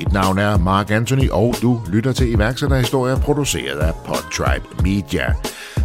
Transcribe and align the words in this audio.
Mit 0.00 0.12
navn 0.12 0.38
er 0.38 0.58
Mark 0.58 0.90
Anthony, 0.90 1.30
og 1.30 1.54
du 1.62 1.80
lytter 1.92 2.12
til 2.12 2.32
iværksætterhistorier 2.32 3.16
produceret 3.16 3.78
af 3.78 3.94
Podtribe 4.06 4.66
Media. 4.82 5.34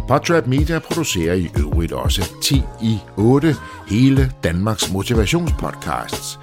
Podtribe 0.08 0.50
Media 0.50 0.78
producerer 0.78 1.34
i 1.34 1.50
øvrigt 1.58 1.92
også 1.92 2.32
10 2.42 2.62
i 2.82 2.98
8 3.16 3.56
hele 3.88 4.32
Danmarks 4.44 4.92
motivationspodcasts. 4.92 6.40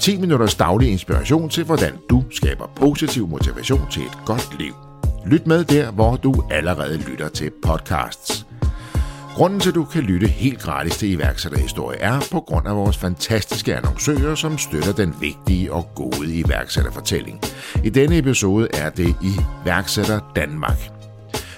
10 0.00 0.16
minutters 0.16 0.54
daglig 0.54 0.92
inspiration 0.92 1.48
til, 1.48 1.64
hvordan 1.64 1.92
du 2.10 2.24
skaber 2.30 2.66
positiv 2.76 3.28
motivation 3.28 3.90
til 3.90 4.02
et 4.02 4.18
godt 4.26 4.58
liv. 4.58 4.74
Lyt 5.26 5.46
med 5.46 5.64
der, 5.64 5.90
hvor 5.90 6.16
du 6.16 6.44
allerede 6.50 6.98
lytter 6.98 7.28
til 7.28 7.50
podcasts. 7.62 8.49
Grunden 9.34 9.60
til, 9.60 9.68
at 9.68 9.74
du 9.74 9.84
kan 9.84 10.02
lytte 10.02 10.26
helt 10.26 10.58
gratis 10.60 10.96
til 10.96 11.10
iværksætterhistorie 11.10 11.98
er 11.98 12.20
på 12.32 12.40
grund 12.40 12.68
af 12.68 12.76
vores 12.76 12.98
fantastiske 12.98 13.76
annoncører, 13.76 14.34
som 14.34 14.58
støtter 14.58 14.92
den 14.92 15.14
vigtige 15.20 15.72
og 15.72 15.88
gode 15.94 16.34
iværksætterfortælling. 16.34 17.40
I 17.84 17.90
denne 17.90 18.18
episode 18.18 18.68
er 18.74 18.90
det 18.90 19.16
iværksætter 19.22 20.20
Danmark. 20.36 20.90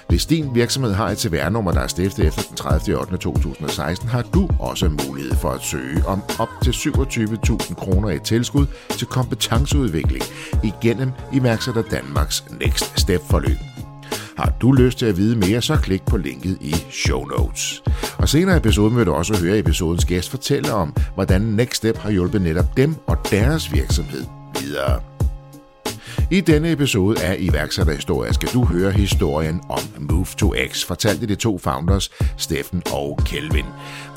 Hvis 0.07 0.25
din 0.25 0.55
virksomhed 0.55 0.93
har 0.93 1.09
et 1.09 1.19
CVR-nummer, 1.19 1.71
der 1.71 1.81
er 1.81 1.87
stiftet 1.87 2.27
efter 2.27 2.41
den 2.41 2.55
30. 2.55 2.99
8. 2.99 3.17
2016, 3.17 4.09
har 4.09 4.21
du 4.21 4.49
også 4.59 4.89
mulighed 5.07 5.35
for 5.35 5.49
at 5.49 5.61
søge 5.61 6.05
om 6.05 6.23
op 6.39 6.49
til 6.63 6.71
27.000 6.71 7.73
kroner 7.73 8.09
i 8.09 8.19
tilskud 8.19 8.65
til 8.89 9.07
kompetenceudvikling 9.07 10.23
igennem 10.63 11.11
iværksætter 11.33 11.81
Danmarks 11.81 12.45
Next 12.59 12.99
Step-forløb. 12.99 13.72
Har 14.37 14.53
du 14.61 14.71
lyst 14.71 14.99
til 14.99 15.05
at 15.05 15.17
vide 15.17 15.35
mere, 15.35 15.61
så 15.61 15.75
klik 15.75 16.01
på 16.05 16.17
linket 16.17 16.57
i 16.61 16.75
show 16.91 17.25
notes. 17.25 17.83
Og 18.17 18.29
senere 18.29 18.55
i 18.55 18.57
episoden 18.57 18.97
vil 18.97 19.05
du 19.05 19.13
også 19.13 19.37
høre 19.37 19.59
episodens 19.59 20.05
gæst 20.05 20.29
fortælle 20.29 20.73
om, 20.73 20.95
hvordan 21.13 21.41
Next 21.41 21.75
Step 21.75 21.97
har 21.97 22.11
hjulpet 22.11 22.41
netop 22.41 22.77
dem 22.77 22.95
og 23.07 23.17
deres 23.31 23.73
virksomhed 23.73 24.23
videre. 24.61 25.01
I 26.31 26.41
denne 26.41 26.71
episode 26.71 27.23
af 27.23 27.35
iværksætterhistorie 27.39 28.33
skal 28.33 28.49
du 28.53 28.65
høre 28.65 28.91
historien 28.91 29.61
om 29.69 29.79
Move 29.99 30.25
to 30.37 30.53
X, 30.71 30.85
fortalt 30.85 31.21
af 31.21 31.27
de 31.27 31.35
to 31.35 31.57
founders, 31.57 32.11
Steffen 32.37 32.81
og 32.91 33.19
Kelvin. 33.25 33.65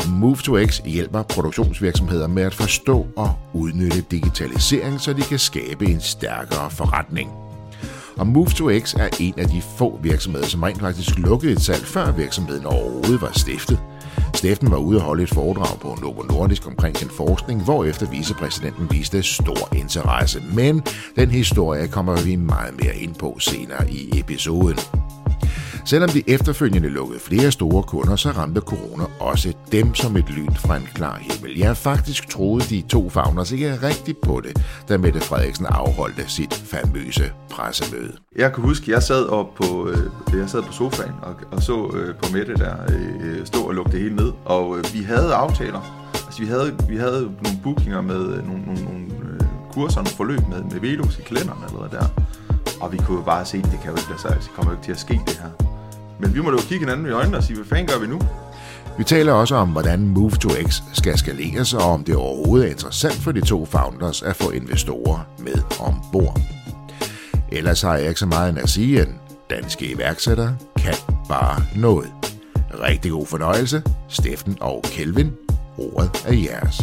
Move 0.08 0.36
to 0.36 0.66
X 0.66 0.80
hjælper 0.84 1.22
produktionsvirksomheder 1.22 2.26
med 2.26 2.42
at 2.42 2.54
forstå 2.54 3.06
og 3.16 3.34
udnytte 3.52 4.00
digitalisering, 4.10 5.00
så 5.00 5.12
de 5.12 5.22
kan 5.22 5.38
skabe 5.38 5.86
en 5.86 6.00
stærkere 6.00 6.70
forretning. 6.70 7.45
Og 8.16 8.26
Move2X 8.26 9.00
er 9.00 9.08
en 9.20 9.34
af 9.38 9.46
de 9.46 9.62
få 9.62 9.98
virksomheder, 10.02 10.46
som 10.46 10.62
rent 10.62 10.80
faktisk 10.80 11.18
lukkede 11.18 11.52
et 11.52 11.60
salg, 11.60 11.86
før 11.86 12.12
virksomheden 12.12 12.66
overhovedet 12.66 13.20
var 13.20 13.32
stiftet. 13.32 13.78
Steffen 14.34 14.70
var 14.70 14.76
ude 14.76 14.98
og 14.98 15.04
holde 15.04 15.22
et 15.22 15.28
foredrag 15.28 15.80
på 15.80 15.98
Novo 16.02 16.22
Nordisk 16.22 16.66
omkring 16.66 16.96
sin 16.96 17.08
forskning, 17.08 17.64
hvorefter 17.64 18.10
vicepræsidenten 18.10 18.90
viste 18.90 19.22
stor 19.22 19.74
interesse. 19.76 20.42
Men 20.54 20.82
den 21.16 21.30
historie 21.30 21.88
kommer 21.88 22.22
vi 22.22 22.36
meget 22.36 22.74
mere 22.82 22.96
ind 22.96 23.14
på 23.14 23.36
senere 23.40 23.90
i 23.90 24.20
episoden. 24.20 25.05
Selvom 25.86 26.10
de 26.10 26.22
efterfølgende 26.26 26.88
lukkede 26.88 27.20
flere 27.20 27.50
store 27.50 27.82
kunder, 27.82 28.16
så 28.16 28.30
ramte 28.30 28.60
corona 28.60 29.04
også 29.20 29.52
dem 29.72 29.94
som 29.94 30.16
et 30.16 30.30
lyn 30.30 30.54
fra 30.54 30.76
en 30.76 30.88
klar 30.94 31.18
himmel. 31.18 31.58
Jeg 31.58 31.76
faktisk 31.76 32.28
troede 32.28 32.64
de 32.64 32.82
to 32.88 33.10
founders 33.10 33.52
ikke 33.52 33.78
rigtigt 33.82 34.20
på 34.20 34.40
det, 34.44 34.66
da 34.88 34.96
Mette 34.96 35.20
Frederiksen 35.20 35.66
afholdte 35.66 36.30
sit 36.30 36.54
famøse 36.54 37.32
pressemøde. 37.50 38.12
Jeg 38.36 38.52
kan 38.52 38.64
huske, 38.64 38.90
jeg 38.90 39.02
sad 39.02 39.26
op 39.26 39.54
på, 39.54 39.88
øh, 39.88 40.38
jeg 40.38 40.50
sad 40.50 40.62
på 40.62 40.72
sofaen 40.72 41.14
og, 41.22 41.34
og 41.50 41.62
så 41.62 41.90
øh, 41.94 42.14
på 42.14 42.32
Mette 42.32 42.54
der 42.54 42.74
øh, 42.88 43.46
stå 43.46 43.58
og 43.58 43.74
lukke 43.74 43.92
det 43.92 44.00
hele 44.00 44.16
ned, 44.16 44.32
og 44.44 44.78
øh, 44.78 44.84
vi 44.94 45.02
havde 45.02 45.34
aftaler. 45.34 46.10
Altså 46.26 46.40
vi 46.40 46.46
havde, 46.46 46.78
vi 46.88 46.96
havde 46.96 47.22
nogle 47.22 47.58
bookinger 47.62 48.00
med 48.00 48.20
øh, 48.20 48.48
nogle, 48.48 48.62
nogle, 48.62 48.84
nogle 48.84 49.06
øh, 49.32 49.40
kurser, 49.72 49.96
nogle 49.96 50.16
forløb 50.16 50.40
med, 50.48 50.62
med 50.62 50.80
Velux 50.80 51.18
i 51.18 51.22
kalenderen 51.22 51.62
eller 51.68 51.88
der. 51.88 52.06
Og 52.80 52.92
vi 52.92 52.96
kunne 52.96 53.18
jo 53.18 53.24
bare 53.24 53.44
se, 53.44 53.56
at 53.58 53.64
det 53.64 53.80
kan 53.82 53.90
jo 53.90 53.96
ikke 53.96 54.08
lade 54.08 54.20
sig, 54.20 54.30
det 54.30 54.50
kommer 54.54 54.72
jo 54.72 54.76
ikke 54.76 54.84
til 54.84 54.92
at 54.92 55.00
ske 55.00 55.20
det 55.26 55.40
her. 55.42 55.75
Men 56.20 56.34
vi 56.34 56.40
må 56.40 56.50
jo 56.50 56.56
kigge 56.56 56.78
hinanden 56.78 57.06
i 57.06 57.10
øjnene 57.10 57.36
og 57.36 57.42
sige, 57.42 57.56
hvad 57.56 57.66
fanden 57.66 57.86
gør 57.86 57.98
vi 57.98 58.06
nu? 58.06 58.20
Vi 58.98 59.04
taler 59.04 59.32
også 59.32 59.54
om, 59.54 59.68
hvordan 59.68 60.14
Move2X 60.16 60.82
skal 60.92 61.18
skaleres, 61.18 61.74
og 61.74 61.82
om 61.82 62.04
det 62.04 62.16
overhovedet 62.16 62.66
er 62.66 62.70
interessant 62.70 63.14
for 63.14 63.32
de 63.32 63.40
to 63.40 63.64
founders 63.64 64.22
at 64.22 64.36
få 64.36 64.50
investorer 64.50 65.18
med 65.38 65.54
ombord. 65.80 66.40
Ellers 67.52 67.82
har 67.82 67.96
jeg 67.96 68.08
ikke 68.08 68.20
så 68.20 68.26
meget 68.26 68.50
end 68.50 68.58
at 68.58 68.68
sige, 68.68 69.00
at 69.00 69.08
danske 69.50 69.92
iværksættere 69.92 70.56
kan 70.78 70.94
bare 71.28 71.62
noget. 71.76 72.12
Rigtig 72.82 73.10
god 73.10 73.26
fornøjelse, 73.26 73.82
Steffen 74.08 74.56
og 74.60 74.82
Kelvin. 74.82 75.32
Ordet 75.78 76.24
er 76.26 76.34
jeres. 76.34 76.82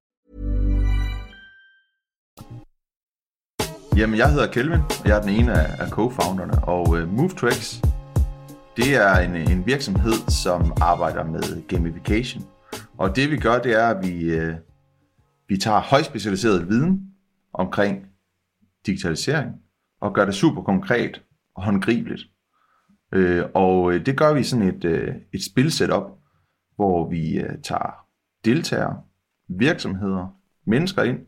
Jamen, 3.97 4.17
jeg 4.17 4.31
hedder 4.31 4.51
Kelvin, 4.51 4.81
og 4.81 5.05
jeg 5.05 5.17
er 5.17 5.21
den 5.21 5.29
ene 5.29 5.51
af, 5.53 5.81
af 5.83 5.87
co-founderne, 5.87 6.63
og 6.63 6.97
øh, 6.97 7.09
MoveTracks, 7.09 7.81
det 8.77 8.95
er 8.95 9.15
en, 9.15 9.35
en 9.35 9.65
virksomhed, 9.65 10.29
som 10.43 10.73
arbejder 10.81 11.23
med 11.23 11.67
gamification. 11.67 12.43
Og 12.97 13.15
det 13.15 13.31
vi 13.31 13.37
gør, 13.37 13.61
det 13.61 13.73
er, 13.73 13.87
at 13.87 14.07
vi, 14.07 14.23
øh, 14.23 14.55
vi 15.47 15.57
tager 15.57 15.79
højspecialiseret 15.79 16.69
viden 16.69 17.13
omkring 17.53 18.05
digitalisering, 18.85 19.51
og 20.01 20.13
gør 20.13 20.25
det 20.25 20.35
super 20.35 20.61
konkret 20.61 21.21
og 21.55 21.63
håndgribeligt. 21.63 22.21
Øh, 23.13 23.45
og 23.53 23.93
øh, 23.93 24.05
det 24.05 24.17
gør 24.17 24.33
vi 24.33 24.43
sådan 24.43 24.67
et, 24.67 24.85
øh, 24.85 25.15
et 25.33 25.45
spilsetup, 25.51 26.03
hvor 26.75 27.09
vi 27.09 27.39
øh, 27.39 27.61
tager 27.63 28.05
deltagere, 28.45 29.01
virksomheder, 29.49 30.27
mennesker 30.65 31.03
ind, 31.03 31.19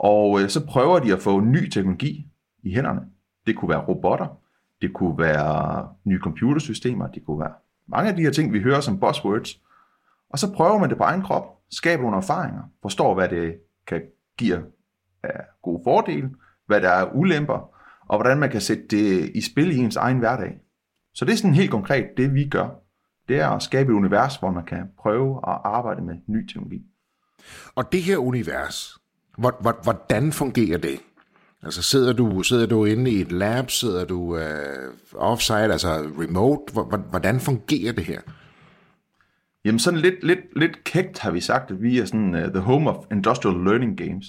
og 0.00 0.40
øh, 0.40 0.48
så 0.48 0.66
prøver 0.66 0.98
de 0.98 1.12
at 1.12 1.18
få 1.18 1.40
ny 1.40 1.68
teknologi 1.68 2.26
i 2.62 2.74
hænderne. 2.74 3.00
Det 3.46 3.56
kunne 3.56 3.68
være 3.68 3.84
robotter, 3.88 4.26
det 4.82 4.92
kunne 4.92 5.18
være 5.18 5.88
nye 6.04 6.20
computersystemer, 6.20 7.06
det 7.06 7.24
kunne 7.26 7.40
være 7.40 7.52
mange 7.88 8.10
af 8.10 8.16
de 8.16 8.22
her 8.22 8.30
ting, 8.30 8.52
vi 8.52 8.60
hører 8.60 8.80
som 8.80 9.00
buzzwords. 9.00 9.60
Og 10.30 10.38
så 10.38 10.52
prøver 10.52 10.78
man 10.78 10.90
det 10.90 10.98
på 10.98 11.04
egen 11.04 11.22
krop, 11.22 11.44
skaber 11.70 12.02
nogle 12.02 12.16
erfaringer, 12.16 12.62
forstår, 12.82 13.14
hvad 13.14 13.28
det 13.28 13.56
kan 13.86 14.02
give 14.38 14.62
af 15.22 15.44
gode 15.62 15.80
fordele, 15.84 16.30
hvad 16.66 16.80
der 16.80 16.90
er 16.90 17.12
ulemper, 17.14 17.74
og 18.08 18.18
hvordan 18.18 18.38
man 18.38 18.50
kan 18.50 18.60
sætte 18.60 18.84
det 18.90 19.30
i 19.34 19.40
spil 19.40 19.70
i 19.70 19.78
ens 19.78 19.96
egen 19.96 20.18
hverdag. 20.18 20.58
Så 21.14 21.24
det 21.24 21.32
er 21.32 21.36
sådan 21.36 21.54
helt 21.54 21.70
konkret, 21.70 22.06
det 22.16 22.34
vi 22.34 22.48
gør. 22.48 22.68
Det 23.28 23.40
er 23.40 23.48
at 23.48 23.62
skabe 23.62 23.92
et 23.92 23.96
univers, 23.96 24.36
hvor 24.36 24.50
man 24.50 24.64
kan 24.64 24.90
prøve 24.98 25.36
at 25.36 25.58
arbejde 25.64 26.02
med 26.02 26.14
ny 26.26 26.46
teknologi. 26.46 26.82
Og 27.74 27.92
det 27.92 28.02
her 28.02 28.16
univers, 28.16 28.99
Hvordan 29.82 30.32
fungerer 30.32 30.78
det? 30.78 31.00
Altså 31.62 31.82
sidder 31.82 32.12
du, 32.12 32.42
sidder 32.42 32.66
du 32.66 32.84
inde 32.84 33.10
i 33.10 33.20
et 33.20 33.32
lab, 33.32 33.70
sidder 33.70 34.04
du 34.04 34.36
uh, 34.36 34.42
offsite, 35.14 35.72
altså 35.72 35.88
remote? 36.18 36.72
Hvordan 37.10 37.40
fungerer 37.40 37.92
det 37.92 38.04
her? 38.04 38.20
Jamen 39.64 39.78
sådan 39.78 40.00
lidt, 40.00 40.24
lidt, 40.24 40.38
lidt 40.56 40.84
kægt 40.84 41.18
har 41.18 41.30
vi 41.30 41.40
sagt, 41.40 41.70
at 41.70 41.82
vi 41.82 41.98
er 41.98 42.04
sådan 42.04 42.34
uh, 42.34 42.40
the 42.40 42.58
home 42.58 42.90
of 42.90 43.04
industrial 43.12 43.56
learning 43.56 43.96
games. 43.96 44.26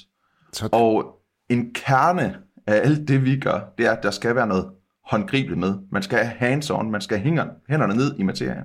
Så... 0.53 0.69
Og 0.71 1.21
en 1.49 1.73
kerne 1.73 2.37
af 2.67 2.75
alt 2.75 3.07
det, 3.07 3.25
vi 3.25 3.39
gør, 3.39 3.59
det 3.77 3.85
er, 3.85 3.91
at 3.91 4.03
der 4.03 4.11
skal 4.11 4.35
være 4.35 4.47
noget 4.47 4.69
håndgribeligt 5.05 5.59
med. 5.59 5.73
Man 5.91 6.03
skal 6.03 6.17
have 6.17 6.53
hands-on, 6.53 6.83
man 6.83 7.01
skal 7.01 7.19
have 7.19 7.49
hænderne 7.69 7.95
ned 7.95 8.15
i 8.19 8.23
materien. 8.23 8.63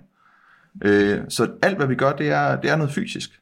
Uh, 0.84 1.24
så 1.28 1.48
alt, 1.62 1.76
hvad 1.76 1.86
vi 1.86 1.94
gør, 1.94 2.12
det 2.12 2.28
er, 2.28 2.60
det 2.60 2.70
er 2.70 2.76
noget 2.76 2.92
fysisk. 2.92 3.40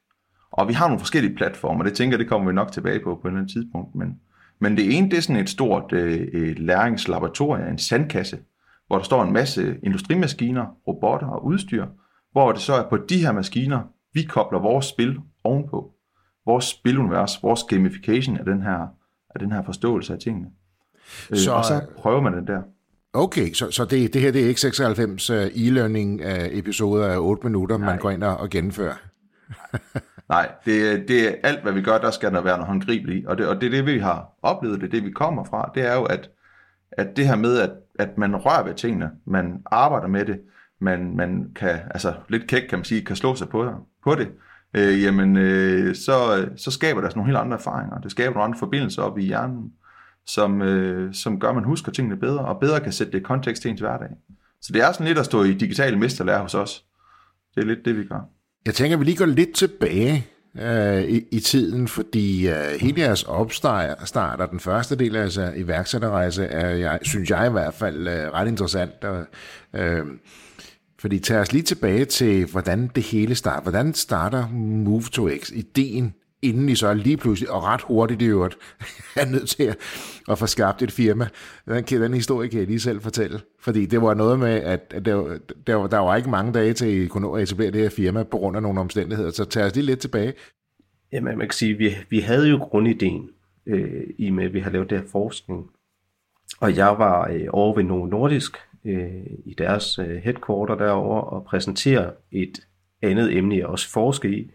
Og 0.57 0.69
vi 0.69 0.73
har 0.73 0.87
nogle 0.87 1.01
forskellige 1.01 1.37
platformer, 1.37 1.85
det 1.85 1.93
tænker 1.93 2.19
det 2.19 2.29
kommer 2.29 2.47
vi 2.47 2.55
nok 2.55 2.73
tilbage 2.73 3.01
på 3.01 3.15
på 3.15 3.29
et 3.29 3.31
eller 3.31 3.41
andet 3.41 3.53
tidspunkt. 3.53 3.95
Men, 3.95 4.21
men 4.61 4.77
det 4.77 4.99
ene, 4.99 5.11
det 5.11 5.17
er 5.17 5.23
sådan 5.23 5.43
et 5.43 5.49
stort 5.49 5.93
øh, 5.93 6.55
læringslaboratorium, 6.57 7.69
en 7.69 7.79
sandkasse, 7.79 8.39
hvor 8.87 8.97
der 8.97 9.05
står 9.05 9.23
en 9.23 9.33
masse 9.33 9.77
industrimaskiner, 9.83 10.67
robotter 10.89 11.27
og 11.27 11.45
udstyr, 11.45 11.87
hvor 12.33 12.53
det 12.53 12.61
så 12.61 12.75
er 12.75 12.89
på 12.89 12.97
de 12.97 13.19
her 13.19 13.33
maskiner, 13.33 13.83
vi 14.13 14.23
kobler 14.23 14.59
vores 14.59 14.87
spil 14.87 15.19
ovenpå. 15.45 15.91
Vores 16.47 16.65
spilunivers, 16.65 17.43
vores 17.43 17.61
gamification 17.69 18.37
af 18.37 18.45
den 18.45 18.63
her, 18.63 18.79
af 19.31 19.41
den 19.41 19.53
her 19.53 19.63
forståelse 19.63 20.13
af 20.13 20.19
tingene. 20.19 20.47
Øh, 21.31 21.39
så, 21.39 21.53
og 21.53 21.65
så 21.65 21.81
prøver 21.99 22.21
man 22.21 22.33
den 22.33 22.47
der. 22.47 22.63
Okay, 23.13 23.53
så, 23.53 23.71
så 23.71 23.85
det, 23.85 24.15
det 24.15 24.21
her 24.21 24.33
det 24.33 24.45
er 24.45 24.49
ikke 24.49 24.61
96 24.61 25.31
uh, 25.31 25.37
e-learning 25.37 26.21
uh, 26.21 26.59
episoder 26.59 27.07
af 27.07 27.19
8 27.19 27.47
minutter, 27.47 27.79
Nej. 27.79 27.87
man 27.87 27.99
går 27.99 28.11
ind 28.11 28.23
og 28.23 28.51
gennemfører? 28.51 28.95
Nej, 30.29 30.53
det, 30.65 31.09
det 31.09 31.29
er 31.29 31.35
alt, 31.43 31.63
hvad 31.63 31.73
vi 31.73 31.83
gør, 31.83 31.99
der 31.99 32.11
skal 32.11 32.33
der 32.33 32.41
være 32.41 32.57
noget 32.57 32.67
håndgribeligt 32.67 33.23
i. 33.23 33.27
Og 33.27 33.39
det, 33.39 33.49
og 33.49 33.61
det 33.61 33.67
er 33.67 33.71
det, 33.71 33.87
vi 33.87 33.99
har 33.99 34.29
oplevet, 34.43 34.81
det 34.81 34.87
er 34.87 34.91
det, 34.91 35.05
vi 35.05 35.11
kommer 35.11 35.45
fra. 35.45 35.71
Det 35.75 35.87
er 35.87 35.95
jo, 35.95 36.05
at, 36.05 36.31
at 36.93 37.17
det 37.17 37.27
her 37.27 37.37
med, 37.37 37.59
at, 37.59 37.71
at 37.99 38.19
man 38.19 38.37
rører 38.37 38.65
ved 38.65 38.75
tingene, 38.75 39.11
man 39.25 39.63
arbejder 39.67 40.09
med 40.09 40.25
det, 40.25 40.41
man, 40.81 41.17
man 41.17 41.51
kan, 41.57 41.79
altså 41.91 42.15
lidt 42.29 42.47
kæk 42.47 42.63
kan 42.69 42.79
man 42.79 42.85
sige, 42.85 43.05
kan 43.05 43.17
slå 43.17 43.35
sig 43.35 43.49
på, 43.49 43.71
på 44.05 44.15
det, 44.15 44.29
øh, 44.75 45.03
jamen 45.03 45.37
øh, 45.37 45.95
så, 45.95 46.49
så 46.57 46.71
skaber 46.71 47.01
der 47.01 47.01
sådan 47.01 47.05
altså 47.05 47.17
nogle 47.19 47.29
helt 47.29 47.39
andre 47.39 47.57
erfaringer. 47.57 47.99
Det 47.99 48.11
skaber 48.11 48.35
nogle 48.35 48.45
andre 48.45 48.59
forbindelser 48.59 49.03
op 49.03 49.19
i 49.19 49.23
hjernen, 49.23 49.73
som, 50.27 50.63
øh, 50.63 51.15
som 51.15 51.41
gør, 51.41 51.49
at 51.49 51.55
man 51.55 51.65
husker 51.65 51.93
tingene 51.93 52.17
bedre, 52.17 52.45
og 52.45 52.61
bedre 52.61 52.81
kan 52.81 52.93
sætte 52.93 53.13
det 53.13 53.19
i 53.19 53.23
kontekst 53.23 53.63
til 53.63 53.71
ens 53.71 53.81
hverdag. 53.81 54.11
Så 54.61 54.73
det 54.73 54.83
er 54.83 54.93
sådan 54.93 55.07
lidt 55.07 55.19
at 55.19 55.25
stå 55.25 55.43
i 55.43 55.55
digital 55.55 55.99
mesterlærer 55.99 56.43
hos 56.43 56.55
os. 56.55 56.85
Det 57.55 57.63
er 57.63 57.67
lidt 57.67 57.85
det, 57.85 57.99
vi 57.99 58.05
gør. 58.05 58.29
Jeg 58.67 58.75
tænker, 58.75 58.97
at 58.97 59.01
vi 59.01 59.05
lige 59.05 59.17
går 59.17 59.27
lidt 59.27 59.55
tilbage 59.55 60.27
øh, 60.61 61.03
i, 61.03 61.25
i 61.31 61.41
tiden, 61.41 61.89
fordi 61.89 62.49
øh, 62.49 62.81
hele 62.81 63.01
jeres 63.01 63.23
opstart 63.23 64.41
og 64.41 64.51
den 64.51 64.61
første 64.61 64.97
del 64.97 65.17
af 65.17 65.21
jeres 65.21 65.39
øh, 65.39 65.49
iværksætterrejse 65.57 66.45
er, 66.45 66.69
jeg, 66.69 66.99
synes 67.03 67.31
jeg 67.31 67.47
i 67.47 67.51
hvert 67.51 67.75
fald, 67.75 68.09
øh, 68.09 68.33
ret 68.33 68.49
interessant. 68.49 69.05
Og, 69.05 69.25
øh, 69.75 70.07
fordi 70.99 71.19
tag 71.19 71.39
os 71.39 71.53
lige 71.53 71.63
tilbage 71.63 72.05
til, 72.05 72.47
hvordan 72.47 72.91
det 72.95 73.03
hele 73.03 73.35
starter. 73.35 73.63
Hvordan 73.63 73.95
starter 73.95 74.47
Move2X, 74.87 75.55
ideen, 75.55 76.15
inden 76.45 76.69
I 76.69 76.75
så 76.75 76.95
lige 76.95 77.17
pludselig, 77.17 77.51
og 77.51 77.63
ret 77.63 77.81
hurtigt 77.83 78.23
i 78.23 78.25
øvrigt, 78.25 78.57
er 79.21 79.31
nødt 79.31 79.49
til 79.49 79.63
at, 79.63 79.77
at 80.29 80.39
få 80.39 80.47
skabt 80.47 80.83
et 80.83 80.93
firma. 80.93 81.29
Den, 81.69 81.85
den 81.85 82.15
historie 82.15 82.49
kan 82.49 82.59
jeg 82.59 82.67
lige 82.67 82.81
selv 82.81 83.01
fortælle. 83.01 83.41
Fordi 83.61 83.87
det 83.87 84.03
var 84.03 84.15
noget 84.15 84.39
med, 84.39 84.55
at 84.55 84.95
der, 85.05 85.39
der, 85.67 85.87
der 85.87 85.99
var 85.99 86.17
ikke 86.17 86.31
mange 86.31 86.53
dage 86.53 86.73
til, 86.73 86.87
at 86.87 86.93
I 86.93 87.07
kunne 87.07 87.27
nå 87.27 87.35
at 87.35 87.43
etablere 87.43 87.71
det 87.71 87.81
her 87.81 87.91
firma 87.91 88.23
på 88.23 88.37
grund 88.37 88.57
af 88.57 88.63
nogle 88.63 88.81
omstændigheder. 88.81 89.31
Så 89.31 89.45
tag 89.45 89.65
os 89.65 89.75
lige 89.75 89.87
lidt 89.87 90.01
tilbage. 90.01 90.33
Jamen, 91.13 91.39
man 91.39 91.47
kan 91.47 91.55
sige, 91.55 91.75
vi, 91.75 91.97
vi 92.11 92.21
havde 92.21 92.49
jo 92.49 92.57
grundideen 92.57 93.29
øh, 93.67 94.03
i 94.19 94.31
med, 94.31 94.45
at 94.45 94.55
vi 94.55 94.61
har 94.61 94.71
lavet 94.71 94.91
det 94.91 94.99
her 94.99 95.07
forskning. 95.13 95.71
Og 96.61 96.77
jeg 96.77 96.99
var 96.99 97.29
øh, 97.29 97.47
over 97.51 97.75
ved 97.75 97.85
Novo 97.85 98.07
Nordisk 98.07 98.57
øh, 98.85 99.27
i 99.45 99.55
deres 99.59 99.99
øh, 99.99 100.17
headquarter 100.17 100.75
derover 100.75 101.21
og 101.21 101.45
præsentere 101.45 102.13
et 102.33 102.61
andet 103.03 103.37
emne, 103.37 103.57
jeg 103.57 103.67
også 103.67 103.91
forsker 103.91 104.29
i, 104.29 104.51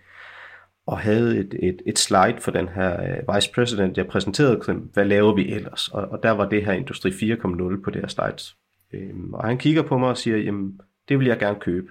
og 0.90 1.00
havde 1.00 1.38
et, 1.38 1.56
et, 1.64 1.82
et 1.86 2.00
slide 2.00 2.36
for 2.40 2.52
den 2.52 2.68
her 2.68 3.02
øh, 3.02 3.36
vice 3.36 3.52
president, 3.56 3.98
jeg 3.98 4.08
præsenterede, 4.08 4.62
hvad 4.94 5.06
laver 5.06 5.36
vi 5.36 5.52
ellers? 5.52 5.88
Og, 5.88 6.02
og 6.12 6.24
der 6.24 6.32
var 6.32 6.50
det 6.50 6.66
her 6.66 6.74
Industri 6.74 7.10
4.0 7.10 7.84
på 7.84 7.90
det 7.90 8.02
her 8.02 8.08
slides. 8.08 8.56
Øhm, 8.94 9.34
og 9.34 9.48
han 9.48 9.58
kigger 9.58 9.82
på 9.82 9.98
mig 9.98 10.10
og 10.10 10.18
siger, 10.18 10.38
jamen, 10.38 10.80
det 11.10 11.20
vil 11.20 11.28
jeg 11.28 11.40
gerne 11.40 11.60
købe. 11.60 11.88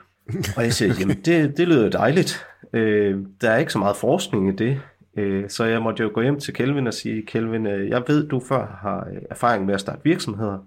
og 0.56 0.62
jeg 0.62 0.72
siger, 0.72 0.94
jamen, 1.00 1.16
det, 1.16 1.56
det 1.56 1.68
lyder 1.68 1.88
dejligt. 1.88 2.46
Øh, 2.72 3.18
der 3.40 3.50
er 3.50 3.58
ikke 3.58 3.72
så 3.72 3.78
meget 3.78 3.96
forskning 3.96 4.48
i 4.48 4.56
det. 4.56 4.80
Øh, 5.16 5.48
så 5.48 5.64
jeg 5.64 5.82
måtte 5.82 6.02
jo 6.02 6.10
gå 6.14 6.22
hjem 6.22 6.40
til 6.40 6.54
Kelvin 6.54 6.86
og 6.86 6.94
sige, 6.94 7.26
Kelvin, 7.26 7.66
øh, 7.66 7.88
jeg 7.88 8.02
ved, 8.06 8.28
du 8.28 8.40
før 8.40 8.78
har 8.82 9.08
øh, 9.12 9.22
erfaring 9.30 9.66
med 9.66 9.74
at 9.74 9.80
starte 9.80 10.00
virksomheder. 10.04 10.58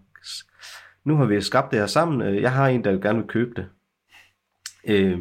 Nu 1.05 1.15
har 1.15 1.25
vi 1.25 1.41
skabt 1.41 1.71
det 1.71 1.79
her 1.79 1.87
sammen. 1.87 2.21
Øh, 2.21 2.41
jeg 2.41 2.51
har 2.51 2.67
en, 2.67 2.83
der 2.83 2.97
gerne 2.97 3.19
vil 3.19 3.27
købe 3.27 3.51
det. 3.55 3.65
Øh, 4.87 5.19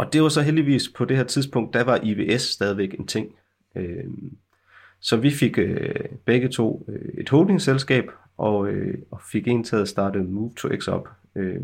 og 0.00 0.12
det 0.12 0.22
var 0.22 0.28
så 0.28 0.42
heldigvis 0.42 0.88
på 0.88 1.04
det 1.04 1.16
her 1.16 1.24
tidspunkt, 1.24 1.74
der 1.74 1.84
var 1.84 2.00
IVS 2.02 2.42
stadigvæk 2.42 2.94
en 2.98 3.06
ting. 3.06 3.34
Øh, 3.76 4.04
så 5.00 5.16
vi 5.16 5.30
fik 5.30 5.58
øh, 5.58 5.94
begge 6.24 6.48
to 6.48 6.86
øh, 6.88 7.14
et 7.18 7.28
holdingselskab, 7.28 8.04
og, 8.36 8.68
øh, 8.68 8.98
og 9.10 9.20
fik 9.32 9.48
en 9.48 9.64
til 9.64 9.76
at 9.76 9.88
starte 9.88 10.18
Move 10.18 10.52
to 10.56 10.68
X 10.78 10.88
op. 10.88 11.08
Øh, 11.36 11.60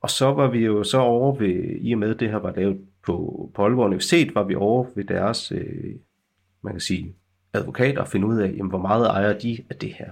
og 0.00 0.10
så 0.10 0.32
var 0.32 0.50
vi 0.50 0.58
jo 0.58 0.84
så 0.84 0.98
over 0.98 1.36
ved, 1.38 1.76
i 1.80 1.92
og 1.92 1.98
med 1.98 2.14
det 2.14 2.30
her 2.30 2.36
var 2.36 2.52
lavet 2.56 2.80
på, 3.02 3.50
på 3.54 3.62
Aalborg 3.62 3.86
Universitet, 3.86 4.34
var 4.34 4.42
vi 4.42 4.54
over 4.54 4.86
ved 4.94 5.04
deres, 5.04 5.52
øh, 5.52 5.94
man 6.62 6.72
kan 6.72 6.80
sige, 6.80 7.14
advokater 7.52 8.00
og 8.00 8.08
finde 8.08 8.26
ud 8.26 8.38
af, 8.38 8.54
jamen, 8.56 8.70
hvor 8.70 8.82
meget 8.82 9.06
ejer 9.06 9.38
de 9.38 9.58
af 9.70 9.76
det 9.76 9.92
her. 9.92 10.10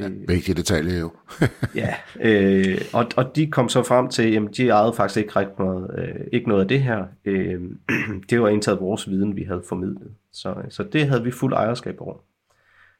Ja, 0.00 0.08
vigtige 0.28 0.54
detaljer 0.54 0.98
jo. 0.98 1.12
ja, 1.74 1.94
øh, 2.20 2.80
og, 2.92 3.06
og 3.16 3.36
de 3.36 3.46
kom 3.46 3.68
så 3.68 3.82
frem 3.82 4.08
til, 4.08 4.36
at 4.36 4.56
de 4.56 4.68
ejede 4.68 4.92
faktisk 4.92 5.16
ikke, 5.16 5.36
rigtig 5.36 5.54
noget, 5.58 5.90
øh, 5.98 6.26
ikke 6.32 6.48
noget 6.48 6.62
af 6.62 6.68
det 6.68 6.82
her. 6.82 7.04
Øh, 7.24 7.60
det 8.30 8.42
var 8.42 8.48
indtaget 8.48 8.80
vores 8.80 9.10
viden, 9.10 9.36
vi 9.36 9.42
havde 9.42 9.62
formidlet. 9.68 10.10
Så, 10.32 10.54
så 10.68 10.82
det 10.82 11.08
havde 11.08 11.24
vi 11.24 11.30
fuld 11.30 11.52
ejerskab 11.52 12.00
over. 12.00 12.16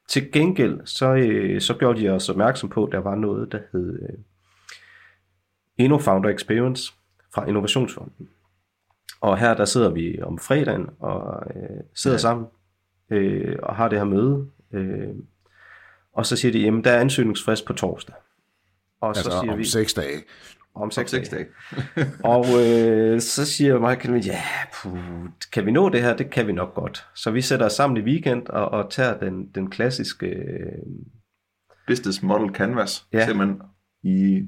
Til 0.07 0.31
gengæld, 0.31 0.79
så, 0.85 1.13
øh, 1.13 1.61
så 1.61 1.73
gjorde 1.73 2.01
de 2.01 2.09
os 2.09 2.29
opmærksom 2.29 2.69
på, 2.69 2.85
at 2.85 2.91
der 2.91 2.99
var 2.99 3.15
noget, 3.15 3.51
der 3.51 3.59
hed 3.71 4.01
øh, 4.01 4.17
Inno 5.77 5.97
Founder 5.97 6.29
Experience 6.29 6.93
fra 7.33 7.47
Innovationsfonden. 7.47 8.29
Og 9.21 9.37
her 9.37 9.53
der 9.53 9.65
sidder 9.65 9.89
vi 9.89 10.21
om 10.21 10.37
fredagen 10.37 10.89
og 10.99 11.43
øh, 11.55 11.79
sidder 11.93 12.15
ja. 12.15 12.19
sammen 12.19 12.47
øh, 13.09 13.55
og 13.63 13.75
har 13.75 13.87
det 13.87 13.97
her 13.97 14.05
møde. 14.05 14.47
Øh, 14.71 15.09
og 16.13 16.25
så 16.25 16.35
siger 16.35 16.51
de, 16.51 16.59
jamen 16.59 16.83
der 16.83 16.91
er 16.91 16.99
ansøgningsfrist 16.99 17.65
på 17.65 17.73
torsdag. 17.73 18.15
Og 19.01 19.07
altså 19.07 19.23
så 19.23 19.39
siger 19.41 19.51
om 19.51 19.57
vi, 19.57 19.63
seks 19.63 19.93
dage. 19.93 20.23
Om 20.75 20.91
seks, 20.91 21.11
seks 21.11 21.29
dage. 21.29 21.45
og 22.23 22.45
øh, 22.65 23.21
så 23.21 23.45
siger 23.45 23.79
Michael, 23.79 24.25
ja, 24.25 24.41
puh, 24.73 24.99
kan 25.53 25.65
vi 25.65 25.71
nå 25.71 25.89
det 25.89 26.01
her? 26.01 26.17
Det 26.17 26.29
kan 26.29 26.47
vi 26.47 26.51
nok 26.51 26.73
godt. 26.73 27.05
Så 27.15 27.31
vi 27.31 27.41
sætter 27.41 27.65
os 27.65 27.73
sammen 27.73 27.97
i 27.97 28.01
weekend 28.01 28.47
og, 28.47 28.69
og 28.69 28.91
tager 28.91 29.19
den, 29.19 29.47
den 29.55 29.69
klassiske... 29.69 30.25
Øh, 30.25 30.71
Business 31.87 32.23
Model 32.23 32.55
Canvas, 32.55 33.07
ja. 33.13 33.25
simpelthen 33.25 33.61
i 34.03 34.45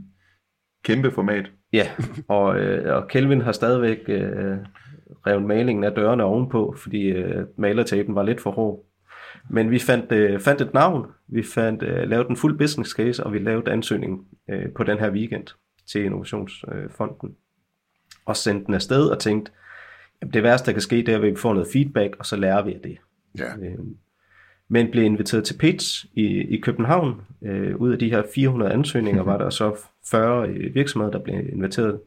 kæmpe 0.83 1.11
format. 1.11 1.51
Ja, 1.73 1.89
og, 2.27 2.59
øh, 2.59 2.95
og 2.95 3.07
Kelvin 3.07 3.41
har 3.41 3.51
stadigvæk 3.51 3.99
øh, 4.07 4.57
revet 5.27 5.43
malingen 5.43 5.83
af 5.83 5.91
dørene 5.91 6.23
ovenpå, 6.23 6.75
fordi 6.77 7.03
øh, 7.03 7.45
malertapen 7.57 8.15
var 8.15 8.23
lidt 8.23 8.41
for 8.41 8.51
hård. 8.51 8.85
Men 9.49 9.71
vi 9.71 9.79
fandt, 9.79 10.11
øh, 10.11 10.39
fandt 10.39 10.61
et 10.61 10.73
navn, 10.73 11.05
vi 11.27 11.43
fandt 11.43 11.83
øh, 11.83 12.09
lavet 12.09 12.27
en 12.27 12.37
fuld 12.37 12.57
business 12.57 12.91
case, 12.91 13.23
og 13.23 13.33
vi 13.33 13.39
lavede 13.39 13.71
ansøgning 13.71 14.27
øh, 14.49 14.71
på 14.75 14.83
den 14.83 14.99
her 14.99 15.11
weekend 15.11 15.47
til 15.91 16.05
Innovationsfonden. 16.05 17.29
Øh, 17.29 17.35
og 18.25 18.35
sendte 18.35 18.65
den 18.65 18.73
afsted 18.73 19.09
og 19.09 19.19
tænkte, 19.19 19.51
at 20.21 20.33
det 20.33 20.43
værste, 20.43 20.65
der 20.65 20.71
kan 20.71 20.81
ske, 20.81 20.95
det 20.95 21.09
er, 21.09 21.15
at 21.15 21.23
vi 21.23 21.35
får 21.35 21.53
noget 21.53 21.69
feedback, 21.73 22.15
og 22.19 22.25
så 22.25 22.35
lærer 22.35 22.63
vi 22.63 22.73
af 22.73 22.79
det. 22.83 22.97
Ja. 23.39 23.57
Øh, 23.57 23.79
men 24.69 24.91
blev 24.91 25.03
inviteret 25.03 25.43
til 25.43 25.57
pitch 25.57 26.05
i, 26.13 26.25
i 26.25 26.59
København. 26.61 27.21
Øh, 27.41 27.75
ud 27.75 27.91
af 27.91 27.99
de 27.99 28.09
her 28.09 28.23
400 28.35 28.71
ansøgninger 28.71 29.23
var 29.23 29.37
der 29.37 29.49
så 29.49 29.75
40 30.11 30.47
øh, 30.49 30.75
virksomheder, 30.75 31.11
der 31.11 31.19
blev 31.19 31.49
inviteret 31.49 31.99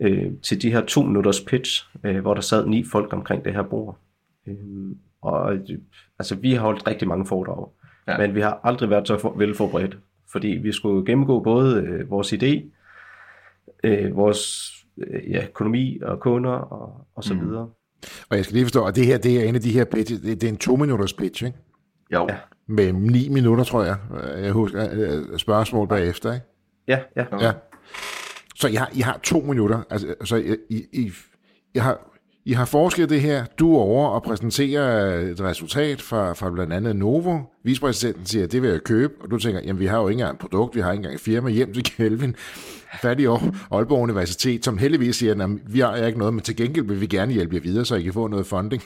øh, 0.00 0.32
til 0.42 0.62
de 0.62 0.72
her 0.72 0.84
to 0.84 1.02
minutters 1.02 1.40
pitch, 1.40 1.84
øh, 2.04 2.20
hvor 2.20 2.34
der 2.34 2.40
sad 2.40 2.66
ni 2.66 2.84
folk 2.84 3.12
omkring 3.12 3.44
det 3.44 3.52
her 3.52 3.62
bord. 3.62 3.98
Øh, 4.46 4.56
og 5.22 5.52
altså, 6.18 6.34
vi 6.34 6.52
har 6.52 6.60
holdt 6.60 6.86
rigtig 6.86 7.08
mange 7.08 7.26
foredrag, 7.26 7.68
ja. 8.08 8.18
men 8.18 8.34
vi 8.34 8.40
har 8.40 8.60
aldrig 8.64 8.90
været 8.90 9.08
så 9.08 9.18
for, 9.18 9.34
velforberedt, 9.36 9.98
fordi 10.32 10.48
vi 10.48 10.72
skulle 10.72 11.06
gennemgå 11.06 11.40
både 11.40 11.82
øh, 11.82 12.10
vores 12.10 12.32
idé, 12.32 12.62
øh, 13.84 14.16
vores 14.16 14.72
øh, 14.98 15.30
ja, 15.30 15.46
økonomi 15.46 15.98
og 16.02 16.20
kunder 16.20 16.50
og, 16.50 17.06
og 17.14 17.24
så 17.24 17.34
mm. 17.34 17.40
videre. 17.40 17.70
Og 18.30 18.36
jeg 18.36 18.44
skal 18.44 18.54
lige 18.54 18.64
forstå, 18.64 18.84
at 18.84 18.96
det 18.96 19.06
her 19.06 19.18
det 19.18 19.40
er 19.40 19.48
en 19.48 19.54
af 19.54 19.60
de 19.60 19.72
her 19.72 19.84
pitch, 19.84 20.14
det, 20.14 20.40
det 20.40 20.44
er 20.44 20.48
en 20.48 20.56
to 20.56 20.76
minutters 20.76 21.12
pitch, 21.12 21.44
ikke? 21.44 21.58
Jo. 22.12 22.26
Ja. 22.28 22.36
Med 22.66 22.92
ni 22.92 23.28
minutter, 23.28 23.64
tror 23.64 23.84
jeg. 23.84 23.96
Jeg 24.38 24.52
husker 24.52 24.88
øh, 24.92 25.38
spørgsmål 25.38 25.88
bagefter, 25.88 26.32
ikke? 26.32 26.46
Ja, 26.88 27.00
ja. 27.16 27.24
ja. 27.40 27.52
Så 28.54 28.68
I 28.68 28.74
har, 28.74 28.90
I 28.94 29.00
har 29.00 29.20
to 29.22 29.40
minutter. 29.40 29.82
Altså, 29.90 30.14
så 30.24 30.36
I, 30.36 30.56
I, 30.70 30.84
I, 30.92 31.10
I 31.74 31.78
har 31.78 32.17
i 32.48 32.52
har 32.52 32.64
forsket 32.64 33.10
det 33.10 33.20
her. 33.20 33.44
Du 33.58 33.76
er 33.76 33.80
over 33.80 34.08
og 34.08 34.22
præsenterer 34.22 35.14
et 35.20 35.40
resultat 35.40 36.02
fra, 36.02 36.32
fra 36.32 36.50
blandt 36.50 36.72
andet 36.72 36.96
Novo. 36.96 37.38
Vicepræsidenten 37.64 38.26
siger, 38.26 38.44
at 38.44 38.52
det 38.52 38.62
vil 38.62 38.70
jeg 38.70 38.80
købe. 38.84 39.14
Og 39.20 39.30
du 39.30 39.38
tænker, 39.38 39.60
jamen 39.64 39.80
vi 39.80 39.86
har 39.86 39.98
jo 39.98 40.08
ikke 40.08 40.20
engang 40.20 40.34
et 40.34 40.38
produkt, 40.38 40.76
vi 40.76 40.80
har 40.80 40.92
ikke 40.92 40.98
engang 40.98 41.14
et 41.14 41.20
firma 41.20 41.50
hjem 41.50 41.72
til 41.72 41.84
Kelvin. 41.84 42.36
Fat 43.02 43.20
i 43.20 43.24
Aalborg 43.24 44.02
Universitet, 44.02 44.64
som 44.64 44.78
heldigvis 44.78 45.16
siger, 45.16 45.44
at 45.44 45.50
vi 45.66 45.80
har 45.80 45.96
ikke 45.96 46.18
noget, 46.18 46.34
men 46.34 46.42
til 46.42 46.56
gengæld 46.56 46.84
vil 46.84 47.00
vi 47.00 47.06
gerne 47.06 47.32
hjælpe 47.32 47.54
jer 47.54 47.60
videre, 47.60 47.84
så 47.84 47.94
I 47.94 48.02
kan 48.02 48.12
få 48.12 48.26
noget 48.26 48.46
funding. 48.46 48.82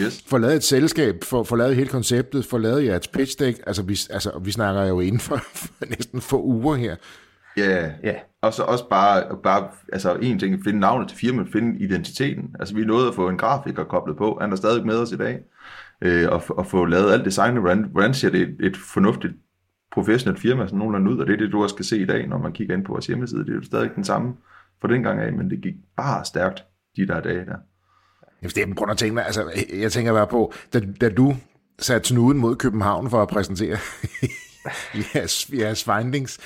Yes. 0.00 0.24
få 0.30 0.38
lavet 0.38 0.56
et 0.56 0.64
selskab, 0.64 1.24
få, 1.24 1.44
få 1.44 1.56
lavet 1.56 1.76
hele 1.76 1.88
konceptet, 1.88 2.46
få 2.46 2.58
lavet 2.58 2.84
jeres 2.84 3.08
pitch 3.08 3.38
deck. 3.38 3.60
Altså 3.66 3.82
vi, 3.82 3.98
altså, 4.10 4.30
vi 4.44 4.52
snakker 4.52 4.82
jo 4.82 5.00
inden 5.00 5.20
for, 5.20 5.40
for 5.54 5.74
næsten 5.88 6.20
få 6.20 6.42
uger 6.42 6.74
her. 6.74 6.96
Ja, 7.56 7.90
yeah. 8.04 8.16
og 8.42 8.52
så 8.52 8.62
også 8.62 8.88
bare, 8.88 9.36
bare 9.42 9.68
altså 9.92 10.14
en 10.14 10.38
ting, 10.38 10.54
at 10.54 10.60
finde 10.64 10.80
navnet 10.80 11.08
til 11.08 11.18
firmaet, 11.18 11.48
finde 11.52 11.80
identiteten. 11.80 12.56
Altså 12.60 12.74
vi 12.74 12.84
nået 12.84 13.08
at 13.08 13.14
få 13.14 13.28
en 13.28 13.38
grafiker 13.38 13.84
koblet 13.84 14.16
på, 14.16 14.38
han 14.40 14.52
er 14.52 14.56
stadig 14.56 14.86
med 14.86 14.98
os 14.98 15.12
i 15.12 15.16
dag, 15.16 15.40
øh, 16.02 16.28
og, 16.30 16.42
og 16.48 16.66
få 16.66 16.84
lavet 16.84 17.12
alt 17.12 17.24
designet, 17.24 17.60
hvordan, 17.60 17.84
hvordan 17.92 18.14
ser 18.14 18.30
det 18.30 18.40
et, 18.40 18.56
et 18.60 18.76
fornuftigt 18.76 19.34
professionelt 19.92 20.40
firma, 20.40 20.66
sådan 20.66 20.78
nogenlunde 20.78 21.10
ud, 21.10 21.18
og 21.18 21.26
det 21.26 21.32
er 21.32 21.36
det, 21.36 21.52
du 21.52 21.62
også 21.62 21.74
skal 21.74 21.84
se 21.84 21.98
i 21.98 22.06
dag, 22.06 22.28
når 22.28 22.38
man 22.38 22.52
kigger 22.52 22.74
ind 22.76 22.84
på 22.84 22.92
vores 22.92 23.06
hjemmeside. 23.06 23.40
Det 23.40 23.50
er 23.50 23.54
jo 23.54 23.62
stadig 23.62 23.90
den 23.96 24.04
samme 24.04 24.34
for 24.80 24.88
den 24.88 25.02
gang 25.02 25.20
af, 25.20 25.32
men 25.32 25.50
det 25.50 25.60
gik 25.62 25.74
bare 25.96 26.24
stærkt 26.24 26.64
de 26.96 27.06
der 27.06 27.20
dage 27.20 27.44
der. 27.44 27.56
det 28.42 28.58
er 28.58 28.74
grund 28.74 28.90
af 28.90 28.96
tænke 28.96 29.22
altså, 29.22 29.50
jeg 29.74 29.92
tænker 29.92 30.12
bare 30.12 30.26
på, 30.26 30.52
da, 30.72 30.80
da 31.00 31.08
du 31.08 31.34
satte 31.78 32.08
snuden 32.08 32.38
mod 32.38 32.56
København 32.56 33.10
for 33.10 33.22
at 33.22 33.28
præsentere 33.28 33.76
jeres, 35.14 35.50
jeres 35.58 35.84
findings. 35.84 36.38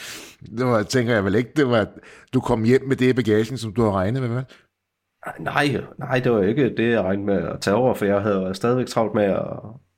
Det 0.59 0.67
var, 0.67 0.83
tænker 0.83 1.15
jeg 1.15 1.25
vel 1.25 1.35
ikke, 1.35 1.51
det 1.57 1.69
var, 1.69 1.87
du 2.35 2.41
kom 2.41 2.65
hjem 2.65 2.89
med 2.89 2.97
det 2.97 3.09
i 3.09 3.13
bagagen, 3.13 3.59
som 3.59 3.73
du 3.73 3.83
har 3.83 3.93
regnet 3.93 4.23
med, 4.23 4.29
vel? 4.29 4.45
Nej, 5.41 5.85
nej, 5.99 6.21
det 6.25 6.33
var 6.33 6.43
ikke 6.43 6.77
det, 6.77 6.91
jeg 6.91 7.03
regnede 7.03 7.27
med 7.27 7.49
at 7.49 7.61
tage 7.61 7.75
over, 7.75 7.95
for 7.95 8.05
jeg 8.05 8.23
havde 8.23 8.55
stadigvæk 8.55 8.87
travlt 8.87 9.15
med 9.15 9.25
at, 9.25 9.47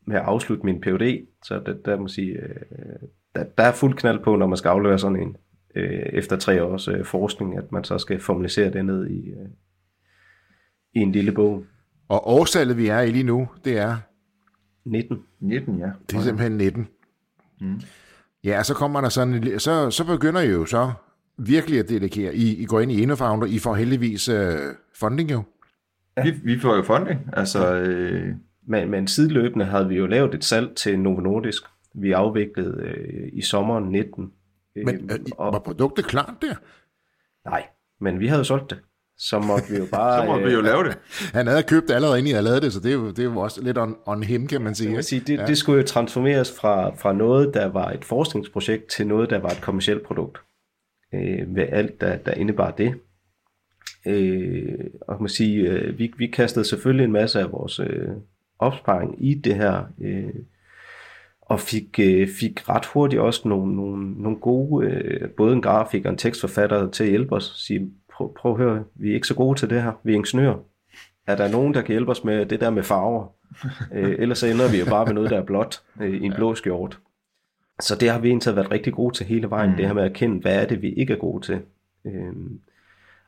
med 0.07 0.17
at 0.17 0.23
afslutte 0.23 0.67
min 0.67 0.81
PhD, 0.81 1.26
så 1.45 1.62
det, 1.67 1.83
der 1.85 1.97
må 1.97 2.09
sige, 2.09 2.33
øh, 2.33 3.09
der, 3.35 3.45
der 3.59 3.64
er 3.64 3.73
fuld 3.73 3.95
knald 3.95 4.25
på, 4.25 4.37
når 4.37 4.47
man 4.47 4.57
skal 4.57 4.69
aflevere 4.69 4.99
sådan 4.99 5.21
en, 5.21 5.37
øh, 5.75 6.02
efter 6.12 6.37
tre 6.37 6.64
års 6.64 6.88
øh, 6.88 7.05
forskning, 7.05 7.59
at 7.59 7.73
man 7.73 7.85
så 7.85 7.99
skal 7.99 8.21
formalisere 8.21 8.73
det 8.73 8.85
ned 8.85 9.11
i, 9.11 9.29
øh, 9.29 9.49
i 10.95 10.99
en 10.99 11.12
lille 11.12 11.33
bog. 11.33 11.64
Og 12.09 12.29
årstallet, 12.29 12.76
vi 12.76 12.87
er 12.87 13.00
i 13.00 13.11
lige 13.11 13.25
nu, 13.25 13.49
det 13.64 13.79
er 13.79 13.97
19. 14.85 15.19
19, 15.41 15.79
ja. 15.79 15.91
Det 16.11 16.17
er 16.17 16.21
simpelthen 16.21 16.57
19. 16.57 16.88
Mm. 17.61 17.81
Ja, 18.44 18.62
så 18.62 18.75
kommer 18.75 19.00
der 19.00 19.08
sådan, 19.08 19.58
så, 19.58 19.90
så 19.90 20.04
begynder 20.06 20.40
I 20.40 20.50
jo 20.50 20.66
så 20.66 20.92
virkelig 21.38 21.78
at 21.78 21.88
dedikere. 21.88 22.34
I, 22.34 22.62
I 22.62 22.64
går 22.64 22.80
ind 22.80 22.92
i 22.92 23.02
InnoFounder, 23.02 23.46
I 23.46 23.58
får 23.58 23.75
heldigvis 23.75 24.28
uh, 24.28 24.37
funding 24.94 25.30
jo. 25.30 25.42
Ja. 26.16 26.22
Vi, 26.22 26.30
vi 26.44 26.58
får 26.58 26.76
jo 26.76 26.82
funding, 26.82 27.20
altså... 27.32 27.75
Øh... 27.75 28.34
Men, 28.66 28.90
men 28.90 29.06
sideløbende 29.06 29.64
havde 29.64 29.88
vi 29.88 29.96
jo 29.96 30.06
lavet 30.06 30.34
et 30.34 30.44
salg 30.44 30.76
til 30.76 31.00
Novo 31.00 31.20
Nordisk. 31.20 31.62
Vi 31.94 32.12
afviklede 32.12 32.82
øh, 32.82 33.28
i 33.32 33.42
sommeren 33.42 33.84
19. 33.84 34.32
Men 34.76 35.11
øh, 35.11 35.18
og, 35.38 35.52
var 35.52 35.58
produktet 35.58 36.04
klart 36.04 36.34
der? 36.42 36.54
Nej, 37.49 37.66
men 38.00 38.20
vi 38.20 38.26
havde 38.26 38.44
solgt 38.44 38.70
det 38.70 38.78
så 39.19 39.38
måtte 39.38 39.71
vi 39.71 39.78
jo 39.78 39.87
bare... 39.97 40.23
så 40.23 40.26
måtte 40.26 40.47
vi 40.47 40.52
jo 40.52 40.59
øh, 40.59 40.64
lave 40.64 40.85
det. 40.85 40.99
Han 41.33 41.47
havde 41.47 41.62
købt 41.62 41.88
det 41.88 41.95
allerede, 41.95 42.19
inden 42.19 42.31
I 42.31 42.33
havde 42.33 42.45
lavet 42.45 42.62
det, 42.62 42.73
så 42.73 42.81
det 42.81 42.88
er 42.88 42.95
jo, 42.95 43.09
det 43.09 43.19
er 43.19 43.25
jo 43.25 43.37
også 43.38 43.62
lidt 43.62 43.78
on, 43.78 43.97
on 44.07 44.23
him, 44.23 44.47
kan 44.47 44.61
man 44.61 44.75
sige. 44.75 44.95
Man 44.95 45.02
sige 45.02 45.21
det, 45.21 45.38
ja. 45.38 45.47
det 45.47 45.59
skulle 45.59 45.81
jo 45.81 45.87
transformeres 45.87 46.52
fra, 46.61 46.95
fra 46.97 47.12
noget, 47.12 47.54
der 47.54 47.66
var 47.66 47.90
et 47.90 48.04
forskningsprojekt, 48.04 48.87
til 48.87 49.07
noget, 49.07 49.31
der 49.31 49.38
var 49.38 49.49
et 49.49 49.61
kommersielt 49.61 50.02
produkt. 50.02 50.38
Øh, 51.14 51.49
med 51.49 51.66
alt, 51.69 52.00
der, 52.00 52.16
der 52.16 52.35
indebar 52.35 52.71
det. 52.71 52.95
Øh, 54.07 54.78
og 55.00 55.16
man 55.21 55.28
sige, 55.28 55.71
øh, 55.71 55.99
vi, 55.99 56.12
vi 56.16 56.26
kastede 56.26 56.64
selvfølgelig 56.64 57.04
en 57.04 57.12
masse 57.12 57.40
af 57.40 57.52
vores 57.52 57.81
øh, 57.81 58.09
opsparing 58.59 59.26
i 59.26 59.35
det 59.35 59.54
her, 59.54 59.85
øh, 60.00 60.35
og 61.40 61.61
fik, 61.61 62.00
øh, 62.00 62.28
fik 62.28 62.69
ret 62.69 62.87
hurtigt 62.87 63.23
også 63.23 63.49
nogle, 63.49 63.76
nogle, 63.76 64.23
nogle 64.23 64.38
gode, 64.38 64.87
øh, 64.87 65.31
både 65.31 65.52
en 65.52 65.62
grafik 65.62 66.04
og 66.04 66.11
en 66.11 66.19
tekstforfatter 66.19 66.90
til 66.90 67.04
at 67.04 67.11
hjælpe 67.11 67.35
os, 67.35 67.54
sige, 67.66 67.90
prøv, 68.12 68.35
prøv 68.35 68.52
at 68.52 68.59
høre, 68.59 68.85
vi 68.95 69.11
er 69.11 69.14
ikke 69.14 69.26
så 69.26 69.35
gode 69.35 69.59
til 69.59 69.71
det 69.71 69.83
her, 69.83 69.92
vi 70.04 70.12
er 70.12 70.16
ingeniører. 70.16 70.59
Er 71.26 71.37
der 71.37 71.49
nogen, 71.49 71.75
der 71.75 71.83
kan 71.83 71.92
hjælpe 71.92 72.11
os 72.11 72.25
med 72.25 72.47
det 72.47 72.61
der 72.61 72.71
med 72.71 72.83
farver? 72.83 73.26
øh, 73.95 74.16
ellers 74.19 74.42
ender 74.42 74.71
vi 74.71 74.78
jo 74.78 74.85
bare 74.85 75.07
med 75.07 75.14
noget, 75.14 75.31
der 75.31 75.38
er 75.38 75.45
blåt 75.45 75.83
øh, 76.00 76.11
i 76.11 76.25
en 76.25 76.33
blå 76.33 76.54
skjort. 76.54 76.99
Så 77.81 77.97
det 77.97 78.11
har 78.11 78.19
vi 78.19 78.28
egentlig 78.28 78.57
været 78.57 78.71
rigtig 78.71 78.92
gode 78.92 79.14
til 79.14 79.26
hele 79.26 79.50
vejen, 79.50 79.71
mm. 79.71 79.76
det 79.76 79.87
her 79.87 79.92
med 79.92 80.02
at 80.02 80.12
kende, 80.12 80.40
hvad 80.40 80.62
er 80.62 80.66
det, 80.66 80.83
vi 80.83 80.92
ikke 80.92 81.12
er 81.12 81.19
gode 81.19 81.47
til. 81.47 81.61
Øh, 82.04 82.33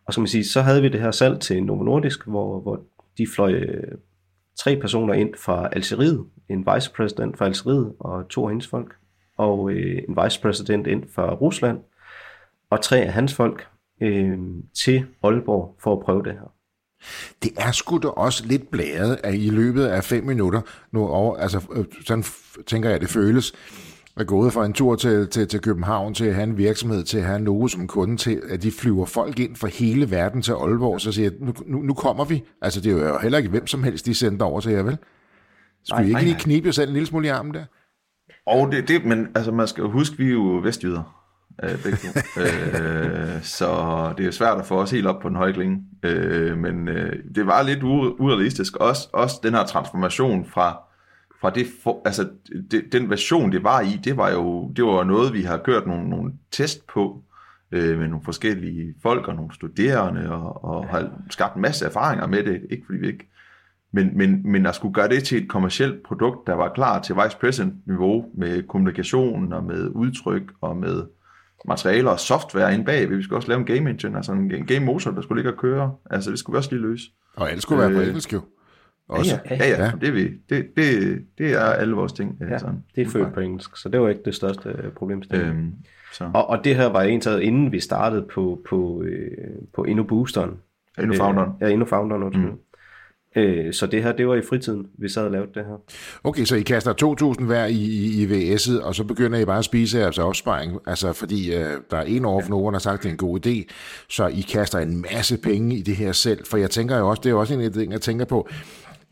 og 0.07 0.14
som 0.14 0.23
man 0.23 0.29
siger, 0.29 0.45
så 0.45 0.62
havde 0.62 0.83
vi 0.83 0.88
det 0.88 1.00
her 1.00 1.11
salg 1.11 1.41
til 1.41 1.64
Novo 1.64 1.83
Nordisk, 1.83 2.26
hvor, 2.26 2.61
hvor 2.61 2.81
de 3.19 3.26
fløj 3.35 3.53
øh, 3.53 3.99
tre 4.57 4.76
personer 4.76 5.14
ind 5.14 5.35
fra 5.35 5.69
Algeriet, 5.73 6.25
en 6.49 6.67
vicepræsident 6.75 7.38
fra 7.38 7.45
Algeriet 7.45 7.93
og 7.99 8.29
to 8.29 8.45
af 8.45 8.50
hendes 8.50 8.69
folk, 8.69 8.95
og 9.37 9.71
øh, 9.71 10.03
en 10.09 10.19
vicepræsident 10.25 10.87
ind 10.87 11.05
fra 11.14 11.35
Rusland, 11.35 11.81
og 12.71 12.81
tre 12.81 12.99
af 12.99 13.12
hans 13.12 13.35
folk 13.35 13.67
øh, 14.04 14.38
til 14.84 15.06
Aalborg 15.23 15.76
for 15.82 15.92
at 15.92 16.04
prøve 16.04 16.23
det 16.23 16.32
her. 16.32 16.50
Det 17.42 17.52
er 17.56 17.73
sgu 17.73 17.99
da 17.99 18.08
også 18.08 18.46
lidt 18.46 18.70
blæret, 18.70 19.18
at 19.25 19.34
i 19.34 19.50
løbet 19.50 19.84
af 19.84 20.04
fem 20.04 20.25
minutter, 20.25 20.61
nu 20.92 21.06
over, 21.08 21.37
altså 21.37 21.61
øh, 21.73 21.84
sådan 22.06 22.25
tænker 22.66 22.90
jeg, 22.90 23.00
det 23.00 23.08
føles, 23.08 23.52
at 24.16 24.26
gå 24.26 24.37
ud 24.37 24.50
fra 24.50 24.64
en 24.64 24.73
tur 24.73 24.96
til, 24.96 25.28
til, 25.28 25.49
til 25.49 25.61
København, 25.61 26.14
til 26.14 26.25
at 26.25 26.34
have 26.34 26.44
en 26.44 26.58
virksomhed, 26.58 27.04
til 27.04 27.18
at 27.18 27.25
have 27.25 27.40
nogen 27.40 27.68
som 27.68 27.87
kunde, 27.87 28.16
til 28.16 28.42
at 28.50 28.62
de 28.62 28.70
flyver 28.70 29.06
folk 29.06 29.38
ind 29.38 29.56
fra 29.56 29.68
hele 29.68 30.11
verden 30.11 30.42
til 30.42 30.52
Aalborg, 30.52 31.00
så 31.00 31.12
siger 31.12 31.30
nu, 31.40 31.52
nu, 31.66 31.78
nu 31.78 31.94
kommer 31.94 32.25
vi. 32.25 32.42
Altså 32.62 32.80
det 32.80 32.92
er 32.92 33.08
jo 33.08 33.18
heller 33.18 33.38
ikke 33.38 33.50
hvem 33.50 33.66
som 33.66 33.84
helst, 33.84 34.06
de 34.06 34.14
sender 34.14 34.46
over 34.46 34.61
til 34.61 34.73
jer, 34.73 34.82
vel? 34.82 34.99
Skulle 35.84 36.06
I 36.06 36.08
ikke 36.08 36.23
lige 36.23 36.38
knibe 36.38 36.66
jer 36.66 36.73
selv 36.73 36.88
en 36.88 36.92
lille 36.92 37.06
smule 37.06 37.26
i 37.26 37.30
armen 37.30 37.54
der? 37.54 37.64
Og 38.46 38.73
det, 38.73 38.88
det, 38.88 39.04
men 39.04 39.28
altså 39.34 39.52
man 39.52 39.68
skal 39.68 39.82
jo 39.82 39.90
huske, 39.90 40.16
vi 40.16 40.26
er 40.26 40.32
jo 40.32 40.61
vestjyder 40.62 41.24
øh, 41.63 41.83
begge 41.83 41.99
to. 41.99 42.09
øh, 42.43 43.43
så 43.43 43.69
det 44.19 44.27
er 44.27 44.31
svært 44.31 44.59
at 44.59 44.67
få 44.67 44.81
os 44.81 44.91
helt 44.91 45.07
op 45.07 45.21
på 45.23 45.29
den 45.29 45.37
høje 45.37 45.53
klinge. 45.53 45.83
Øh, 46.03 46.59
men 46.59 46.89
øh, 46.89 47.13
det 47.35 47.47
var 47.47 47.63
lidt 47.63 47.83
urealistisk. 47.83 48.77
Også, 48.77 49.09
også 49.13 49.41
den 49.43 49.55
her 49.55 49.65
transformation 49.65 50.47
fra, 50.47 50.79
fra 51.41 51.51
det, 51.51 51.67
for, 51.83 52.03
altså, 52.05 52.29
det, 52.71 52.85
den 52.93 53.11
version, 53.11 53.53
det 53.53 53.65
var 53.65 53.81
i, 53.81 54.01
det 54.05 54.17
var 54.17 54.31
jo 54.31 54.73
det 54.77 54.85
var 54.85 55.05
noget, 55.05 55.33
vi 55.33 55.43
har 55.43 55.59
gjort 55.59 55.87
nogle, 55.87 56.11
nogle 56.11 56.33
test 56.51 56.87
på 56.87 57.23
øh, 57.73 57.99
med 57.99 58.09
nogle 58.09 58.25
forskellige 58.25 58.95
folk 59.03 59.29
og 59.29 59.35
nogle 59.35 59.55
studerende, 59.55 60.31
og, 60.31 60.65
og 60.65 60.89
har 60.89 61.11
skabt 61.31 61.55
en 61.55 61.63
masse 61.63 61.87
erfaringer 61.87 62.27
med 62.27 62.45
det. 62.45 62.63
Ikke 62.71 62.83
fordi 62.87 62.99
vi 62.99 63.07
ikke 63.07 63.31
men, 63.95 64.19
men, 64.19 64.41
men 64.45 64.67
at 64.67 64.75
skulle 64.75 64.95
gøre 64.95 65.09
det 65.09 65.25
til 65.25 65.43
et 65.43 65.49
kommersielt 65.49 66.03
produkt, 66.03 66.47
der 66.47 66.55
var 66.55 66.73
klar 66.73 67.03
til 67.03 67.15
vice 67.15 67.39
president 67.41 67.87
niveau 67.87 68.25
med 68.35 68.63
kommunikation 68.63 69.53
og 69.53 69.65
med 69.65 69.89
udtryk 69.89 70.53
og 70.61 70.77
med 70.77 71.03
materialer 71.64 72.11
og 72.11 72.21
software 72.21 72.75
inde 72.75 72.85
bag. 72.85 73.11
Vi 73.11 73.23
skulle 73.23 73.38
også 73.38 73.49
lave 73.49 73.61
en 73.61 73.66
game 73.66 73.90
engine, 73.90 74.16
altså 74.16 74.33
en 74.33 74.66
game 74.66 74.85
motor, 74.87 75.11
der 75.11 75.23
skulle 75.23 75.42
ligge 75.42 75.52
og 75.52 75.59
køre. 75.59 75.94
Altså 76.11 76.30
det 76.30 76.38
skulle 76.38 76.54
vi 76.54 76.59
også 76.59 76.71
lige 76.71 76.83
løse. 76.83 77.04
Og 77.37 77.50
alt 77.50 77.62
skulle 77.62 77.83
være 77.83 77.90
på 77.90 78.00
øh, 78.00 78.06
engelsk 78.06 78.33
jo. 78.33 78.40
Også. 79.09 79.38
Ja, 79.50 79.56
ja, 79.56 79.68
ja, 79.68 79.85
ja. 79.85 79.92
Det, 80.00 80.09
er 80.09 80.12
vi. 80.12 80.30
Det, 80.50 80.66
det, 80.76 81.18
det 81.38 81.52
er 81.52 81.61
alle 81.61 81.94
vores 81.94 82.12
ting. 82.12 82.38
Ja, 82.40 82.59
sådan. 82.59 82.85
det 82.94 83.06
er 83.06 83.11
født 83.11 83.35
på 83.35 83.40
engelsk, 83.40 83.76
så 83.76 83.88
det 83.88 84.00
var 84.00 84.09
ikke 84.09 84.23
det 84.25 84.35
største 84.35 84.68
øh, 84.68 84.92
problem. 84.92 85.23
Øhm, 85.35 85.73
så. 86.12 86.30
Og, 86.35 86.50
og 86.50 86.64
det 86.64 86.76
her 86.76 86.87
var 86.87 87.02
egentlig 87.02 87.42
inden 87.42 87.73
vi 87.73 87.80
startede 87.80 88.26
på, 88.35 88.61
på, 88.68 89.02
øh, 89.02 89.49
på 89.75 89.85
InnoBoosteren. 89.85 90.50
InnoFounderen. 91.02 91.49
Øh, 91.49 91.54
ja, 91.61 91.66
InnoFounderen, 91.73 92.42
mm. 92.42 92.59
Øh, 93.37 93.73
så 93.73 93.87
det 93.87 94.03
her, 94.03 94.12
det 94.12 94.29
var 94.29 94.35
i 94.35 94.43
fritiden, 94.43 94.87
vi 94.99 95.09
sad 95.09 95.25
og 95.25 95.31
lavede 95.31 95.50
det 95.55 95.64
her. 95.64 95.83
Okay, 96.25 96.45
så 96.45 96.57
I 96.57 96.62
kaster 96.62 97.35
2.000 97.38 97.45
hver 97.45 97.64
i, 97.67 97.75
i, 97.75 98.23
i 98.23 98.55
VS'et, 98.55 98.83
og 98.83 98.95
så 98.95 99.05
begynder 99.05 99.38
I 99.38 99.45
bare 99.45 99.59
at 99.59 99.64
spise 99.64 99.99
jeres 99.99 100.19
opsparing, 100.19 100.79
altså 100.87 101.12
fordi 101.12 101.55
øh, 101.55 101.71
der 101.91 101.97
er 101.97 102.03
en 102.03 102.25
over, 102.25 102.43
ja. 102.43 102.49
nogen 102.49 102.67
der 102.67 102.73
har 102.73 102.79
sagt, 102.79 102.99
at 102.99 103.03
det 103.03 103.09
er 103.09 103.12
en 103.12 103.17
god 103.17 103.47
idé, 103.47 103.73
så 104.09 104.26
I 104.26 104.41
kaster 104.41 104.79
en 104.79 105.05
masse 105.12 105.37
penge 105.37 105.76
i 105.76 105.83
det 105.83 105.97
her 105.97 106.12
selv, 106.12 106.47
for 106.47 106.57
jeg 106.57 106.71
tænker 106.71 106.99
jo 106.99 107.09
også, 107.09 107.21
det 107.21 107.26
er 107.26 107.33
jo 107.33 107.41
også 107.41 107.55
en 107.55 107.61
af 107.61 107.73
de 107.73 107.79
ting, 107.81 107.93
jeg 107.93 108.00
tænker 108.00 108.25
på, 108.25 108.49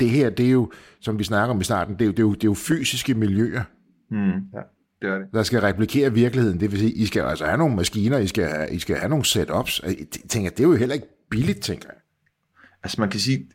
det 0.01 0.11
her, 0.11 0.31
det 0.31 0.47
er 0.47 0.51
jo, 0.51 0.71
som 1.01 1.19
vi 1.19 1.25
snakker 1.25 1.55
om 1.55 1.61
i 1.61 1.65
starten, 1.65 1.95
det 1.95 2.03
er 2.03 2.07
jo, 2.07 2.13
det 2.13 2.19
er 2.19 2.23
jo, 2.23 2.35
det 2.35 2.45
er 2.45 2.49
jo 2.49 2.55
fysiske 2.55 3.15
miljøer. 3.15 3.63
Mm. 4.11 4.19
Ja. 4.27 4.63
Det 5.03 5.11
er 5.11 5.19
det. 5.19 5.27
Der 5.35 5.43
skal 5.43 5.61
replikere 5.61 6.13
virkeligheden. 6.13 6.61
Det 6.61 6.73
vil 6.73 6.79
sige, 6.81 6.93
I 6.93 7.07
skal 7.07 7.23
altså 7.23 7.45
have 7.45 7.59
nogle 7.59 7.77
maskiner, 7.77 8.19
I 8.19 8.27
skal 8.27 8.45
have, 8.45 8.71
I 8.71 8.79
skal 8.79 8.97
have 8.97 9.09
nogle 9.09 9.25
setups. 9.25 9.81
Jeg 9.85 9.97
tænker, 10.29 10.51
det 10.51 10.61
er 10.61 10.69
jo 10.69 10.75
heller 10.75 10.95
ikke 10.95 11.07
billigt, 11.31 11.61
tænker 11.61 11.89
jeg. 11.89 11.97
Altså 12.83 13.01
man 13.01 13.11
kan 13.11 13.21
sige, 13.21 13.49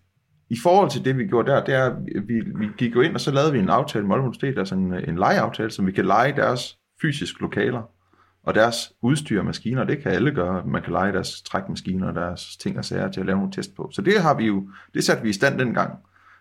i 0.49 0.57
forhold 0.63 0.89
til 0.89 1.05
det, 1.05 1.17
vi 1.17 1.27
gjorde 1.27 1.51
der, 1.51 1.63
det 1.63 1.75
er, 1.75 1.95
vi, 2.27 2.41
vi 2.55 2.67
gik 2.77 2.95
jo 2.95 3.01
ind, 3.01 3.13
og 3.13 3.21
så 3.21 3.31
lavede 3.31 3.51
vi 3.51 3.59
en 3.59 3.69
aftale 3.69 4.05
med 4.05 4.15
Aalborg 4.15 4.27
Universitet, 4.27 4.59
altså 4.59 4.75
en, 4.75 4.93
en 4.93 5.15
lejeaftale, 5.15 5.71
som 5.71 5.87
vi 5.87 5.91
kan 5.91 6.05
lege 6.05 6.35
deres 6.35 6.77
fysiske 7.01 7.41
lokaler 7.41 7.81
og 8.43 8.55
deres 8.55 8.93
udstyr 9.01 9.39
og 9.39 9.45
maskiner. 9.45 9.83
Det 9.83 10.03
kan 10.03 10.11
alle 10.11 10.31
gøre. 10.31 10.63
Man 10.65 10.81
kan 10.81 10.91
lege 10.91 11.13
deres 11.13 11.41
trækmaskiner 11.41 12.07
og 12.07 12.15
deres 12.15 12.57
ting 12.57 12.77
og 12.77 12.85
sager 12.85 13.11
til 13.11 13.19
at 13.19 13.25
lave 13.25 13.37
nogle 13.37 13.51
test 13.51 13.75
på. 13.75 13.89
Så 13.93 14.01
det 14.01 14.21
har 14.21 14.33
vi 14.33 14.45
jo, 14.45 14.69
det 14.93 15.03
satte 15.03 15.23
vi 15.23 15.29
i 15.29 15.33
stand 15.33 15.59
dengang, 15.59 15.93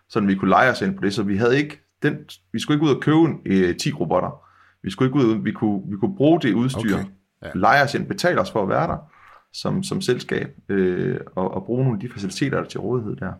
så 0.09 0.19
vi 0.19 0.35
kunne 0.35 0.49
lege 0.49 0.71
os 0.71 0.81
ind 0.81 0.95
på 0.95 1.03
det. 1.03 1.13
Så 1.13 1.23
vi 1.23 1.37
havde 1.37 1.57
ikke 1.57 1.81
den, 2.03 2.17
vi 2.51 2.59
skulle 2.59 2.75
ikke 2.75 2.85
ud 2.85 2.95
og 2.95 3.01
købe 3.01 3.17
øh, 3.45 3.77
10 3.77 3.91
robotter. 3.91 4.43
Vi 4.83 4.91
skulle 4.91 5.09
ikke 5.09 5.19
ud, 5.19 5.43
vi 5.43 5.51
kunne, 5.51 5.81
vi 5.89 5.97
kunne 5.97 6.15
bruge 6.15 6.41
det 6.41 6.53
udstyr, 6.53 6.95
okay. 6.95 7.05
ja. 7.43 7.49
lege 7.55 7.83
os 7.83 7.95
ind, 7.95 8.07
betale 8.07 8.41
os 8.41 8.51
for 8.51 8.61
at 8.63 8.69
være 8.69 8.87
der 8.87 8.97
som, 9.53 9.83
som 9.83 10.01
selskab, 10.01 10.55
øh, 10.69 11.19
og, 11.35 11.53
og 11.53 11.65
bruge 11.65 11.83
nogle 11.83 11.97
af 11.97 11.99
de 11.99 12.09
faciliteter, 12.09 12.57
der 12.57 12.63
er 12.63 12.67
til 12.67 12.79
rådighed 12.79 13.15
der. 13.15 13.33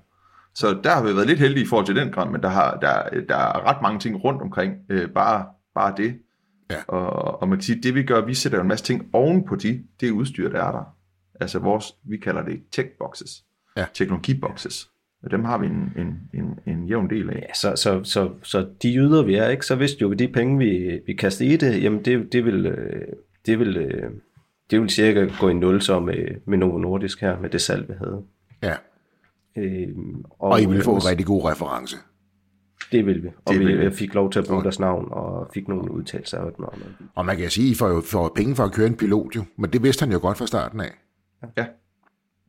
Så 0.58 0.80
der 0.84 0.90
har 0.90 1.04
vi 1.04 1.16
været 1.16 1.28
lidt 1.28 1.40
heldige 1.40 1.64
i 1.64 1.68
forhold 1.68 1.86
til 1.86 1.96
den 1.96 2.12
grad, 2.12 2.32
men 2.32 2.42
der, 2.42 2.50
har, 2.50 2.78
der, 2.78 3.22
der 3.30 3.36
er 3.36 3.70
ret 3.70 3.82
mange 3.82 4.00
ting 4.00 4.24
rundt 4.24 4.42
omkring, 4.42 4.74
øh, 4.90 5.10
bare, 5.10 5.46
bare 5.76 5.94
det. 5.98 6.20
Ja. 6.72 6.76
Og, 6.88 7.42
og 7.42 7.50
man 7.50 7.58
kan 7.58 7.64
sige, 7.64 7.82
det 7.82 7.96
vi 7.96 8.04
gør, 8.04 8.26
vi 8.26 8.34
sætter 8.34 8.62
en 8.62 8.68
masse 8.68 8.86
ting 8.86 9.10
oven 9.14 9.46
på 9.46 9.56
de, 9.56 9.84
det 10.02 10.12
udstyr, 10.12 10.50
der 10.50 10.64
er 10.64 10.72
der. 10.72 10.96
Altså 11.40 11.60
vores, 11.60 11.86
vi 12.04 12.18
kalder 12.18 12.44
det 12.44 12.62
tech 12.72 12.90
boxes, 13.00 13.30
ja. 13.78 13.86
teknologiboxes. 13.94 14.90
Og 15.24 15.32
dem 15.32 15.44
har 15.44 15.58
vi 15.58 15.66
en, 15.66 15.94
en, 15.98 16.20
en, 16.34 16.60
en 16.74 16.88
jævn 16.88 17.10
del 17.10 17.30
af. 17.30 17.46
Ja, 17.50 17.54
så, 17.54 17.76
så, 17.76 18.04
så, 18.04 18.30
så 18.44 18.68
de 18.84 18.96
yder 18.96 19.24
vi 19.24 19.36
er, 19.36 19.48
ikke? 19.48 19.66
så 19.66 19.76
vidste 19.76 20.02
jo, 20.02 20.12
at 20.12 20.20
de 20.20 20.28
penge, 20.28 20.58
vi, 20.58 21.00
vi 21.06 21.14
kaster 21.14 21.46
i 21.46 21.58
det, 21.58 21.84
jamen 21.84 22.06
det, 22.06 22.34
det 22.34 22.46
vil, 22.46 22.66
øh, 22.66 23.08
det 23.46 23.60
vil, 23.60 23.78
øh, 23.78 24.12
det 24.72 24.82
vil 24.82 24.90
cirka 24.90 25.28
gå 25.40 25.50
i 25.50 25.54
nul 25.54 25.82
så 25.82 26.00
med, 26.00 26.28
med 26.46 26.58
Novo 26.58 26.78
Nordisk 26.78 27.22
her, 27.22 27.40
med 27.40 27.50
det 27.50 27.62
salg, 27.62 27.90
vi 27.90 27.94
havde. 27.98 28.24
Ja, 28.64 28.76
Øh, 29.58 29.88
og, 30.40 30.50
og 30.52 30.62
I 30.62 30.66
vil 30.66 30.84
få 30.84 30.96
en 30.96 31.06
rigtig 31.06 31.26
god 31.26 31.46
reference. 31.46 31.98
Det 32.92 33.06
vil 33.06 33.24
vi. 33.24 33.28
Og 33.46 33.54
det 33.54 33.60
vi, 33.60 33.66
vil 33.66 33.80
vi. 33.80 33.96
fik 33.96 34.14
lov 34.14 34.32
til 34.32 34.40
at 34.40 34.46
bruge 34.48 34.64
deres 34.64 34.80
navn, 34.80 35.08
og 35.12 35.50
fik 35.54 35.68
nogle 35.68 35.92
udtalelser 35.92 36.38
af 36.38 36.52
noget. 36.60 36.96
Og 37.16 37.26
man 37.26 37.38
kan 37.38 37.50
sige, 37.50 37.68
at 37.68 37.72
I 37.72 37.76
får 37.76 37.88
jo 37.88 38.02
får 38.02 38.32
penge 38.36 38.56
for 38.56 38.64
at 38.64 38.72
køre 38.72 38.88
en 38.88 38.96
pilot 38.96 39.36
jo, 39.36 39.44
men 39.58 39.74
det 39.74 39.84
vidste 39.84 40.04
han 40.04 40.12
jo 40.12 40.20
godt 40.22 40.38
fra 40.38 40.48
starten 40.48 40.80
af. 40.80 40.92
Ja. 41.58 41.66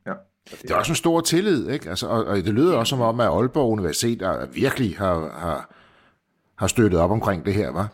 ja. 0.05 0.13
Det 0.61 0.71
er 0.71 0.75
også 0.75 0.91
en 0.91 0.95
stor 0.95 1.21
tillid, 1.21 1.69
ikke? 1.69 1.89
Altså, 1.89 2.07
og, 2.07 2.25
og 2.25 2.37
det 2.37 2.53
lyder 2.53 2.77
også 2.77 2.89
som 2.89 3.01
om, 3.01 3.19
at 3.19 3.27
Aalborg 3.27 3.71
Universitet 3.71 4.21
er, 4.21 4.45
virkelig 4.53 4.97
har, 4.97 5.13
har, 5.39 5.75
har 6.55 6.67
støttet 6.67 6.99
op 6.99 7.11
omkring 7.11 7.45
det 7.45 7.53
her, 7.53 7.71
var? 7.71 7.93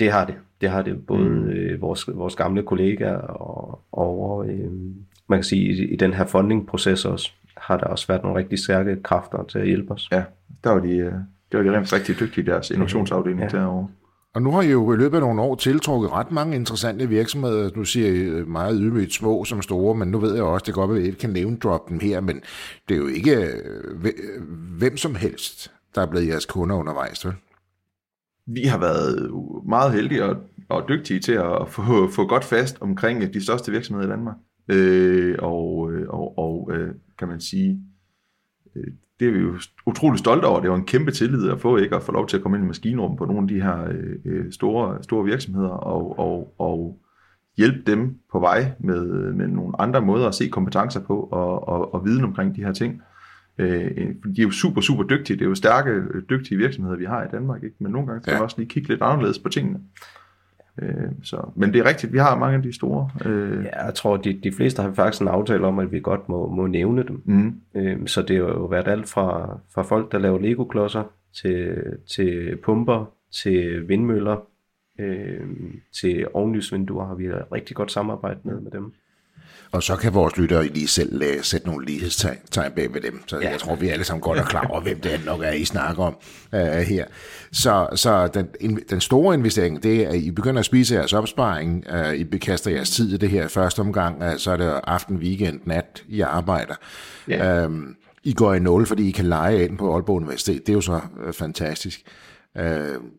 Det 0.00 0.12
har 0.12 0.24
det. 0.24 0.34
Det 0.60 0.70
har 0.70 0.82
det 0.82 1.06
både 1.06 1.28
mm. 1.28 1.48
øh, 1.48 1.80
vores, 1.80 2.08
vores 2.14 2.36
gamle 2.36 2.62
kollegaer 2.62 3.16
og, 3.16 3.80
og 3.92 4.48
øh, 4.48 4.70
man 5.28 5.38
kan 5.38 5.44
sige 5.44 5.62
i, 5.62 5.92
i 5.92 5.96
den 5.96 6.14
her 6.14 6.26
funding-proces 6.26 7.04
også 7.04 7.32
har 7.68 7.76
der 7.76 7.86
også 7.86 8.06
været 8.06 8.22
nogle 8.22 8.38
rigtig 8.38 8.58
stærke 8.58 9.02
kræfter 9.02 9.44
til 9.44 9.58
at 9.58 9.66
hjælpe 9.66 9.92
os. 9.92 10.08
Ja, 10.12 10.24
der 10.64 10.70
var 10.70 10.80
de, 10.80 10.96
øh, 10.96 11.12
der 11.52 11.58
var 11.58 11.62
de 11.62 11.76
rent 11.76 11.92
rigtig 11.92 12.20
dygtige 12.20 12.44
i 12.44 12.46
deres 12.46 12.70
innovationsafdeling 12.70 13.40
ja. 13.40 13.46
derovre. 13.46 13.88
Og 14.34 14.42
nu 14.42 14.50
har 14.50 14.62
I 14.62 14.70
jo 14.70 14.92
i 14.92 14.96
løbet 14.96 15.16
af 15.16 15.20
nogle 15.20 15.42
år 15.42 15.54
tiltrukket 15.54 16.12
ret 16.12 16.32
mange 16.32 16.56
interessante 16.56 17.08
virksomheder. 17.08 17.70
Nu 17.76 17.84
siger 17.84 18.08
I 18.08 18.44
meget 18.44 18.78
ydmygt 18.80 19.12
små 19.12 19.44
som 19.44 19.62
store, 19.62 19.94
men 19.94 20.08
nu 20.08 20.18
ved 20.18 20.34
jeg 20.34 20.44
også, 20.44 20.64
det 20.66 20.74
godt 20.74 20.90
at 20.90 20.96
vi 20.96 21.02
ikke 21.02 21.18
kan 21.18 21.30
nævne 21.30 21.56
drop 21.56 21.88
dem 21.88 22.00
her, 22.00 22.20
men 22.20 22.40
det 22.88 22.94
er 22.94 22.98
jo 22.98 23.06
ikke 23.06 23.36
øh, 23.36 24.42
hvem 24.78 24.96
som 24.96 25.14
helst, 25.14 25.72
der 25.94 26.02
er 26.02 26.06
blevet 26.06 26.28
jeres 26.28 26.46
kunder 26.46 26.76
undervejs, 26.76 27.26
vel? 27.26 27.34
Vi 28.46 28.62
har 28.62 28.78
været 28.78 29.30
meget 29.68 29.92
heldige 29.92 30.24
og, 30.24 30.36
og 30.68 30.88
dygtige 30.88 31.20
til 31.20 31.32
at 31.32 31.68
få, 31.68 32.10
få 32.10 32.26
godt 32.26 32.44
fast 32.44 32.78
omkring 32.80 33.34
de 33.34 33.44
største 33.44 33.72
virksomheder 33.72 34.08
i 34.08 34.10
Danmark. 34.10 34.36
Øh, 34.68 35.36
og, 35.38 35.92
øh, 35.92 36.08
og, 36.08 36.38
og 36.38 36.70
øh, 36.72 36.94
kan 37.18 37.28
man 37.28 37.40
sige, 37.40 37.80
øh, 38.76 38.92
det 39.20 39.28
er 39.28 39.32
vi 39.32 39.38
jo 39.38 39.58
utrolig 39.86 40.18
stolte 40.18 40.44
over. 40.44 40.60
Det 40.60 40.70
var 40.70 40.76
en 40.76 40.86
kæmpe 40.86 41.10
tillid 41.10 41.50
at 41.50 41.60
få, 41.60 41.76
ikke 41.76 41.96
at 41.96 42.02
få 42.02 42.12
lov 42.12 42.28
til 42.28 42.36
at 42.36 42.42
komme 42.42 42.56
ind 42.56 42.64
i 42.64 42.66
maskinrummet 42.66 43.18
på 43.18 43.24
nogle 43.24 43.42
af 43.42 43.48
de 43.48 43.62
her 43.62 43.92
øh, 44.24 44.52
store, 44.52 45.02
store 45.02 45.24
virksomheder 45.24 45.68
og, 45.68 46.18
og, 46.18 46.54
og 46.58 46.98
hjælpe 47.56 47.92
dem 47.92 48.18
på 48.32 48.40
vej 48.40 48.72
med, 48.78 49.32
med 49.32 49.48
nogle 49.48 49.80
andre 49.80 50.00
måder 50.00 50.28
at 50.28 50.34
se 50.34 50.48
kompetencer 50.48 51.00
på 51.00 51.20
og, 51.20 51.68
og, 51.68 51.94
og 51.94 52.04
viden 52.04 52.24
omkring 52.24 52.56
de 52.56 52.64
her 52.64 52.72
ting. 52.72 53.02
Øh, 53.58 53.90
de 54.36 54.40
er 54.40 54.42
jo 54.42 54.50
super, 54.50 54.80
super 54.80 55.02
dygtige. 55.02 55.36
Det 55.36 55.44
er 55.44 55.48
jo 55.48 55.54
stærke, 55.54 56.02
dygtige 56.30 56.58
virksomheder, 56.58 56.96
vi 56.96 57.04
har 57.04 57.24
i 57.24 57.28
Danmark. 57.32 57.62
Ikke? 57.62 57.76
Men 57.78 57.92
nogle 57.92 58.06
gange 58.06 58.22
skal 58.22 58.30
ja. 58.30 58.36
man 58.36 58.44
også 58.44 58.56
lige 58.58 58.68
kigge 58.68 58.88
lidt 58.88 59.02
anderledes 59.02 59.38
på 59.38 59.48
tingene. 59.48 59.80
Øh, 60.82 61.10
så, 61.22 61.50
men 61.56 61.72
det 61.72 61.78
er 61.78 61.88
rigtigt, 61.88 62.12
vi 62.12 62.18
har 62.18 62.38
mange 62.38 62.56
af 62.56 62.62
de 62.62 62.74
store. 62.74 63.10
Øh... 63.24 63.64
Ja, 63.64 63.84
jeg 63.84 63.94
tror, 63.94 64.16
de, 64.16 64.40
de 64.44 64.52
fleste 64.52 64.82
har 64.82 64.92
faktisk 64.92 65.22
en 65.22 65.28
aftale 65.28 65.66
om, 65.66 65.78
at 65.78 65.92
vi 65.92 66.00
godt 66.00 66.28
må, 66.28 66.48
må 66.48 66.66
nævne 66.66 67.02
dem. 67.02 67.22
Mm. 67.24 67.60
Øh, 67.74 68.06
så 68.06 68.22
det 68.22 68.36
har 68.36 68.44
jo 68.44 68.64
været 68.64 68.88
alt 68.88 69.08
fra, 69.08 69.58
fra 69.74 69.82
folk, 69.82 70.12
der 70.12 70.18
laver 70.18 70.38
Lego-klodser, 70.38 71.04
til, 71.34 71.76
til 72.14 72.56
pumper, 72.64 73.12
til 73.32 73.88
vindmøller, 73.88 74.46
øh, 75.00 75.40
til 76.00 76.26
ovenlysvinduer 76.34 77.06
har 77.06 77.14
vi 77.14 77.32
rigtig 77.32 77.76
godt 77.76 77.92
samarbejde 77.92 78.40
med, 78.44 78.60
med 78.60 78.70
dem. 78.70 78.92
Og 79.72 79.82
så 79.82 79.96
kan 79.96 80.14
vores 80.14 80.36
lyttere 80.36 80.66
lige 80.66 80.88
selv 80.88 81.22
uh, 81.22 81.42
sætte 81.42 81.66
nogle 81.66 81.86
lighedstegn 81.86 82.72
bag 82.76 82.94
ved 82.94 83.00
dem. 83.00 83.22
Så 83.26 83.38
ja. 83.38 83.50
jeg 83.50 83.60
tror, 83.60 83.74
vi 83.74 83.88
alle 83.88 84.04
sammen 84.04 84.20
godt 84.20 84.38
er 84.38 84.44
klar 84.44 84.66
over, 84.66 84.80
hvem 84.80 85.00
det 85.00 85.14
er 85.14 85.18
nok 85.24 85.42
er, 85.42 85.50
I 85.50 85.64
snakker 85.64 86.02
om 86.02 86.16
uh, 86.52 86.58
her. 86.60 87.04
Så, 87.52 87.88
så 87.94 88.26
den, 88.26 88.78
den 88.90 89.00
store 89.00 89.34
investering, 89.34 89.82
det 89.82 90.04
er, 90.04 90.08
at 90.08 90.14
I 90.14 90.30
begynder 90.30 90.58
at 90.58 90.64
spise 90.64 90.94
jeres 90.94 91.12
opsparing. 91.12 91.84
Uh, 91.92 92.14
I 92.14 92.24
bekaster 92.24 92.70
jeres 92.70 92.90
tid 92.90 93.14
i 93.14 93.16
det 93.16 93.30
her 93.30 93.48
første 93.48 93.80
omgang. 93.80 94.22
Uh, 94.22 94.36
så 94.36 94.50
er 94.50 94.56
det 94.56 94.80
aften, 94.84 95.16
weekend, 95.16 95.60
nat, 95.64 96.04
I 96.08 96.20
arbejder. 96.20 96.74
Ja. 97.28 97.66
Uh, 97.66 97.72
I 98.24 98.32
går 98.32 98.54
i 98.54 98.58
nul, 98.58 98.86
fordi 98.86 99.08
I 99.08 99.10
kan 99.10 99.24
lege 99.24 99.64
ind 99.64 99.78
på 99.78 99.94
Aalborg 99.94 100.16
Universitet. 100.16 100.66
Det 100.66 100.72
er 100.72 100.74
jo 100.74 100.80
så 100.80 101.00
uh, 101.26 101.32
fantastisk. 101.32 102.02
Uh, 102.54 102.64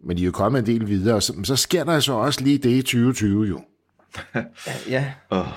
men 0.07 0.17
I 0.17 0.21
er 0.21 0.25
jo 0.25 0.31
kommet 0.31 0.59
en 0.59 0.65
del 0.65 0.87
videre. 0.87 1.21
Så, 1.21 1.33
så 1.43 1.55
sker 1.55 1.83
der 1.83 1.99
så 1.99 2.13
også 2.13 2.43
lige 2.43 2.57
det 2.57 2.69
i 2.69 2.81
2020 2.81 3.45
jo. 3.45 3.61
ja. 4.89 5.05
Oh. 5.29 5.47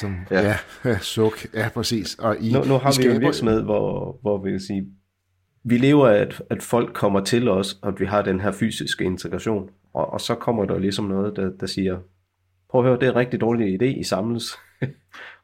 Som, 0.00 0.16
ja. 0.30 0.56
ja, 0.84 0.98
suk. 1.14 1.54
Ja, 1.54 1.68
præcis. 1.68 2.14
Og 2.14 2.36
I, 2.40 2.52
nu, 2.52 2.64
nu 2.64 2.74
har 2.78 3.00
I 3.00 3.08
vi 3.08 3.14
en 3.14 3.20
virksomhed, 3.20 3.62
hvor, 3.62 4.18
hvor 4.22 4.42
vi 4.42 4.50
kan 4.50 4.60
sige, 4.60 4.86
vi 5.64 5.78
lever 5.78 6.08
af, 6.08 6.16
at, 6.16 6.42
at 6.50 6.62
folk 6.62 6.92
kommer 6.94 7.20
til 7.20 7.48
os, 7.48 7.78
og 7.82 7.88
at 7.88 8.00
vi 8.00 8.06
har 8.06 8.22
den 8.22 8.40
her 8.40 8.52
fysiske 8.52 9.04
integration. 9.04 9.70
Og, 9.94 10.12
og 10.12 10.20
så 10.20 10.34
kommer 10.34 10.64
der 10.64 10.78
ligesom 10.78 11.04
noget, 11.04 11.36
der, 11.36 11.50
der 11.60 11.66
siger, 11.66 11.98
prøv 12.70 12.80
at 12.80 12.86
høre, 12.86 13.00
det 13.00 13.06
er 13.06 13.10
en 13.10 13.16
rigtig 13.16 13.40
dårlig 13.40 13.82
idé, 13.82 13.84
I 13.84 14.02
samles. 14.02 14.44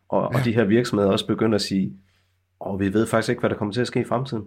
og, 0.09 0.31
ja. 0.33 0.39
og 0.39 0.45
de 0.45 0.55
her 0.55 0.65
virksomheder 0.65 1.11
også 1.11 1.27
begynder 1.27 1.55
at 1.55 1.63
sige, 1.63 1.93
og 2.61 2.81
vi 2.81 2.93
ved 2.93 3.07
faktisk 3.07 3.31
ikke, 3.31 3.41
hvad 3.41 3.51
der 3.51 3.57
kommer 3.57 3.73
til 3.73 3.81
at 3.81 3.87
ske 3.87 4.01
i 4.01 4.05
fremtiden 4.05 4.45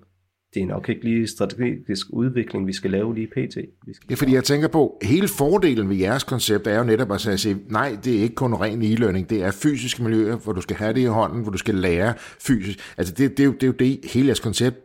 det 0.53 0.61
er 0.61 0.65
nok 0.65 0.89
ikke 0.89 1.03
lige 1.03 1.27
strategisk 1.27 2.07
udvikling, 2.09 2.67
vi 2.67 2.73
skal 2.73 2.91
lave 2.91 3.15
lige 3.15 3.27
pt. 3.27 3.55
Vi 3.85 3.93
skal 3.93 4.05
ja, 4.09 4.15
fordi 4.15 4.33
jeg 4.33 4.43
tænker 4.43 4.67
på, 4.67 4.99
hele 5.01 5.27
fordelen 5.27 5.89
ved 5.89 5.95
jeres 5.95 6.23
koncept 6.23 6.67
er 6.67 6.77
jo 6.77 6.83
netop 6.83 7.11
at 7.11 7.21
sige, 7.21 7.57
nej, 7.69 7.97
det 8.03 8.17
er 8.17 8.21
ikke 8.21 8.35
kun 8.35 8.53
ren 8.53 8.81
e-learning, 8.81 9.29
det 9.29 9.43
er 9.43 9.51
fysiske 9.51 10.03
miljøer, 10.03 10.35
hvor 10.35 10.53
du 10.53 10.61
skal 10.61 10.75
have 10.75 10.93
det 10.93 11.01
i 11.01 11.05
hånden, 11.05 11.41
hvor 11.41 11.51
du 11.51 11.57
skal 11.57 11.75
lære 11.75 12.13
fysisk. 12.17 12.79
Altså 12.97 13.13
det, 13.13 13.37
det, 13.37 13.39
er, 13.39 13.45
jo, 13.45 13.53
det 13.53 13.63
er 13.63 13.67
jo 13.67 13.73
det, 13.73 13.99
hele 14.13 14.27
jeres 14.27 14.39
koncept, 14.39 14.77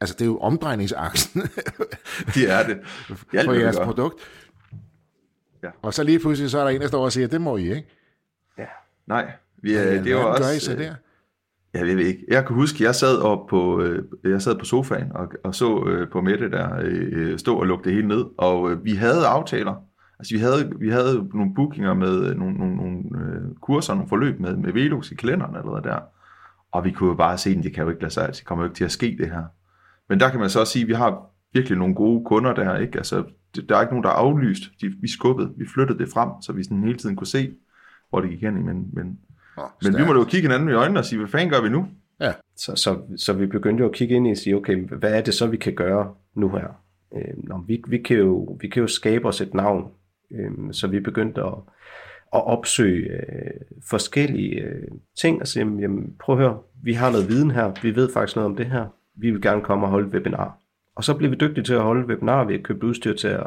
altså 0.00 0.14
det 0.18 0.22
er 0.22 0.26
jo 0.26 0.38
omdrejningsaksen. 0.38 1.42
det 2.34 2.50
er 2.50 2.66
det. 2.66 2.78
Hjælp, 3.32 3.44
for 3.44 3.52
jeres 3.52 3.76
produkt. 3.76 4.22
Ja. 5.62 5.68
Og 5.82 5.94
så 5.94 6.02
lige 6.02 6.18
pludselig, 6.18 6.50
så 6.50 6.58
er 6.58 6.64
der 6.64 6.70
en, 6.70 6.80
der 6.80 6.88
står 6.88 7.04
og 7.04 7.12
siger, 7.12 7.26
det 7.26 7.40
må 7.40 7.56
I 7.56 7.62
ikke. 7.62 7.88
Ja. 8.58 8.64
Nej, 9.06 9.30
vi, 9.62 9.74
er, 9.74 9.84
det 9.84 10.06
er 10.06 10.10
jo 10.10 10.30
også... 10.30 10.42
Gør 10.42 10.50
I 10.50 10.58
så 10.58 10.74
der? 10.74 10.94
Jeg 11.74 11.86
ved 11.86 11.98
ikke. 11.98 12.24
Jeg 12.28 12.46
kan 12.46 12.56
huske, 12.56 12.84
jeg 12.84 12.94
sad 12.94 13.18
op 13.18 13.46
på, 13.46 13.80
øh, 13.80 14.04
jeg 14.24 14.42
sad 14.42 14.58
på 14.58 14.64
sofaen 14.64 15.12
og, 15.12 15.32
og 15.44 15.54
så 15.54 15.84
øh, 15.86 16.10
på 16.10 16.20
Mette 16.20 16.50
der 16.50 16.76
øh, 16.82 17.08
øh, 17.12 17.38
stå 17.38 17.56
og 17.56 17.66
lukke 17.66 17.84
det 17.84 17.92
hele 17.92 18.08
ned, 18.08 18.24
og 18.38 18.70
øh, 18.70 18.84
vi 18.84 18.90
havde 18.90 19.26
aftaler. 19.26 19.74
Altså 20.18 20.34
vi 20.34 20.40
havde, 20.40 20.72
vi 20.78 20.90
havde 20.90 21.28
nogle 21.34 21.54
bookinger 21.54 21.94
med 21.94 22.30
øh, 22.30 22.36
nogle, 22.36 22.54
nogle, 22.54 22.76
nogle 22.76 22.98
øh, 22.98 23.54
kurser, 23.60 23.94
nogle 23.94 24.08
forløb 24.08 24.40
med, 24.40 24.56
med 24.56 24.72
Velux 24.72 25.10
i 25.10 25.14
kalenderen 25.14 25.56
eller 25.56 25.80
der. 25.80 25.98
Og 26.72 26.84
vi 26.84 26.90
kunne 26.90 27.08
jo 27.08 27.14
bare 27.14 27.38
se, 27.38 27.50
at 27.50 27.64
det 27.64 27.74
kan 27.74 27.84
jo 27.84 27.90
ikke 27.90 28.02
lade 28.02 28.12
sig, 28.12 28.28
det 28.28 28.44
kommer 28.44 28.64
jo 28.64 28.68
ikke 28.68 28.76
til 28.76 28.84
at 28.84 28.92
ske 28.92 29.16
det 29.18 29.30
her. 29.30 29.44
Men 30.08 30.20
der 30.20 30.30
kan 30.30 30.40
man 30.40 30.50
så 30.50 30.60
også 30.60 30.72
sige, 30.72 30.82
at 30.82 30.88
vi 30.88 30.92
har 30.92 31.26
virkelig 31.52 31.78
nogle 31.78 31.94
gode 31.94 32.24
kunder 32.24 32.54
der, 32.54 32.76
ikke? 32.76 32.98
Altså, 32.98 33.24
der 33.68 33.76
er 33.76 33.80
ikke 33.80 33.92
nogen, 33.92 34.04
der 34.04 34.10
er 34.10 34.14
aflyst. 34.14 34.62
De, 34.80 34.92
vi 35.00 35.08
skubbede, 35.08 35.52
vi 35.56 35.66
flyttede 35.74 35.98
det 35.98 36.08
frem, 36.08 36.28
så 36.42 36.52
vi 36.52 36.64
sådan 36.64 36.84
hele 36.84 36.98
tiden 36.98 37.16
kunne 37.16 37.26
se, 37.26 37.52
hvor 38.10 38.20
det 38.20 38.30
gik 38.30 38.42
hen 38.42 38.58
i. 38.58 38.62
Men, 38.62 38.90
men 38.92 39.18
Oh, 39.56 39.64
Men 39.82 39.96
vi 39.98 40.04
må 40.04 40.14
jo 40.14 40.24
kigge 40.24 40.48
hinanden 40.48 40.68
i 40.68 40.72
øjnene 40.72 41.00
og 41.00 41.04
sige, 41.04 41.18
hvad 41.18 41.28
fanden 41.28 41.50
gør 41.50 41.62
vi 41.62 41.68
nu? 41.68 41.88
Ja. 42.20 42.32
Så, 42.56 42.76
så, 42.76 42.98
så 43.16 43.32
vi 43.32 43.46
begyndte 43.46 43.82
jo 43.82 43.88
at 43.88 43.94
kigge 43.94 44.14
ind 44.14 44.28
i 44.28 44.30
og 44.30 44.36
sige, 44.36 44.56
okay, 44.56 44.76
hvad 44.76 45.14
er 45.14 45.20
det 45.20 45.34
så, 45.34 45.46
vi 45.46 45.56
kan 45.56 45.74
gøre 45.74 46.14
nu 46.34 46.48
her? 46.48 46.82
Øh, 47.14 47.34
når 47.36 47.64
vi, 47.66 47.82
vi, 47.88 47.98
kan 47.98 48.16
jo, 48.16 48.58
vi 48.60 48.68
kan 48.68 48.80
jo 48.80 48.86
skabe 48.86 49.28
os 49.28 49.40
et 49.40 49.54
navn. 49.54 49.90
Øh, 50.32 50.50
så 50.72 50.86
vi 50.86 51.00
begyndte 51.00 51.40
at, 51.40 51.54
at 52.34 52.46
opsøge 52.46 53.10
øh, 53.10 53.60
forskellige 53.90 54.60
øh, 54.60 54.88
ting 55.20 55.40
og 55.40 55.48
sige, 55.48 55.64
jamen, 55.80 56.16
prøv 56.20 56.34
at 56.34 56.42
høre, 56.42 56.58
vi 56.82 56.92
har 56.92 57.10
noget 57.10 57.28
viden 57.28 57.50
her, 57.50 57.72
vi 57.82 57.96
ved 57.96 58.12
faktisk 58.12 58.36
noget 58.36 58.50
om 58.50 58.56
det 58.56 58.66
her, 58.66 58.86
vi 59.14 59.30
vil 59.30 59.42
gerne 59.42 59.62
komme 59.62 59.86
og 59.86 59.90
holde 59.90 60.08
et 60.08 60.14
webinar. 60.14 60.58
Og 60.96 61.04
så 61.04 61.14
bliver 61.14 61.30
vi 61.30 61.36
dygtige 61.36 61.64
til 61.64 61.74
at 61.74 61.82
holde 61.82 62.08
webinar, 62.08 62.44
vi 62.44 62.52
har 62.52 62.62
købt 62.62 62.82
udstyr 62.82 63.14
til 63.14 63.28
at 63.28 63.46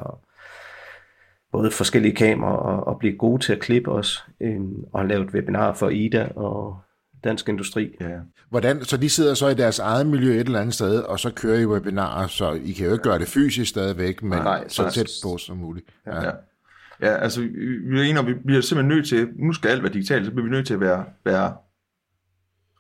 både 1.56 1.72
forskellige 1.72 2.16
kameraer 2.16 2.58
og, 2.58 2.88
og 2.88 3.00
blive 3.00 3.18
gode 3.18 3.44
til 3.44 3.54
at 3.54 3.60
klippe 3.60 3.92
os 3.92 4.26
øh, 4.42 4.60
og 4.94 5.06
lave 5.06 5.24
et 5.24 5.30
webinar 5.30 5.74
for 5.74 5.90
Ida 5.90 6.30
og 6.36 6.78
Dansk 7.24 7.50
Industri. 7.50 7.96
Ja. 8.02 8.18
Hvordan, 8.50 8.84
så 8.84 8.98
de 8.98 9.10
sidder 9.10 9.34
så 9.34 9.48
i 9.48 9.54
deres 9.54 9.80
eget 9.80 10.08
miljø 10.08 10.32
et 10.32 10.40
eller 10.40 10.60
andet 10.60 10.74
sted, 10.74 11.00
og 11.00 11.20
så 11.20 11.32
kører 11.32 11.60
I 11.60 11.66
webinarer, 11.66 12.28
så 12.28 12.52
I 12.52 12.72
kan 12.72 12.86
jo 12.86 12.92
ikke 12.92 13.04
gøre 13.04 13.20
det 13.20 13.28
fysisk 13.28 13.70
stadigvæk, 13.70 14.24
men 14.24 14.40
Nej, 14.40 14.68
så 14.68 14.90
tæt 14.90 15.12
på 15.24 15.38
som 15.38 15.58
muligt. 15.58 15.86
Ja. 16.06 16.24
ja. 16.24 16.32
Ja, 17.02 17.16
altså 17.16 17.42
vi 17.42 18.00
er 18.00 18.04
enige, 18.04 18.26
vi 18.26 18.34
bliver 18.34 18.62
simpelthen 18.62 18.98
nødt 18.98 19.08
til, 19.08 19.30
nu 19.36 19.54
skal 19.54 19.70
alt 19.70 19.84
være 19.84 19.94
digitalt, 19.94 20.26
så 20.26 20.32
bliver 20.32 20.44
vi 20.44 20.52
nødt 20.52 20.68
til 20.68 20.74
at 20.74 20.80
være, 20.80 21.06
være 21.26 21.54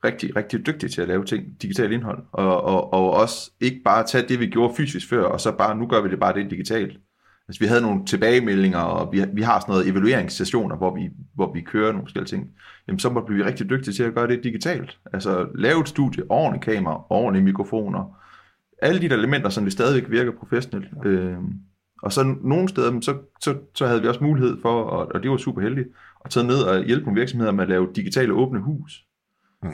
rigtig, 0.04 0.36
rigtig 0.36 0.66
dygtige 0.66 0.90
til 0.90 1.02
at 1.02 1.08
lave 1.08 1.26
ting, 1.26 1.62
digitalt 1.62 1.92
indhold, 1.92 2.24
og, 2.32 2.62
og, 2.64 2.94
og 2.94 3.12
også 3.12 3.52
ikke 3.60 3.82
bare 3.86 4.04
tage 4.04 4.28
det, 4.28 4.40
vi 4.40 4.48
gjorde 4.48 4.76
fysisk 4.76 5.10
før, 5.10 5.24
og 5.24 5.42
så 5.42 5.52
bare, 5.52 5.78
nu 5.78 5.88
gør 5.88 6.02
vi 6.02 6.10
det 6.10 6.20
bare 6.20 6.34
det 6.34 6.52
digitalt. 6.52 6.98
Altså, 7.48 7.60
vi 7.60 7.66
havde 7.66 7.82
nogle 7.82 8.06
tilbagemeldinger, 8.06 8.80
og 8.80 9.14
vi, 9.14 9.24
vi 9.34 9.42
har 9.42 9.60
sådan 9.60 9.72
noget 9.72 9.88
evalueringssessioner, 9.88 10.76
hvor 10.76 10.96
vi, 10.96 11.10
hvor 11.36 11.54
vi 11.54 11.62
kører 11.62 11.92
nogle 11.92 12.06
forskellige 12.06 12.30
ting. 12.30 12.50
Jamen, 12.88 13.00
så 13.00 13.10
må 13.10 13.28
vi 13.30 13.44
rigtig 13.44 13.70
dygtige 13.70 13.94
til 13.94 14.04
at 14.04 14.14
gøre 14.14 14.28
det 14.28 14.44
digitalt. 14.44 14.98
Altså, 15.14 15.48
lave 15.56 15.82
et 15.82 15.88
studie, 15.90 16.24
ordentlige 16.30 16.76
kamera, 16.76 17.06
ordentlige 17.10 17.44
mikrofoner. 17.44 18.18
Alle 18.82 19.02
de 19.02 19.10
der 19.10 19.16
elementer, 19.16 19.50
som 19.50 19.64
det 19.64 19.74
stadigvæk 19.74 20.12
virker 20.12 20.32
professionelt. 20.32 20.88
Øh, 21.06 21.38
og 22.02 22.12
så 22.12 22.36
nogle 22.44 22.70
steder, 22.70 23.00
så, 23.02 23.18
så, 23.42 23.56
så 23.76 23.88
havde 23.88 24.02
vi 24.02 24.08
også 24.08 24.24
mulighed 24.24 24.58
for, 24.62 24.84
og, 24.84 25.12
og 25.14 25.24
det 25.24 25.32
var 25.32 25.38
super 25.38 25.62
heldigt, 25.62 25.88
at 26.26 26.32
tage 26.32 26.48
ned 26.48 26.58
og 26.58 26.84
hjælpe 26.84 27.06
nogle 27.06 27.20
virksomheder 27.20 27.52
med 27.52 27.64
at 27.64 27.70
lave 27.70 27.88
digitale 27.96 28.34
åbne 28.34 28.60
hus. 28.60 29.06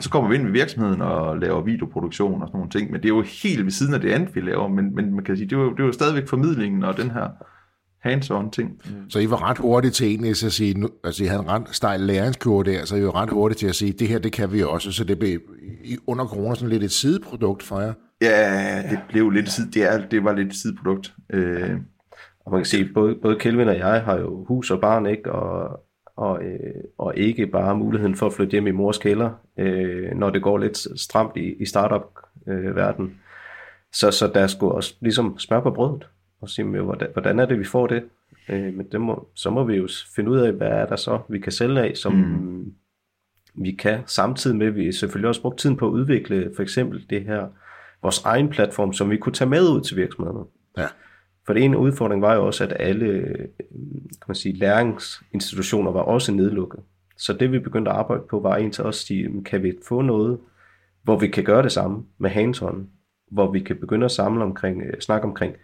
Så 0.00 0.10
kommer 0.10 0.30
vi 0.30 0.34
ind 0.34 0.48
i 0.48 0.50
virksomheden 0.50 1.02
og 1.02 1.38
laver 1.38 1.60
videoproduktion 1.60 2.42
og 2.42 2.48
sådan 2.48 2.58
nogle 2.58 2.70
ting, 2.70 2.90
men 2.90 3.02
det 3.02 3.08
er 3.08 3.14
jo 3.14 3.24
helt 3.42 3.64
ved 3.64 3.70
siden 3.70 3.94
af 3.94 4.00
det 4.00 4.10
andet, 4.10 4.34
vi 4.34 4.40
laver, 4.40 4.68
men, 4.68 4.94
men 4.94 5.14
man 5.14 5.24
kan 5.24 5.36
sige, 5.36 5.48
det 5.48 5.58
var, 5.58 5.72
det 5.72 5.84
var 5.84 5.92
stadigvæk 5.92 6.28
formidlingen 6.28 6.84
og 6.84 6.96
den 6.96 7.10
her 7.10 7.28
hands-on 8.06 8.50
ting. 8.50 8.70
Mm. 8.84 9.10
Så 9.10 9.18
I 9.18 9.30
var 9.30 9.50
ret 9.50 9.58
hurtigt 9.58 9.94
til 9.94 10.06
egentlig 10.06 10.30
at 10.30 10.36
sige, 10.36 10.74
nu, 10.74 10.88
altså 11.04 11.24
I 11.24 11.26
havde 11.26 11.42
en 11.42 11.48
ret 11.48 11.62
stejl 11.70 12.00
læringskurve 12.00 12.64
der, 12.64 12.84
så 12.84 12.96
I 12.96 13.04
var 13.04 13.22
ret 13.22 13.30
hurtigt 13.30 13.58
til 13.58 13.66
at 13.66 13.74
sige, 13.74 13.92
det 13.92 14.08
her, 14.08 14.18
det 14.18 14.32
kan 14.32 14.52
vi 14.52 14.62
også, 14.62 14.92
så 14.92 15.04
det 15.04 15.18
blev 15.18 15.40
under 16.06 16.24
corona 16.26 16.54
sådan 16.54 16.68
lidt 16.68 16.82
et 16.82 16.92
sideprodukt 16.92 17.62
for 17.62 17.80
jer. 17.80 17.92
Ja, 18.22 18.82
det 18.90 18.98
blev 19.08 19.30
lidt 19.30 19.50
side, 19.50 19.70
det, 19.70 19.92
er, 19.92 20.06
det 20.08 20.24
var 20.24 20.32
lidt 20.32 20.48
et 20.48 20.54
sideprodukt. 20.54 21.14
Øh, 21.30 21.70
og 22.44 22.52
man 22.52 22.60
kan 22.60 22.64
sige, 22.64 22.88
både, 22.94 23.14
både 23.22 23.38
Kelvin 23.38 23.68
og 23.68 23.78
jeg 23.78 24.02
har 24.02 24.18
jo 24.18 24.44
hus 24.44 24.70
og 24.70 24.80
barn, 24.80 25.06
ikke? 25.06 25.32
Og, 25.32 25.80
og, 26.16 26.42
øh, 26.44 26.84
og 26.98 27.16
ikke 27.16 27.46
bare 27.46 27.76
muligheden 27.76 28.16
for 28.16 28.26
at 28.26 28.32
flytte 28.32 28.50
hjem 28.50 28.66
i 28.66 28.70
mors 28.70 28.98
kælder, 28.98 29.30
øh, 29.58 30.16
når 30.16 30.30
det 30.30 30.42
går 30.42 30.58
lidt 30.58 31.00
stramt 31.00 31.36
i, 31.36 31.54
i 31.60 31.66
startup-verden. 31.66 33.04
Øh, 33.04 33.12
så, 33.92 34.10
så 34.10 34.30
der 34.34 34.46
skulle 34.46 34.74
også 34.74 34.94
ligesom 35.00 35.38
smør 35.38 35.60
på 35.60 35.70
brødet 35.70 36.06
og 36.42 36.48
sige, 36.48 36.80
hvordan, 36.80 37.08
hvordan 37.12 37.38
er 37.38 37.46
det, 37.46 37.58
vi 37.58 37.64
får 37.64 37.86
det? 37.86 38.02
Øh, 38.48 38.74
men 38.74 38.86
det 38.92 39.00
må, 39.00 39.28
så 39.34 39.50
må 39.50 39.64
vi 39.64 39.76
jo 39.76 39.88
finde 40.14 40.30
ud 40.30 40.38
af, 40.38 40.52
hvad 40.52 40.68
er 40.68 40.86
der 40.86 40.96
så, 40.96 41.20
vi 41.28 41.38
kan 41.38 41.52
sælge 41.52 41.80
af, 41.80 41.96
som, 41.96 42.12
mm. 42.12 42.74
vi 43.54 43.72
kan, 43.72 44.00
samtidig 44.06 44.56
med, 44.56 44.66
at 44.66 44.74
vi 44.74 44.92
selvfølgelig 44.92 45.28
også 45.28 45.42
brugt 45.42 45.58
tiden 45.58 45.76
på 45.76 45.86
at 45.86 45.90
udvikle 45.90 46.52
for 46.56 46.62
eksempel 46.62 47.06
det 47.10 47.24
her, 47.24 47.46
vores 48.02 48.22
egen 48.24 48.48
platform, 48.48 48.92
som 48.92 49.10
vi 49.10 49.16
kunne 49.16 49.32
tage 49.32 49.50
med 49.50 49.68
ud 49.68 49.80
til 49.80 49.96
virksomhederne. 49.96 50.44
Ja. 50.78 50.86
For 51.46 51.52
det 51.52 51.64
ene 51.64 51.78
udfordring 51.78 52.22
var 52.22 52.34
jo 52.34 52.46
også, 52.46 52.64
at 52.64 52.76
alle 52.80 53.22
kan 53.98 54.28
man 54.28 54.34
sige, 54.34 54.58
læringsinstitutioner 54.58 55.90
var 55.90 56.00
også 56.00 56.32
nedlukket. 56.32 56.80
Så 57.16 57.32
det 57.32 57.52
vi 57.52 57.58
begyndte 57.58 57.90
at 57.90 57.96
arbejde 57.96 58.22
på, 58.30 58.40
var 58.40 58.56
en 58.56 58.70
til 58.70 58.84
os 58.84 59.00
at 59.00 59.06
sige, 59.06 59.44
kan 59.44 59.62
vi 59.62 59.72
få 59.88 60.02
noget, 60.02 60.38
hvor 61.02 61.18
vi 61.18 61.28
kan 61.28 61.44
gøre 61.44 61.62
det 61.62 61.72
samme 61.72 62.04
med 62.18 62.30
hands 62.30 62.62
hvor 63.30 63.52
vi 63.52 63.60
kan 63.60 63.76
begynde 63.76 64.04
at 64.04 64.10
samle 64.10 64.44
omkring, 64.44 64.82
øh, 64.82 65.00
snakke 65.00 65.26
omkring 65.26 65.54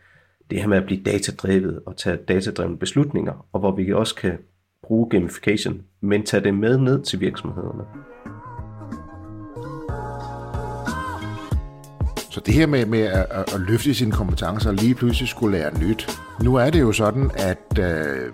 det 0.50 0.60
her 0.60 0.68
med 0.68 0.76
at 0.76 0.84
blive 0.84 1.02
datadrevet 1.02 1.80
og 1.86 1.96
tage 1.96 2.16
datadrevne 2.16 2.78
beslutninger, 2.78 3.46
og 3.52 3.60
hvor 3.60 3.76
vi 3.76 3.92
også 3.92 4.14
kan 4.14 4.38
bruge 4.82 5.10
gamification, 5.10 5.82
men 6.00 6.26
tage 6.26 6.44
det 6.44 6.54
med 6.54 6.78
ned 6.78 7.02
til 7.02 7.20
virksomhederne. 7.20 7.84
Så 12.30 12.40
det 12.46 12.54
her 12.54 12.66
med, 12.66 12.86
med 12.86 13.02
at, 13.02 13.26
at 13.30 13.60
løfte 13.68 13.94
sine 13.94 14.12
kompetencer 14.12 14.70
og 14.70 14.74
lige 14.74 14.94
pludselig 14.94 15.28
skulle 15.28 15.58
lære 15.58 15.78
nyt. 15.78 16.08
Nu 16.42 16.54
er 16.54 16.70
det 16.70 16.80
jo 16.80 16.92
sådan, 16.92 17.30
at 17.34 17.78
øh, 17.78 18.32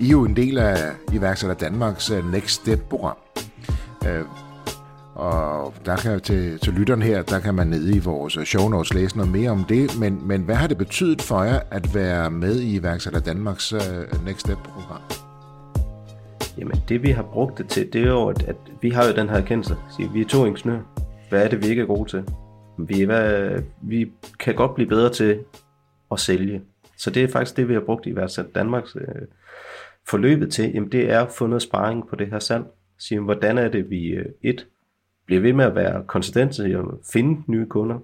I 0.00 0.06
er 0.06 0.10
jo 0.10 0.24
en 0.24 0.36
del 0.36 0.58
af 0.58 0.76
iværksætter 1.12 1.56
Danmarks 1.56 2.10
øh, 2.10 2.32
Next 2.32 2.50
Step-program. 2.50 3.16
Øh, 4.06 4.24
og 5.14 5.74
der 5.84 5.96
kan 5.96 6.20
til, 6.20 6.58
til 6.58 6.72
lytteren 6.72 7.02
her, 7.02 7.22
der 7.22 7.40
kan 7.40 7.54
man 7.54 7.66
nede 7.66 7.96
i 7.96 7.98
vores 7.98 8.38
show 8.44 8.68
notes 8.68 8.94
læse 8.94 9.16
noget 9.16 9.32
mere 9.32 9.50
om 9.50 9.64
det. 9.68 9.90
Men, 10.00 10.28
men 10.28 10.42
hvad 10.42 10.54
har 10.54 10.66
det 10.66 10.78
betydet 10.78 11.22
for 11.22 11.42
jer 11.42 11.60
at 11.70 11.94
være 11.94 12.30
med 12.30 12.60
i 12.60 12.76
iværksætter 12.76 13.20
Danmarks 13.20 13.72
uh, 13.72 13.80
Next 14.24 14.40
Step-program? 14.40 15.00
Jamen 16.58 16.82
det 16.88 17.02
vi 17.02 17.10
har 17.10 17.22
brugt 17.22 17.58
det 17.58 17.68
til, 17.68 17.92
det 17.92 18.02
er 18.02 18.06
jo, 18.06 18.28
at, 18.28 18.42
at 18.42 18.56
vi 18.82 18.90
har 18.90 19.06
jo 19.06 19.12
den 19.12 19.28
her 19.28 19.36
erkendelse. 19.36 19.76
Siger, 19.96 20.12
vi 20.12 20.20
er 20.20 20.28
to 20.28 20.44
ingeniører. 20.44 20.82
Hvad 21.28 21.44
er 21.44 21.48
det, 21.48 21.62
vi 21.62 21.66
ikke 21.66 21.82
er 21.82 21.86
gode 21.86 22.10
til? 22.10 22.24
Vi, 22.78 23.02
hvad, 23.02 23.52
vi 23.82 24.12
kan 24.40 24.54
godt 24.54 24.74
blive 24.74 24.88
bedre 24.88 25.12
til 25.12 25.38
at 26.12 26.20
sælge. 26.20 26.62
Så 26.98 27.10
det 27.10 27.24
er 27.24 27.28
faktisk 27.28 27.56
det, 27.56 27.68
vi 27.68 27.74
har 27.74 27.80
brugt 27.80 28.06
i 28.06 28.10
Iværksætter 28.10 28.52
Danmarks 28.52 28.96
øh, 28.96 29.22
forløbet 30.08 30.52
til. 30.52 30.70
Jamen 30.74 30.92
det 30.92 31.10
er 31.12 31.20
at 31.20 31.32
få 31.32 31.46
noget 31.46 31.62
sparring 31.62 32.08
på 32.08 32.16
det 32.16 32.26
her 32.30 32.38
salg. 32.38 32.64
Sige, 32.98 33.20
hvordan 33.20 33.58
er 33.58 33.68
det, 33.68 33.90
vi 33.90 34.06
øh, 34.06 34.26
et 34.42 34.66
bliver 35.26 35.40
ved 35.40 35.52
med 35.52 35.64
at 35.64 35.74
være 35.74 36.04
konsistente 36.06 36.68
i 36.68 36.72
at 36.72 36.84
finde 37.12 37.42
nye 37.46 37.66
kunder. 37.66 37.98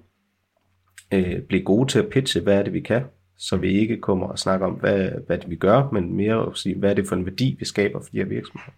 Øh, 1.15 1.43
blive 1.43 1.63
gode 1.63 1.89
til 1.89 1.99
at 1.99 2.09
pitche, 2.09 2.41
hvad 2.41 2.59
er 2.59 2.63
det, 2.63 2.73
vi 2.73 2.81
kan 2.81 3.03
så 3.41 3.57
vi 3.57 3.73
ikke 3.73 4.01
kommer 4.01 4.27
og 4.27 4.39
snakker 4.39 4.67
om, 4.67 4.73
hvad, 4.73 5.11
hvad 5.27 5.39
det 5.39 5.51
vi 5.51 5.57
gør, 5.57 5.89
men 5.93 6.17
mere 6.17 6.47
at 6.47 6.57
sige, 6.57 6.79
hvad 6.79 6.91
er 6.91 6.95
det 6.95 7.09
for 7.09 7.17
en 7.17 7.27
værdi, 7.27 7.57
vi 7.59 7.65
skaber 7.65 8.01
for 8.01 8.11
de 8.11 8.19
her 8.19 8.25
virksomheder. 8.25 8.73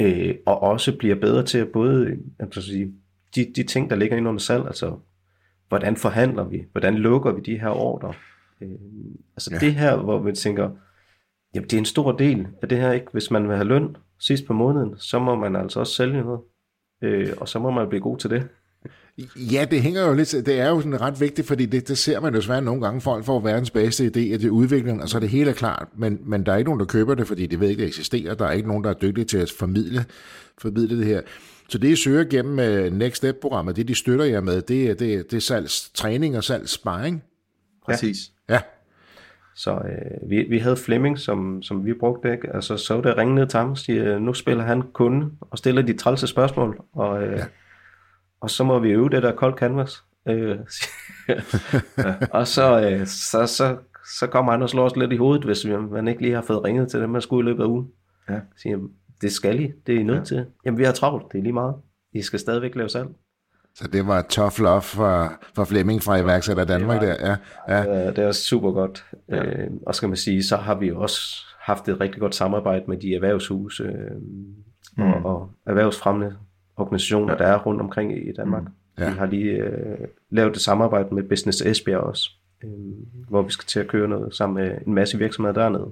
Øh, 0.00 0.34
og 0.46 0.62
også 0.62 0.96
bliver 0.98 1.14
bedre 1.14 1.44
til 1.44 1.58
at 1.58 1.68
både 1.68 2.18
altså 2.40 2.62
sige, 2.62 2.92
de, 3.34 3.52
de 3.56 3.62
ting, 3.62 3.90
der 3.90 3.96
ligger 3.96 4.16
ind 4.16 4.28
under 4.28 4.40
salg, 4.40 4.66
altså 4.66 4.98
hvordan 5.68 5.96
forhandler 5.96 6.44
vi, 6.44 6.64
hvordan 6.72 6.94
lukker 6.94 7.32
vi 7.32 7.40
de 7.40 7.58
her 7.58 7.68
ordre. 7.68 8.14
Øh, 8.60 8.68
altså 9.36 9.50
ja. 9.52 9.58
det 9.58 9.74
her, 9.74 9.96
hvor 9.96 10.18
vi 10.18 10.32
tænker, 10.32 10.70
jamen 11.54 11.68
det 11.68 11.76
er 11.76 11.78
en 11.78 11.84
stor 11.84 12.12
del 12.12 12.46
af 12.62 12.68
det 12.68 12.78
her, 12.78 12.92
ikke? 12.92 13.06
hvis 13.12 13.30
man 13.30 13.48
vil 13.48 13.56
have 13.56 13.68
løn 13.68 13.96
sidst 14.18 14.46
på 14.46 14.52
måneden, 14.52 14.98
så 14.98 15.18
må 15.18 15.34
man 15.34 15.56
altså 15.56 15.80
også 15.80 15.94
sælge 15.94 16.22
noget, 16.22 16.40
øh, 17.04 17.28
og 17.36 17.48
så 17.48 17.58
må 17.58 17.70
man 17.70 17.88
blive 17.88 18.00
god 18.00 18.18
til 18.18 18.30
det. 18.30 18.42
Ja, 19.36 19.66
det 19.70 19.82
hænger 19.82 20.06
jo 20.06 20.14
lidt, 20.14 20.32
det 20.32 20.60
er 20.60 20.68
jo 20.68 20.80
sådan 20.80 21.00
ret 21.00 21.20
vigtigt, 21.20 21.46
fordi 21.46 21.66
det, 21.66 21.88
det 21.88 21.98
ser 21.98 22.20
man 22.20 22.34
jo 22.34 22.40
svært 22.40 22.64
nogle 22.64 22.80
gange, 22.80 23.00
folk 23.00 23.24
får 23.24 23.40
verdens 23.40 23.70
bedste 23.70 24.04
idé, 24.04 24.34
at 24.34 24.40
det 24.40 24.44
er 24.44 24.50
udvikling, 24.50 25.02
og 25.02 25.08
så 25.08 25.18
er 25.18 25.20
det 25.20 25.28
hele 25.28 25.52
klart, 25.52 25.88
men, 25.96 26.18
men 26.24 26.46
der 26.46 26.52
er 26.52 26.56
ikke 26.56 26.68
nogen, 26.68 26.80
der 26.80 26.86
køber 26.86 27.14
det, 27.14 27.26
fordi 27.26 27.46
de 27.46 27.60
ved 27.60 27.68
ikke, 27.68 27.80
det 27.80 27.88
eksisterer, 27.88 28.34
der 28.34 28.46
er 28.46 28.52
ikke 28.52 28.68
nogen, 28.68 28.84
der 28.84 28.90
er 28.90 28.94
dygtige 28.94 29.24
til 29.24 29.38
at 29.38 29.50
formidle, 29.58 30.04
formidle 30.58 30.98
det 30.98 31.06
her. 31.06 31.20
Så 31.68 31.78
det, 31.78 31.88
I 31.88 31.96
søger 31.96 32.24
gennem 32.24 32.58
uh, 32.58 32.98
Next 32.98 33.16
Step-programmet, 33.16 33.76
det 33.76 33.88
de 33.88 33.94
støtter 33.94 34.24
jer 34.24 34.40
med, 34.40 34.62
det, 34.62 34.98
det, 34.98 35.30
det 35.30 35.36
er 35.36 35.40
salgstræning 35.40 36.36
og 36.36 36.44
salgssparing. 36.44 37.22
Præcis. 37.86 38.16
Ja. 38.48 38.60
Så 39.56 39.72
øh, 39.74 40.30
vi, 40.30 40.42
vi 40.42 40.58
havde 40.58 40.76
Flemming, 40.76 41.18
som, 41.18 41.62
som 41.62 41.86
vi 41.86 41.94
brugte, 41.94 42.32
ikke? 42.32 42.54
Altså, 42.54 42.76
så 42.76 43.00
det 43.00 43.16
ringe 43.16 43.34
ned 43.34 43.46
til 43.46 43.58
ham 43.58 43.70
og 43.70 43.78
siger, 43.78 44.18
nu 44.18 44.32
spiller 44.32 44.64
han 44.64 44.82
kunde 44.82 45.30
og 45.40 45.58
stiller 45.58 45.82
de 45.82 45.96
trælse 45.96 46.26
spørgsmål, 46.26 46.80
og 46.92 47.22
øh, 47.22 47.38
ja 47.38 47.44
og 48.44 48.50
så 48.50 48.64
må 48.64 48.78
vi 48.78 48.90
øve 48.90 49.10
det 49.10 49.22
der 49.22 49.36
cold 49.36 49.58
canvas. 49.58 50.04
Øh, 50.28 50.58
og 52.38 52.46
så, 52.46 52.90
øh, 52.90 53.06
så, 53.06 53.46
så, 53.46 53.76
så 54.18 54.26
kommer 54.26 54.52
han 54.52 54.62
og 54.62 54.70
slår 54.70 54.84
os 54.84 54.96
lidt 54.96 55.12
i 55.12 55.16
hovedet, 55.16 55.44
hvis 55.44 55.66
man 55.90 56.08
ikke 56.08 56.22
lige 56.22 56.34
har 56.34 56.42
fået 56.42 56.64
ringet 56.64 56.90
til 56.90 57.00
dem, 57.00 57.10
man 57.10 57.22
skulle 57.22 57.48
i 57.48 57.50
løbet 57.50 57.62
af 57.62 57.66
ugen. 57.66 57.88
Ja. 58.30 58.40
Siger, 58.56 58.78
det 59.20 59.32
skal 59.32 59.60
I, 59.60 59.72
det 59.86 59.94
er 59.94 60.00
I 60.00 60.02
nødt 60.02 60.18
ja. 60.18 60.24
til. 60.24 60.46
Jamen 60.64 60.78
vi 60.78 60.84
har 60.84 60.92
travlt, 60.92 61.32
det 61.32 61.38
er 61.38 61.42
lige 61.42 61.52
meget. 61.52 61.74
I 62.12 62.22
skal 62.22 62.38
stadigvæk 62.38 62.74
lave 62.74 62.88
salg. 62.88 63.08
Så 63.74 63.88
det 63.88 64.06
var 64.06 64.22
tough 64.22 64.58
love 64.58 64.82
for, 64.82 65.32
for 65.54 65.64
Flemming 65.64 66.02
fra 66.02 66.16
iværksætter 66.16 66.64
Danmark 66.64 67.00
det 67.00 67.08
var, 67.08 67.14
der. 67.14 67.36
Ja, 67.68 67.76
ja. 67.76 68.10
Det 68.10 68.18
er 68.18 68.32
super 68.32 68.70
godt. 68.72 69.04
Ja. 69.28 69.44
Øh, 69.44 69.70
og 69.86 69.94
skal 69.94 70.08
man 70.08 70.16
sige, 70.16 70.44
så 70.44 70.56
har 70.56 70.74
vi 70.74 70.92
også 70.92 71.44
haft 71.60 71.88
et 71.88 72.00
rigtig 72.00 72.20
godt 72.20 72.34
samarbejde 72.34 72.84
med 72.88 72.96
de 72.96 73.14
erhvervshuse 73.14 73.82
øh, 73.82 74.16
mm. 74.96 75.12
og, 75.12 75.24
og 75.24 75.50
erhvervsfremmende 75.66 76.36
organisationer, 76.76 77.32
ja. 77.32 77.38
der 77.38 77.46
er 77.46 77.58
rundt 77.58 77.80
omkring 77.80 78.28
i 78.28 78.32
Danmark. 78.32 78.62
Mm. 78.62 78.68
Ja. 78.98 79.10
Vi 79.10 79.16
har 79.18 79.26
lige 79.26 79.52
øh, 79.52 79.98
lavet 80.30 80.56
et 80.56 80.62
samarbejde 80.62 81.14
med 81.14 81.22
Business 81.22 81.62
Esbjerg 81.62 82.00
også, 82.00 82.30
øh, 82.64 82.70
hvor 83.28 83.42
vi 83.42 83.50
skal 83.50 83.66
til 83.66 83.80
at 83.80 83.88
køre 83.88 84.08
noget 84.08 84.34
sammen 84.34 84.64
med 84.64 84.78
en 84.86 84.94
masse 84.94 85.18
virksomheder 85.18 85.60
dernede. 85.60 85.90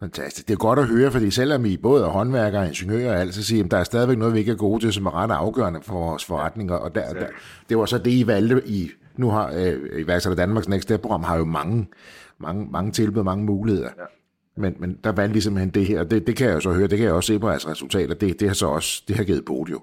Fantastisk. 0.00 0.48
Det 0.48 0.54
er 0.54 0.58
godt 0.58 0.78
at 0.78 0.86
høre, 0.86 1.10
fordi 1.10 1.30
selvom 1.30 1.64
I 1.64 1.76
både 1.76 2.04
er 2.04 2.08
håndværkere 2.08 2.62
og 2.62 2.68
ingeniører 2.68 3.12
og 3.14 3.20
alt, 3.20 3.34
så 3.34 3.44
siger 3.44 3.64
at 3.64 3.70
der 3.70 3.76
er 3.76 3.84
stadigvæk 3.84 4.18
noget, 4.18 4.34
vi 4.34 4.38
ikke 4.38 4.52
er 4.52 4.56
gode 4.56 4.84
til, 4.84 4.92
som 4.92 5.06
er 5.06 5.14
ret 5.14 5.30
afgørende 5.30 5.82
for 5.82 5.94
vores 5.94 6.24
forretninger. 6.24 6.74
Og 6.74 6.94
der, 6.94 7.12
der, 7.12 7.26
det 7.68 7.78
var 7.78 7.86
så 7.86 7.98
det, 7.98 8.10
I 8.10 8.26
valgte 8.26 8.62
i, 8.66 8.90
nu 9.16 9.30
har 9.30 9.52
øh, 9.56 10.00
iværksætter 10.00 10.36
Danmarks 10.36 10.68
Next 10.68 10.82
Step-program 10.82 11.22
har 11.22 11.36
jo 11.36 11.44
mange, 11.44 11.88
mange, 12.38 12.68
mange 12.70 12.92
tilbud, 12.92 13.22
mange 13.22 13.44
muligheder. 13.44 13.90
Ja. 13.98 14.04
Men, 14.56 14.76
men 14.78 14.98
der 15.04 15.12
valgte 15.12 15.34
de 15.34 15.40
simpelthen 15.40 15.70
det 15.70 15.86
her, 15.86 16.04
det, 16.04 16.26
det 16.26 16.36
kan 16.36 16.46
jeg 16.46 16.54
jo 16.54 16.60
så 16.60 16.72
høre, 16.72 16.86
det 16.86 16.98
kan 16.98 17.06
jeg 17.06 17.14
også 17.14 17.26
se 17.26 17.38
på 17.38 17.48
jeres 17.48 17.68
resultater, 17.68 18.14
det, 18.14 18.40
det 18.40 18.48
har 18.48 18.54
så 18.54 18.66
også, 18.66 19.02
det 19.08 19.16
har 19.16 19.24
givet 19.24 19.44
bod 19.44 19.66
jo. 19.66 19.80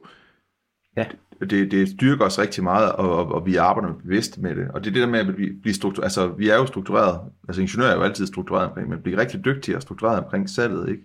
Ja. 0.97 1.06
Det, 1.39 1.71
det 1.71 1.89
styrker 1.89 2.26
os 2.26 2.39
rigtig 2.39 2.63
meget, 2.63 2.91
og, 2.91 3.15
og, 3.15 3.32
og 3.32 3.45
vi 3.45 3.56
arbejder 3.56 3.93
bevidst 3.93 4.41
med 4.41 4.56
det. 4.56 4.67
Og 4.74 4.84
det 4.84 4.89
er 4.89 4.93
det 4.93 5.02
der 5.02 5.10
med 5.10 5.19
at 5.19 5.36
blive, 5.36 5.54
blive 5.62 5.74
struktureret, 5.74 6.06
altså 6.06 6.28
vi 6.28 6.50
er 6.50 6.56
jo 6.56 6.65
struktureret, 6.65 7.19
altså 7.48 7.62
ingeniører 7.62 7.91
er 7.91 7.95
jo 7.95 8.02
altid 8.02 8.28
struktureret 8.28 8.67
omkring, 8.67 8.89
men 8.89 9.00
bliver 9.00 9.19
rigtig 9.19 9.45
dygtige 9.45 9.76
og 9.76 9.82
struktureret 9.82 10.24
omkring 10.24 10.50
salget, 10.50 10.89
ikke? 10.89 11.04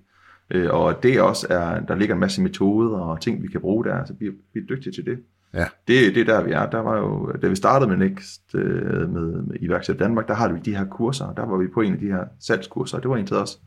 Øh, 0.50 0.74
og 0.74 1.02
det 1.02 1.20
også 1.20 1.46
er, 1.50 1.80
der 1.80 1.94
ligger 1.94 2.14
en 2.14 2.20
masse 2.20 2.42
metoder 2.42 2.98
og 2.98 3.20
ting, 3.20 3.42
vi 3.42 3.48
kan 3.48 3.60
bruge 3.60 3.84
der, 3.84 4.04
så 4.04 4.14
vi 4.20 4.26
er, 4.26 4.32
vi 4.54 4.60
er 4.60 4.64
dygtige 4.64 4.92
til 4.92 5.06
det. 5.06 5.18
Ja. 5.54 5.66
Det, 5.88 6.14
det 6.14 6.20
er 6.20 6.24
der, 6.24 6.44
vi 6.44 6.52
er. 6.52 6.70
Der 6.70 6.78
var 6.78 6.98
jo, 6.98 7.32
da 7.42 7.48
vi 7.48 7.54
startede 7.54 7.90
med 7.90 8.08
Next, 8.08 8.54
øh, 8.54 9.12
med, 9.12 9.42
med 9.42 9.56
iværksæt 9.60 9.98
Danmark, 9.98 10.28
der 10.28 10.34
har 10.34 10.52
vi 10.52 10.60
de 10.64 10.76
her 10.76 10.84
kurser, 10.84 11.32
der 11.32 11.46
var 11.46 11.56
vi 11.56 11.66
på 11.66 11.80
en 11.80 11.92
af 11.92 11.98
de 11.98 12.06
her 12.06 12.24
salgskurser, 12.40 12.98
det 12.98 13.10
var 13.10 13.16
egentlig 13.16 13.38
også, 13.38 13.58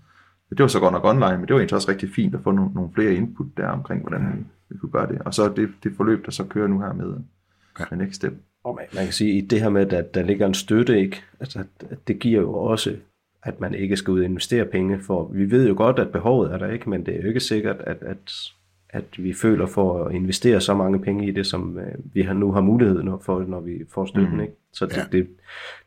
det 0.49 0.59
var 0.59 0.67
så 0.67 0.79
godt 0.79 0.93
nok 0.93 1.05
online, 1.05 1.37
men 1.37 1.41
det 1.41 1.53
var 1.53 1.59
egentlig 1.59 1.75
også 1.75 1.91
rigtig 1.91 2.09
fint 2.09 2.35
at 2.35 2.41
få 2.41 2.51
nogle, 2.51 2.73
nogle 2.73 2.89
flere 2.93 3.13
input 3.13 3.47
der 3.57 3.67
omkring, 3.67 4.01
hvordan 4.01 4.21
vi, 4.21 4.43
vi 4.73 4.77
kunne 4.77 4.91
gøre 4.91 5.07
det. 5.07 5.21
Og 5.25 5.33
så 5.33 5.53
det, 5.55 5.69
det 5.83 5.93
forløb, 5.97 6.25
der 6.25 6.31
så 6.31 6.43
kører 6.43 6.67
nu 6.67 6.79
her 6.79 6.93
med, 6.93 7.15
ja. 7.79 7.85
med 7.91 7.97
Next 7.97 8.15
Step. 8.15 8.33
Og 8.63 8.75
man, 8.75 8.85
man 8.93 9.03
kan 9.03 9.13
sige, 9.13 9.43
at 9.43 9.49
det 9.49 9.61
her 9.61 9.69
med, 9.69 9.93
at 9.93 10.13
der 10.13 10.23
ligger 10.23 10.47
en 10.47 10.53
støtte, 10.53 10.99
ikke? 10.99 11.21
Altså, 11.39 11.63
det 12.07 12.19
giver 12.19 12.41
jo 12.41 12.53
også, 12.53 12.95
at 13.43 13.59
man 13.59 13.73
ikke 13.73 13.97
skal 13.97 14.11
ud 14.11 14.19
og 14.19 14.25
investere 14.25 14.65
penge, 14.65 14.99
for 14.99 15.27
vi 15.33 15.51
ved 15.51 15.67
jo 15.67 15.73
godt, 15.77 15.99
at 15.99 16.11
behovet 16.11 16.53
er 16.53 16.57
der 16.57 16.67
ikke, 16.67 16.89
men 16.89 17.05
det 17.05 17.15
er 17.15 17.21
jo 17.21 17.27
ikke 17.27 17.39
sikkert, 17.39 17.77
at, 17.79 17.97
at 18.01 18.33
at 18.93 19.23
vi 19.23 19.33
føler 19.33 19.65
for 19.65 20.05
at 20.05 20.15
investere 20.15 20.61
så 20.61 20.73
mange 20.73 20.99
penge 20.99 21.27
i 21.27 21.31
det, 21.31 21.45
som 21.45 21.77
øh, 21.77 21.95
vi 22.13 22.21
har 22.21 22.33
nu 22.33 22.51
har 22.51 22.61
mulighed 22.61 23.03
for, 23.21 23.43
når 23.43 23.59
vi 23.59 23.83
får 23.89 24.05
støtten. 24.05 24.33
Mm. 24.33 24.39
Ikke? 24.39 24.53
Så 24.73 24.85
det, 24.85 24.97
ja. 24.97 25.03
det, 25.11 25.27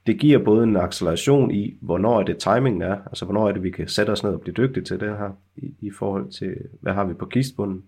det 0.06 0.18
giver 0.18 0.38
både 0.38 0.64
en 0.64 0.76
acceleration 0.76 1.50
i, 1.50 1.76
hvornår 1.80 2.20
er 2.20 2.24
det 2.24 2.38
timingen 2.38 2.82
er, 2.82 2.96
altså 3.06 3.24
hvornår 3.24 3.48
er 3.48 3.52
det, 3.52 3.62
vi 3.62 3.70
kan 3.70 3.88
sætte 3.88 4.10
os 4.10 4.24
ned 4.24 4.32
og 4.32 4.40
blive 4.40 4.54
dygtige 4.54 4.84
til 4.84 5.00
det 5.00 5.08
her, 5.08 5.30
i, 5.56 5.74
i 5.80 5.90
forhold 5.90 6.30
til, 6.30 6.56
hvad 6.80 6.92
har 6.92 7.04
vi 7.04 7.14
på 7.14 7.26
kistbunden, 7.26 7.82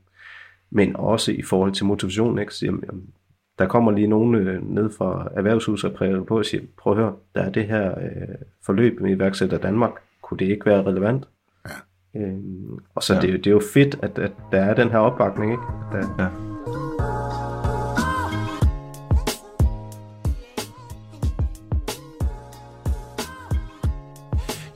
men 0.70 0.96
også 0.96 1.32
i 1.32 1.42
forhold 1.42 1.72
til 1.72 1.86
motivation. 1.86 2.38
Ikke? 2.38 2.54
Så, 2.54 2.66
jamen, 2.66 3.10
der 3.58 3.66
kommer 3.66 3.92
lige 3.92 4.06
nogen 4.06 4.34
øh, 4.34 4.74
ned 4.74 4.90
fra 4.90 5.28
erhvervshuset 5.36 5.90
og 5.90 5.96
præger 5.96 6.24
på 6.24 6.38
og 6.38 6.44
siger, 6.44 6.62
prøv 6.76 6.92
at 6.92 6.98
høre, 6.98 7.14
der 7.34 7.42
er 7.42 7.50
det 7.50 7.66
her 7.66 7.98
øh, 7.98 8.34
forløb 8.66 9.00
med 9.00 9.10
iværksætter 9.10 9.58
Danmark, 9.58 9.92
kunne 10.22 10.38
det 10.38 10.44
ikke 10.44 10.66
være 10.66 10.82
relevant? 10.82 11.28
Øh, 12.16 12.34
og 12.94 13.02
så 13.02 13.14
ja. 13.14 13.20
det, 13.20 13.32
det 13.32 13.46
er 13.46 13.54
jo 13.54 13.62
fedt, 13.74 13.98
at, 14.02 14.18
at 14.18 14.32
der 14.52 14.60
er 14.60 14.74
den 14.74 14.90
her 14.90 14.98
opbakning, 14.98 15.52
ikke? 15.52 15.62
Der, 15.92 16.14
ja. 16.18 16.28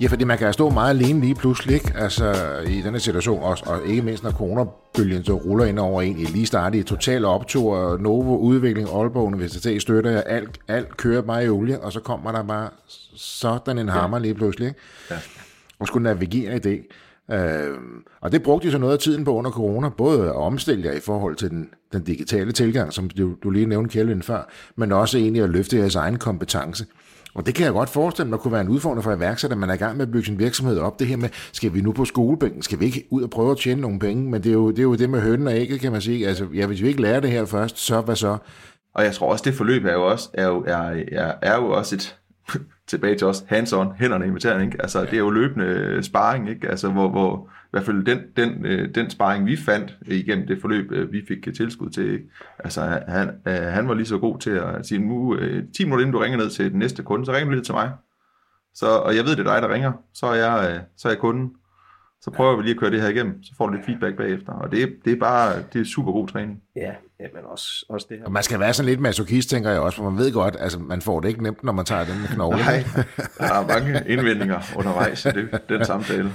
Ja, 0.03 0.07
fordi 0.07 0.25
man 0.25 0.38
kan 0.38 0.53
stå 0.53 0.71
meget 0.71 0.91
alene 0.91 1.21
lige 1.21 1.35
pludselig, 1.35 1.75
ikke? 1.75 1.93
Altså, 1.97 2.35
i 2.67 2.81
denne 2.81 3.01
situation, 3.01 3.43
også, 3.43 3.65
og 3.67 3.87
ikke 3.87 4.03
mindst 4.03 4.23
når 4.23 4.31
coronabølgen 4.31 5.25
så 5.25 5.33
ruller 5.33 5.65
ind 5.65 5.79
over 5.79 6.03
en, 6.03 6.19
i 6.19 6.25
lige 6.25 6.47
startet 6.47 6.79
i 6.79 6.83
total 6.83 7.25
optur, 7.25 7.97
Novo 7.97 8.37
Udvikling, 8.37 8.88
Aalborg 8.88 9.27
Universitet 9.27 9.83
støtter 9.83 10.11
jeg, 10.11 10.23
alt, 10.27 10.59
alt 10.69 10.97
kører 10.97 11.23
bare 11.23 11.45
i 11.45 11.49
olie, 11.49 11.81
og 11.81 11.93
så 11.93 12.01
kommer 12.01 12.33
der 12.33 12.43
bare 12.43 12.71
sådan 13.17 13.79
en 13.79 13.88
hammer 13.88 14.17
ja. 14.17 14.23
lige 14.23 14.35
pludselig, 14.35 14.69
ikke? 14.69 14.81
Ja. 15.11 15.17
Og 15.79 15.87
skulle 15.87 16.03
navigere 16.03 16.57
i 16.57 16.59
det. 16.59 16.83
Øh, 17.33 17.77
og 18.21 18.33
det 18.33 18.43
brugte 18.43 18.67
de 18.67 18.73
så 18.73 18.79
noget 18.79 18.93
af 18.93 18.99
tiden 18.99 19.25
på 19.25 19.35
under 19.35 19.51
corona, 19.51 19.88
både 19.88 20.23
at 20.23 20.35
omstille 20.35 20.85
jer 20.85 20.93
i 20.93 21.01
forhold 21.01 21.37
til 21.37 21.51
den, 21.51 21.69
den 21.93 22.03
digitale 22.03 22.53
tilgang, 22.53 22.93
som 22.93 23.11
du, 23.11 23.35
du 23.43 23.51
lige 23.51 23.67
nævnte 23.67 23.93
Kjellin 23.93 24.23
før, 24.23 24.51
men 24.77 24.93
også 24.93 25.19
egentlig 25.19 25.43
at 25.43 25.51
løfte 25.51 25.77
jeres 25.77 25.97
egen 25.97 26.19
kompetence. 26.19 26.87
Og 27.35 27.47
det 27.47 27.55
kan 27.55 27.64
jeg 27.64 27.73
godt 27.73 27.88
forestille 27.88 28.31
mig 28.31 28.38
kunne 28.38 28.53
være 28.53 28.61
en 28.61 28.68
udfordring 28.68 29.05
for 29.05 29.12
iværksætter, 29.12 29.57
man 29.57 29.71
er 29.71 29.75
i 29.75 29.77
gang 29.77 29.97
med 29.97 30.07
at 30.07 30.12
bygge 30.12 30.27
sin 30.27 30.38
virksomhed 30.38 30.79
op. 30.79 30.99
Det 30.99 31.07
her 31.07 31.16
med, 31.16 31.29
skal 31.53 31.75
vi 31.75 31.81
nu 31.81 31.92
på 31.92 32.05
skolebænken? 32.05 32.62
Skal 32.62 32.81
vi 32.81 32.85
ikke 32.85 33.07
ud 33.11 33.23
og 33.23 33.31
prøve 33.31 33.51
at 33.51 33.57
tjene 33.57 33.81
nogle 33.81 33.99
penge? 33.99 34.31
Men 34.31 34.42
det 34.42 34.49
er 34.49 34.53
jo 34.53 34.71
det, 34.71 34.79
er 34.79 34.83
jo 34.83 34.95
det 34.95 35.11
med 35.11 35.21
hønnen 35.21 35.47
og 35.47 35.55
ægget, 35.55 35.81
kan 35.81 35.92
man 35.92 36.01
sige. 36.01 36.29
Altså, 36.29 36.47
ja, 36.55 36.66
hvis 36.66 36.83
vi 36.83 36.88
ikke 36.88 37.03
lærer 37.03 37.21
det 37.21 37.31
her 37.31 37.45
først, 37.45 37.79
så 37.79 38.01
hvad 38.01 38.16
så? 38.16 38.38
Og 38.95 39.05
jeg 39.05 39.14
tror 39.14 39.33
også, 39.33 39.42
det 39.45 39.55
forløb 39.55 39.85
er 39.85 39.92
jo 39.92 40.07
også, 40.07 40.29
er 40.35 40.47
jo, 40.47 40.64
er, 40.66 41.03
er, 41.12 41.33
er 41.42 41.57
jo 41.57 41.71
også 41.71 41.95
et, 41.95 42.16
tilbage 42.90 43.18
til 43.18 43.27
os, 43.27 43.45
hands-on, 43.49 43.97
hænderne 43.99 44.27
i 44.27 44.31
materien, 44.31 44.64
ikke? 44.64 44.83
Altså, 44.83 45.01
det 45.01 45.12
er 45.12 45.18
jo 45.18 45.31
løbende 45.31 45.99
sparring, 46.03 46.51
ikke? 46.51 46.68
Altså, 46.68 46.88
hvor, 46.88 47.09
hvor 47.09 47.49
hvert 47.73 47.85
fald 47.85 48.05
den, 48.05 48.21
den, 48.37 48.67
øh, 48.67 48.95
den 48.95 49.11
sparring, 49.11 49.47
vi 49.47 49.57
fandt 49.57 49.99
igennem 50.07 50.47
det 50.47 50.61
forløb, 50.61 50.93
øh, 50.93 51.13
vi 51.13 51.23
fik 51.29 51.55
tilskud 51.57 51.91
til, 51.91 52.13
ikke? 52.13 52.25
altså, 52.59 53.01
han, 53.09 53.31
øh, 53.47 53.55
han 53.55 53.89
var 53.89 53.95
lige 53.95 54.07
så 54.07 54.19
god 54.19 54.39
til 54.39 54.51
at 54.51 54.87
sige, 54.87 54.99
nu, 54.99 55.37
10 55.77 55.85
minutter 55.85 56.03
inden 56.03 56.13
du 56.13 56.19
ringer 56.19 56.39
ned 56.39 56.51
til 56.51 56.71
den 56.71 56.79
næste 56.79 57.03
kunde, 57.03 57.27
så 57.27 57.33
ringer 57.33 57.45
du 57.45 57.51
lige 57.51 57.65
til 57.65 57.75
mig. 57.75 57.93
Så, 58.75 58.87
og 58.87 59.17
jeg 59.17 59.25
ved, 59.25 59.37
det 59.37 59.47
er 59.47 59.53
dig, 59.55 59.63
der 59.63 59.75
ringer, 59.75 59.93
så 60.15 60.27
er 60.27 60.35
jeg, 60.35 60.81
så 60.97 61.09
er 61.09 61.13
jeg 61.13 61.19
kunden. 61.19 61.53
Så 62.21 62.31
prøver 62.31 62.57
vi 62.57 62.63
lige 62.63 62.75
at 62.75 62.81
køre 62.81 62.91
det 62.91 63.01
her 63.01 63.09
igennem, 63.09 63.43
så 63.43 63.53
får 63.59 63.67
du 63.67 63.73
lidt 63.73 63.85
feedback 63.85 64.17
bagefter. 64.17 64.53
Og 64.53 64.73
det, 64.73 64.97
det 65.05 65.13
er 65.13 65.17
bare 65.17 65.63
det 65.73 65.81
er 65.81 65.85
super 65.85 66.13
god 66.13 66.29
træning. 66.29 66.63
Ja, 66.77 66.93
ja 67.21 67.27
men 67.35 67.45
også, 67.45 67.87
også 67.89 68.07
det 68.11 68.19
her. 68.19 68.25
Og 68.25 68.33
man 68.33 68.43
skal 68.43 68.61
være 68.61 68.75
sådan 68.75 68.89
lidt 68.89 69.01
masochist, 69.01 69.51
tænker 69.51 69.71
jeg 69.71 69.81
også, 69.81 69.97
for 69.97 70.11
man 70.11 70.19
ved 70.19 70.33
godt, 70.33 70.57
altså 70.61 70.79
man 70.79 71.03
får 71.03 71.21
det 71.21 71.29
ikke 71.29 71.43
nemt, 71.43 71.65
når 71.65 71.73
man 71.73 71.85
tager 71.85 72.05
den 72.05 72.21
med 72.21 72.29
knogle. 72.29 72.59
Nej, 72.59 72.85
der 73.39 73.55
er 73.55 73.67
mange 73.67 74.03
indvendinger 74.07 74.61
undervejs 74.77 75.25
i 75.25 75.29
det, 75.29 75.61
den 75.69 75.85
samtale. 75.85 76.33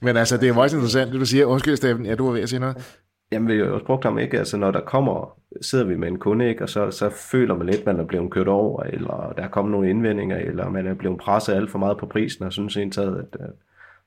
Men 0.00 0.16
altså, 0.16 0.36
det 0.36 0.48
er 0.48 0.54
meget 0.54 0.72
interessant, 0.72 1.12
det 1.12 1.20
du 1.20 1.26
siger. 1.26 1.46
Undskyld, 1.46 1.76
Steffen, 1.76 2.06
ja, 2.06 2.14
du 2.14 2.24
var 2.24 2.32
ved 2.32 2.40
at 2.40 2.48
sige 2.48 2.60
noget. 2.60 3.00
Jamen, 3.32 3.48
vi 3.48 3.58
har 3.58 3.66
jo 3.66 3.80
brugt 3.86 4.04
ham 4.04 4.18
ikke. 4.18 4.38
Altså, 4.38 4.56
når 4.56 4.70
der 4.70 4.80
kommer, 4.80 5.38
sidder 5.60 5.84
vi 5.84 5.96
med 5.96 6.08
en 6.08 6.18
kunde, 6.18 6.48
ikke, 6.48 6.62
og 6.62 6.68
så, 6.68 6.90
så 6.90 7.10
føler 7.10 7.54
man 7.54 7.66
lidt, 7.66 7.86
man 7.86 8.00
er 8.00 8.04
blevet 8.04 8.30
kørt 8.30 8.48
over, 8.48 8.82
eller 8.82 9.32
der 9.36 9.42
er 9.42 9.48
kommet 9.48 9.72
nogle 9.72 9.90
indvendinger, 9.90 10.36
eller 10.36 10.68
man 10.68 10.86
er 10.86 10.94
blevet 10.94 11.18
presset 11.18 11.54
alt 11.54 11.70
for 11.70 11.78
meget 11.78 11.98
på 11.98 12.06
prisen, 12.06 12.44
og 12.44 12.52
synes 12.52 12.76
egentlig, 12.76 13.04
at, 13.04 13.14
at 13.40 13.50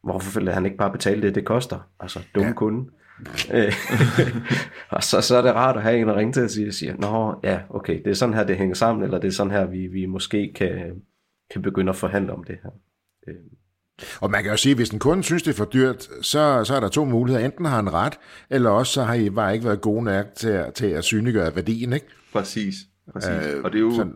hvorfor 0.03 0.39
vil 0.39 0.51
han 0.51 0.65
ikke 0.65 0.77
bare 0.77 0.91
betale 0.91 1.21
det, 1.21 1.35
det 1.35 1.45
koster? 1.45 1.89
Altså, 1.99 2.19
dum 2.35 2.43
ja. 2.43 2.53
kunde. 2.53 2.89
Øh, 3.53 3.73
og 4.95 5.03
så, 5.03 5.21
så 5.21 5.37
er 5.37 5.41
det 5.41 5.55
rart 5.55 5.75
at 5.75 5.83
have 5.83 5.97
en 5.97 6.09
at 6.09 6.15
ringe 6.15 6.33
til 6.33 6.43
og 6.43 6.49
sige, 6.49 6.71
siger, 6.71 6.95
nå 6.97 7.39
ja, 7.43 7.59
okay, 7.69 8.01
det 8.05 8.07
er 8.07 8.13
sådan 8.13 8.35
her, 8.35 8.43
det 8.43 8.57
hænger 8.57 8.75
sammen, 8.75 9.03
eller 9.03 9.19
det 9.19 9.27
er 9.27 9.31
sådan 9.31 9.51
her, 9.51 9.65
vi, 9.65 9.87
vi 9.87 10.05
måske 10.05 10.53
kan, 10.55 11.01
kan 11.51 11.61
begynde 11.61 11.89
at 11.89 11.95
forhandle 11.95 12.33
om 12.33 12.43
det 12.43 12.57
her. 12.63 12.71
Øh. 13.27 13.35
Og 14.19 14.31
man 14.31 14.43
kan 14.43 14.51
jo 14.51 14.57
sige, 14.57 14.71
at 14.71 14.77
hvis 14.77 14.89
en 14.89 14.99
kunde 14.99 15.23
synes, 15.23 15.43
det 15.43 15.51
er 15.51 15.55
for 15.55 15.65
dyrt, 15.65 16.09
så, 16.21 16.63
så 16.63 16.75
er 16.75 16.79
der 16.79 16.87
to 16.87 17.05
muligheder. 17.05 17.45
Enten 17.45 17.65
har 17.65 17.75
han 17.75 17.93
ret, 17.93 18.19
eller 18.49 18.69
også 18.69 18.93
så 18.93 19.03
har 19.03 19.13
I 19.13 19.29
bare 19.29 19.53
ikke 19.53 19.65
været 19.65 19.81
gode 19.81 20.03
nok 20.03 20.25
til, 20.35 20.49
at, 20.49 20.73
til 20.73 20.85
at 20.85 21.03
synliggøre 21.03 21.55
værdien, 21.55 21.93
ikke? 21.93 22.05
Præcis. 22.33 22.75
præcis. 23.13 23.29
Øh, 23.29 23.63
og 23.63 23.71
det 23.71 23.77
er 23.77 23.81
jo, 23.81 23.95
sådan, 23.95 24.13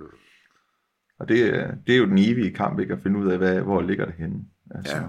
og 1.20 1.28
det, 1.28 1.54
det 1.88 1.94
er 1.94 1.98
jo 1.98 2.06
den 2.06 2.18
evige 2.18 2.52
kamp, 2.52 2.80
ikke? 2.80 2.94
At 2.94 3.00
finde 3.04 3.20
ud 3.20 3.32
af, 3.32 3.38
hvad, 3.38 3.62
hvor 3.62 3.82
ligger 3.82 4.06
det 4.06 4.14
henne. 4.18 4.36
Altså. 4.76 4.96
Ja. 4.96 5.02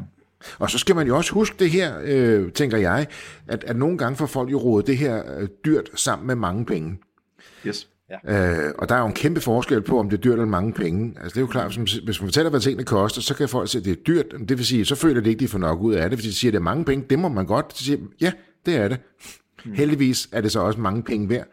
Og 0.59 0.71
så 0.71 0.79
skal 0.79 0.97
man 0.97 1.07
jo 1.07 1.17
også 1.17 1.33
huske 1.33 1.57
det 1.59 1.71
her, 1.71 1.95
øh, 2.05 2.53
tænker 2.53 2.79
jeg, 2.79 3.07
at, 3.49 3.65
at 3.65 3.77
nogle 3.77 3.99
gange 3.99 4.17
får 4.17 4.27
folk 4.27 4.53
jo 4.53 4.59
rådet 4.59 4.87
det 4.87 4.99
her 4.99 5.39
øh, 5.39 5.49
dyrt 5.65 5.91
sammen 5.95 6.27
med 6.27 6.35
mange 6.35 6.67
penge. 6.67 6.99
Yes. 7.67 7.89
Ja. 8.11 8.67
Øh, 8.67 8.73
og 8.79 8.89
der 8.89 8.95
er 8.95 9.01
jo 9.01 9.07
en 9.07 9.13
kæmpe 9.13 9.41
forskel 9.41 9.83
på, 9.83 9.99
om 9.99 10.11
det 10.11 10.17
er 10.17 10.21
dyrt 10.21 10.33
eller 10.33 10.45
mange 10.45 10.73
penge. 10.73 11.15
Altså 11.17 11.29
det 11.29 11.37
er 11.37 11.41
jo 11.41 11.47
klart, 11.47 11.75
som, 11.75 11.83
hvis 11.83 12.21
man 12.21 12.29
fortæller, 12.29 12.51
hvad 12.51 12.61
tingene 12.61 12.85
koster, 12.85 13.21
så 13.21 13.35
kan 13.35 13.49
folk 13.49 13.69
sige, 13.69 13.81
at 13.81 13.85
det 13.85 13.91
er 13.91 14.03
dyrt. 14.07 14.49
Det 14.49 14.59
vil 14.59 14.67
sige, 14.67 14.85
så 14.85 14.95
føler 14.95 15.21
de 15.21 15.31
ikke, 15.31 15.41
de 15.41 15.49
får 15.49 15.59
nok 15.59 15.81
ud 15.81 15.95
af 15.95 16.11
det. 16.11 16.19
Hvis 16.19 16.27
de 16.27 16.35
siger, 16.35 16.51
at 16.51 16.53
det 16.53 16.59
er 16.59 16.63
mange 16.63 16.85
penge, 16.85 17.07
det 17.11 17.19
må 17.19 17.29
man 17.29 17.47
godt. 17.47 17.79
Så 17.79 17.85
siger 17.85 17.99
ja, 18.21 18.33
det 18.67 18.77
er 18.77 18.89
det. 18.89 19.01
Mm. 19.65 19.73
Heldigvis 19.73 20.29
er 20.33 20.41
det 20.41 20.53
så 20.53 20.61
også 20.61 20.81
mange 20.81 21.03
penge 21.03 21.29
værd. 21.29 21.47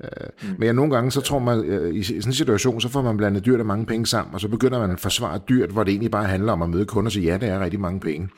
Mm. 0.00 0.48
Men 0.58 0.62
ja, 0.62 0.72
nogle 0.72 0.94
gange, 0.94 1.10
så 1.10 1.20
tror 1.20 1.38
man, 1.38 1.64
øh, 1.64 1.94
i 1.94 2.02
sådan 2.02 2.22
en 2.26 2.32
situation, 2.32 2.80
så 2.80 2.88
får 2.88 3.02
man 3.02 3.16
blandet 3.16 3.46
dyrt 3.46 3.60
og 3.60 3.66
mange 3.66 3.86
penge 3.86 4.06
sammen, 4.06 4.34
og 4.34 4.40
så 4.40 4.48
begynder 4.48 4.78
man 4.78 4.90
at 4.90 5.00
forsvare 5.00 5.40
dyrt, 5.48 5.70
hvor 5.70 5.84
det 5.84 5.90
egentlig 5.90 6.10
bare 6.10 6.24
handler 6.24 6.52
om 6.52 6.62
at 6.62 6.70
møde 6.70 6.86
kunder 6.86 7.08
og 7.08 7.12
sige, 7.12 7.26
ja, 7.26 7.38
det 7.38 7.48
er 7.48 7.60
rigtig 7.60 7.80
mange 7.80 8.00
penge. 8.00 8.28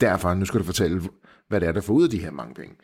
Derfor, 0.00 0.34
nu 0.34 0.44
skal 0.44 0.60
du 0.60 0.64
fortælle, 0.64 1.02
hvad 1.48 1.60
det 1.60 1.68
er, 1.68 1.72
der 1.72 1.80
får 1.80 1.94
ud 1.94 2.04
af 2.04 2.10
de 2.10 2.18
her 2.18 2.30
mange 2.30 2.54
penge. 2.54 2.74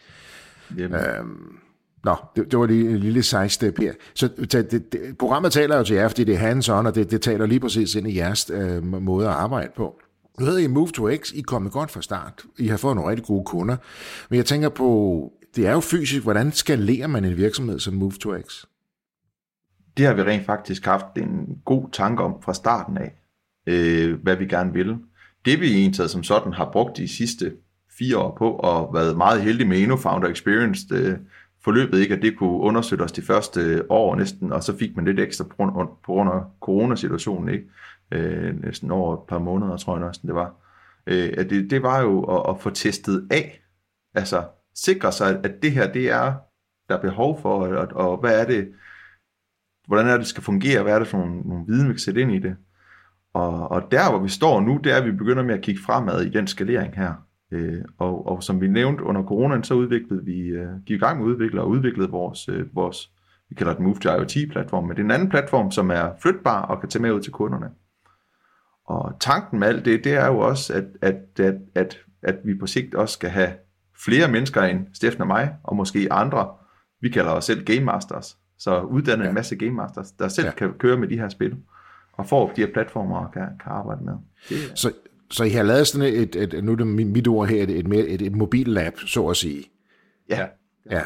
Jamen. 0.78 1.00
Øhm, 1.00 1.57
Nå, 2.04 2.16
det, 2.36 2.50
det 2.50 2.58
var 2.58 2.66
lige 2.66 2.90
en 2.90 2.98
lille 2.98 3.22
sidestep 3.22 3.78
her. 3.78 3.92
Så 4.14 4.28
det, 4.52 4.70
det, 4.70 5.18
programmet 5.18 5.52
taler 5.52 5.76
jo 5.76 5.84
til 5.84 5.96
jer, 5.96 6.08
fordi 6.08 6.24
det 6.24 6.34
er 6.34 6.38
hands-on, 6.38 6.86
og 6.86 6.94
det, 6.94 7.10
det 7.10 7.22
taler 7.22 7.46
lige 7.46 7.60
præcis 7.60 7.94
ind 7.94 8.08
i 8.08 8.16
jeres 8.16 8.50
øh, 8.54 8.84
måde 8.84 9.28
at 9.28 9.34
arbejde 9.34 9.72
på. 9.76 10.00
Nu 10.38 10.44
hedder 10.44 10.60
I 10.60 10.66
Move 10.66 10.88
to 10.88 11.10
X, 11.16 11.32
I 11.32 11.38
er 11.38 11.42
kommet 11.42 11.72
godt 11.72 11.90
fra 11.90 12.02
start. 12.02 12.42
I 12.58 12.66
har 12.66 12.76
fået 12.76 12.96
nogle 12.96 13.10
rigtig 13.10 13.26
gode 13.26 13.44
kunder. 13.44 13.76
Men 14.30 14.36
jeg 14.36 14.46
tænker 14.46 14.68
på, 14.68 15.32
det 15.56 15.66
er 15.66 15.72
jo 15.72 15.80
fysisk, 15.80 16.22
hvordan 16.22 16.52
skalerer 16.52 17.06
man 17.06 17.24
en 17.24 17.36
virksomhed 17.36 17.78
som 17.78 17.94
Move 17.94 18.12
to 18.12 18.40
X? 18.40 18.64
Det 19.96 20.06
har 20.06 20.14
vi 20.14 20.22
rent 20.22 20.46
faktisk 20.46 20.84
haft 20.84 21.06
en 21.16 21.58
god 21.64 21.88
tanke 21.92 22.22
om 22.22 22.34
fra 22.44 22.54
starten 22.54 22.98
af, 22.98 23.14
øh, 23.66 24.22
hvad 24.22 24.36
vi 24.36 24.46
gerne 24.46 24.72
vil. 24.72 24.96
Det 25.44 25.60
vi 25.60 25.74
egentlig 25.74 26.10
som 26.10 26.22
sådan 26.22 26.52
har 26.52 26.70
brugt 26.72 26.96
de 26.96 27.08
sidste 27.08 27.52
fire 27.98 28.18
år 28.18 28.36
på, 28.38 28.50
og 28.50 28.94
været 28.94 29.16
meget 29.16 29.42
heldige 29.42 29.68
med 29.68 29.78
InnoFounder 29.78 30.28
Experience, 30.28 30.88
det, 30.88 31.06
øh, 31.06 31.18
forløbet 31.64 31.98
ikke, 31.98 32.14
at 32.14 32.22
det 32.22 32.38
kunne 32.38 32.61
understøtte 32.61 33.03
os 33.03 33.12
de 33.12 33.22
første 33.22 33.61
øh, 33.61 33.81
år 33.88 34.16
næsten, 34.16 34.53
og 34.53 34.62
så 34.62 34.79
fik 34.79 34.96
man 34.96 35.05
lidt 35.05 35.20
ekstra 35.20 35.44
på 35.44 35.57
grund, 35.57 35.88
på 35.88 36.12
grund 36.12 36.31
af 36.31 36.40
coronasituationen, 36.61 37.48
ikke? 37.48 37.64
Øh, 38.12 38.62
næsten 38.62 38.90
over 38.90 39.14
et 39.14 39.27
par 39.29 39.38
måneder, 39.38 39.77
tror 39.77 39.98
jeg 39.98 40.07
næsten 40.07 40.29
det 40.29 40.35
var. 40.35 40.55
Øh, 41.07 41.33
at 41.37 41.51
det, 41.51 41.70
det 41.70 41.83
var 41.83 42.01
jo 42.01 42.22
at, 42.22 42.51
at 42.51 42.61
få 42.61 42.70
testet 42.70 43.29
af, 43.31 43.62
altså 44.14 44.44
sikre 44.75 45.12
sig, 45.12 45.40
at 45.44 45.62
det 45.62 45.72
her, 45.72 45.92
det 45.92 46.11
er, 46.11 46.35
der 46.88 46.96
er 46.96 47.01
behov 47.01 47.40
for, 47.40 47.66
og, 47.66 47.88
og 48.11 48.16
hvad 48.20 48.40
er 48.40 48.44
det, 48.44 48.72
hvordan 49.87 50.07
er 50.07 50.11
det, 50.11 50.20
det 50.20 50.27
skal 50.27 50.42
fungere, 50.42 50.83
hvad 50.83 50.94
er 50.94 50.98
det 50.98 51.09
for 51.09 51.18
nogle, 51.18 51.40
nogle 51.40 51.64
viden, 51.66 51.88
vi 51.88 51.92
kan 51.92 51.98
sætte 51.98 52.20
ind 52.20 52.33
i 52.33 52.38
det. 52.38 52.57
Og, 53.35 53.70
og 53.70 53.83
der, 53.90 54.11
hvor 54.11 54.18
vi 54.18 54.29
står 54.29 54.61
nu, 54.61 54.81
det 54.85 54.92
er, 54.92 54.96
at 54.96 55.05
vi 55.05 55.12
begynder 55.12 55.42
med 55.42 55.55
at 55.55 55.61
kigge 55.61 55.83
fremad 55.83 56.22
i 56.25 56.29
den 56.29 56.46
skalering 56.46 56.94
her. 56.94 57.14
Øh, 57.52 57.84
og, 57.98 58.26
og 58.26 58.42
som 58.42 58.60
vi 58.60 58.68
nævnte 58.68 59.04
under 59.04 59.22
coronaen, 59.22 59.64
så 59.64 59.74
udviklede 59.74 60.24
vi, 60.24 60.38
øh, 60.40 60.68
gik 60.86 60.96
i 60.96 61.04
gang 61.04 61.18
med 61.18 61.26
at 61.26 61.30
udvikle 61.34 61.60
og 61.60 61.68
udviklede 61.68 62.10
vores, 62.10 62.48
øh, 62.48 62.76
vores 62.76 63.10
vi 63.48 63.56
kalder 63.56 63.72
det 63.72 63.82
Move 63.82 63.98
to 63.98 64.10
IoT-platform, 64.10 64.84
men 64.84 64.96
det 64.96 64.98
er 64.98 65.04
en 65.04 65.10
anden 65.10 65.30
platform, 65.30 65.70
som 65.70 65.90
er 65.90 66.10
flytbar 66.22 66.62
og 66.62 66.80
kan 66.80 66.88
tage 66.88 67.02
med 67.02 67.12
ud 67.12 67.20
til 67.20 67.32
kunderne. 67.32 67.70
Og 68.86 69.16
tanken 69.20 69.58
med 69.58 69.68
alt 69.68 69.84
det, 69.84 70.04
det 70.04 70.12
er 70.14 70.26
jo 70.26 70.38
også, 70.38 70.74
at, 70.74 70.84
at, 71.02 71.40
at, 71.40 71.54
at, 71.74 71.98
at 72.22 72.36
vi 72.44 72.54
på 72.58 72.66
sigt 72.66 72.94
også 72.94 73.12
skal 73.12 73.30
have 73.30 73.52
flere 74.04 74.28
mennesker 74.28 74.62
end 74.62 74.86
Steffen 74.94 75.20
og 75.20 75.26
mig, 75.26 75.56
og 75.62 75.76
måske 75.76 76.08
andre, 76.10 76.48
vi 77.00 77.08
kalder 77.08 77.30
os 77.30 77.44
selv 77.44 77.64
Game 77.64 77.84
Masters, 77.84 78.36
så 78.58 78.80
uddanne 78.80 79.24
ja. 79.24 79.28
en 79.28 79.34
masse 79.34 79.56
Game 79.56 79.74
Masters, 79.74 80.12
der 80.12 80.28
selv 80.28 80.46
ja. 80.46 80.52
kan 80.52 80.72
køre 80.72 80.96
med 80.96 81.08
de 81.08 81.18
her 81.18 81.28
spil, 81.28 81.56
og 82.12 82.26
få 82.26 82.50
de 82.56 82.60
her 82.60 82.72
platformer 82.72 83.18
og 83.18 83.32
kan, 83.32 83.42
kan 83.42 83.72
arbejde 83.72 84.04
med. 84.04 84.14
Det, 84.48 84.78
så, 84.78 84.92
så 85.32 85.44
I 85.44 85.50
har 85.50 85.62
lavet 85.62 85.86
sådan 85.86 86.14
et, 86.14 86.36
et, 86.36 86.54
et 86.54 86.64
nu 86.64 86.72
er 86.72 86.76
det 86.76 86.86
mit 86.86 87.28
ord 87.28 87.48
her, 87.48 87.62
et, 87.62 87.70
et, 87.70 88.14
et, 88.14 88.22
et 88.22 88.36
mobillab, 88.36 88.98
så 89.06 89.26
at 89.26 89.36
sige. 89.36 89.64
Ja. 90.28 90.46
Ja. 90.90 91.00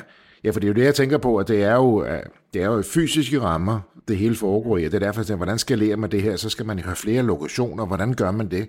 Ja, 0.44 0.50
for 0.50 0.60
det 0.60 0.66
er 0.66 0.68
jo 0.68 0.74
det, 0.74 0.84
jeg 0.84 0.94
tænker 0.94 1.18
på, 1.18 1.36
at 1.36 1.48
det 1.48 1.62
er 1.62 1.74
jo, 1.74 2.06
det 2.54 2.62
er 2.62 2.66
jo 2.66 2.82
fysiske 2.82 3.40
rammer, 3.40 3.80
det 4.08 4.16
hele 4.16 4.36
foregår 4.36 4.78
i. 4.78 4.84
Det 4.84 4.94
er 4.94 4.98
derfor, 4.98 5.20
at 5.20 5.36
hvordan 5.36 5.58
skalerer 5.58 5.96
man 5.96 6.10
det 6.10 6.22
her? 6.22 6.36
Så 6.36 6.50
skal 6.50 6.66
man 6.66 6.78
have 6.78 6.96
flere 6.96 7.22
lokationer. 7.22 7.86
Hvordan 7.86 8.14
gør 8.14 8.30
man 8.30 8.50
det? 8.50 8.68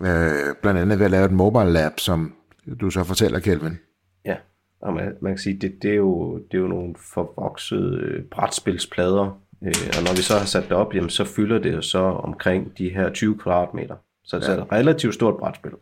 Øh, 0.00 0.54
blandt 0.62 0.80
andet 0.80 0.98
ved 0.98 1.04
at 1.04 1.10
lave 1.10 1.24
et 1.24 1.32
mobile 1.32 1.72
lab, 1.72 1.92
som 1.98 2.34
du 2.80 2.90
så 2.90 3.04
fortæller, 3.04 3.38
Kelvin. 3.38 3.78
Ja, 4.24 4.36
og 4.82 4.92
man, 4.92 5.12
man 5.20 5.32
kan 5.32 5.38
sige, 5.38 5.58
det, 5.60 5.82
det, 5.82 5.90
er 5.90 5.96
jo, 5.96 6.38
det 6.38 6.54
er 6.54 6.58
jo 6.58 6.68
nogle 6.68 6.94
forvoksede 7.14 8.00
øh, 8.02 8.24
brætspilsplader, 8.24 9.40
øh, 9.62 9.90
og 9.98 10.02
når 10.04 10.16
vi 10.16 10.22
så 10.22 10.38
har 10.38 10.46
sat 10.46 10.64
det 10.64 10.72
op, 10.72 10.94
jamen, 10.94 11.10
så 11.10 11.24
fylder 11.24 11.58
det 11.58 11.84
så 11.84 11.98
omkring 11.98 12.78
de 12.78 12.88
her 12.88 13.12
20 13.12 13.38
kvadratmeter. 13.38 13.96
Så 14.30 14.38
det 14.38 14.48
er 14.48 14.62
et 14.62 14.72
relativt 14.72 15.14
stort 15.14 15.36
brætspil. 15.36 15.72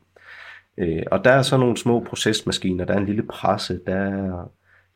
Øh, 0.78 1.02
og 1.10 1.24
der 1.24 1.30
er 1.30 1.42
så 1.42 1.56
nogle 1.56 1.76
små 1.76 2.00
procesmaskiner, 2.00 2.84
der 2.84 2.94
er 2.94 2.98
en 2.98 3.06
lille 3.06 3.22
presse, 3.22 3.80
der 3.86 3.94
er, 3.94 4.50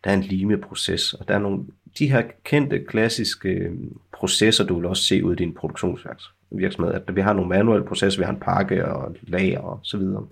der 0.05 0.11
er 0.11 0.15
en 0.15 0.23
limeproces, 0.23 1.15
og 1.15 1.29
der 1.29 1.35
er 1.35 1.38
nogle, 1.38 1.65
de 1.99 2.11
her 2.11 2.23
kendte, 2.45 2.85
klassiske 2.85 3.49
øh, 3.49 3.73
processer, 4.12 4.65
du 4.65 4.75
vil 4.75 4.87
også 4.87 5.03
se 5.03 5.25
ud 5.25 5.33
i 5.33 5.37
din 5.37 5.55
produktionsvirksomhed. 5.55 6.95
At 6.95 7.17
vi 7.17 7.21
har 7.21 7.33
nogle 7.33 7.49
manuelle 7.49 7.87
processer, 7.87 8.21
vi 8.21 8.25
har 8.25 8.33
en 8.33 8.41
pakke 8.41 8.87
og 8.87 9.17
lager 9.23 9.61
og 9.61 9.81
så 9.83 9.99
videre. 9.99 10.27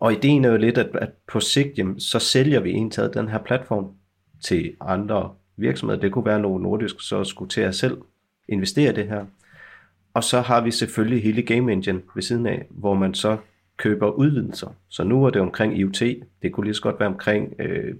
Og 0.00 0.12
ideen 0.12 0.44
er 0.44 0.50
jo 0.50 0.56
lidt, 0.56 0.78
at, 0.78 0.90
at 0.94 1.10
på 1.28 1.40
sigt, 1.40 1.78
jamen, 1.78 2.00
så 2.00 2.18
sælger 2.18 2.60
vi 2.60 2.70
egentlig 2.70 3.14
den 3.14 3.28
her 3.28 3.38
platform 3.38 3.90
til 4.44 4.76
andre 4.80 5.34
virksomheder. 5.56 6.00
Det 6.00 6.12
kunne 6.12 6.26
være 6.26 6.40
nogle 6.40 6.62
nordisk, 6.62 6.96
så 7.00 7.24
skulle 7.24 7.48
til 7.48 7.60
at 7.60 7.74
selv 7.74 7.98
investere 8.48 8.92
det 8.92 9.08
her. 9.08 9.24
Og 10.16 10.24
så 10.24 10.40
har 10.40 10.60
vi 10.60 10.70
selvfølgelig 10.70 11.22
hele 11.22 11.42
Game 11.42 11.72
Engine 11.72 12.00
ved 12.14 12.22
siden 12.22 12.46
af, 12.46 12.66
hvor 12.70 12.94
man 12.94 13.14
så 13.14 13.36
køber 13.76 14.10
udvidelser. 14.10 14.76
Så 14.88 15.04
nu 15.04 15.24
er 15.24 15.30
det 15.30 15.42
omkring 15.42 15.78
IoT. 15.78 16.02
Det 16.42 16.52
kunne 16.52 16.64
lige 16.64 16.74
så 16.74 16.82
godt 16.82 17.00
være 17.00 17.08
omkring 17.08 17.54
øh, 17.60 17.94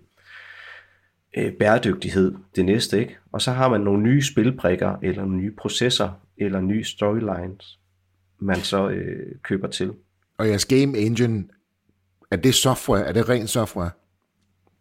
øh, 1.36 1.52
bæredygtighed, 1.52 2.34
det 2.56 2.64
næste. 2.64 2.98
ikke. 3.00 3.16
Og 3.32 3.42
så 3.42 3.52
har 3.52 3.68
man 3.68 3.80
nogle 3.80 4.02
nye 4.02 4.22
spilbrikker, 4.22 4.96
eller 5.02 5.22
nogle 5.22 5.36
nye 5.36 5.50
processer, 5.58 6.10
eller 6.36 6.60
nye 6.60 6.84
storylines, 6.84 7.78
man 8.38 8.56
så 8.56 8.88
øh, 8.88 9.34
køber 9.42 9.68
til. 9.68 9.92
Og 10.38 10.48
jeres 10.48 10.64
game 10.64 10.98
engine, 10.98 11.44
er 12.30 12.36
det 12.36 12.54
software? 12.54 13.04
Er 13.06 13.12
det 13.12 13.28
ren 13.28 13.46
software? 13.46 13.90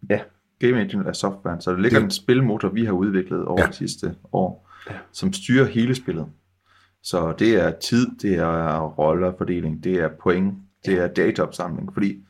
Ja, 0.10 0.19
Game 0.60 0.82
Engine 0.82 1.08
er 1.08 1.13
software, 1.13 1.62
så 1.62 1.71
der 1.71 1.78
ligger 1.78 2.00
Det- 2.00 2.06
en 2.06 2.12
spilmotor, 2.12 2.69
vi 2.69 2.86
har 2.86 2.91
udviklet 2.93 3.45
over 3.45 3.62
Ja. 3.62 3.65
ja. 3.65 3.71
de 3.71 3.76
sidste 3.76 4.15
år, 4.34 4.69
ja. 4.89 4.95
som 5.12 5.34
styrer 5.34 5.65
hele 5.65 5.95
spillet. 5.95 6.26
Så 7.06 7.34
det 7.39 7.56
er 7.56 7.72
tid, 7.72 8.08
det 8.22 8.36
er 8.36 8.80
rollerfordeling, 8.80 9.84
det 9.84 9.94
er 9.94 10.10
point, 10.24 10.54
det 10.86 10.94
er 10.94 11.08
dataopsamling, 11.08 11.94
fordi 11.94 12.24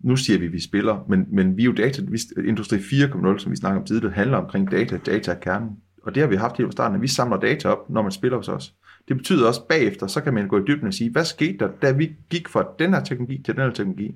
nu 0.00 0.16
siger 0.16 0.38
vi, 0.38 0.46
at 0.46 0.52
vi 0.52 0.60
spiller, 0.60 1.04
men, 1.08 1.26
men 1.32 1.56
vi 1.56 1.62
er 1.62 1.66
jo 1.66 1.72
data, 1.72 2.02
vi, 2.08 2.18
Industri 2.48 2.76
4.0, 2.76 3.38
som 3.38 3.52
vi 3.52 3.56
snakker 3.56 3.80
om 3.80 3.86
tidligere, 3.86 4.14
handler 4.14 4.38
omkring 4.38 4.70
data, 4.70 4.96
data 4.96 5.30
er 5.30 5.38
kernen. 5.38 5.70
Og 6.02 6.14
det 6.14 6.22
har 6.22 6.28
vi 6.28 6.36
haft 6.36 6.56
helt 6.56 6.66
fra 6.66 6.72
starten, 6.72 6.96
at 6.96 7.02
vi 7.02 7.08
samler 7.08 7.40
data 7.40 7.68
op, 7.68 7.90
når 7.90 8.02
man 8.02 8.10
spiller 8.10 8.36
hos 8.36 8.48
os. 8.48 8.74
Det 9.08 9.16
betyder 9.16 9.48
også 9.48 9.66
bagefter, 9.68 10.06
så 10.06 10.20
kan 10.20 10.34
man 10.34 10.48
gå 10.48 10.58
i 10.58 10.62
dybden 10.66 10.86
og 10.86 10.94
sige, 10.94 11.12
hvad 11.12 11.24
skete 11.24 11.58
der, 11.58 11.68
da 11.82 11.92
vi 11.92 12.12
gik 12.30 12.48
fra 12.48 12.68
den 12.78 12.94
her 12.94 13.04
teknologi 13.04 13.42
til 13.42 13.54
den 13.54 13.62
her 13.62 13.70
teknologi? 13.70 14.14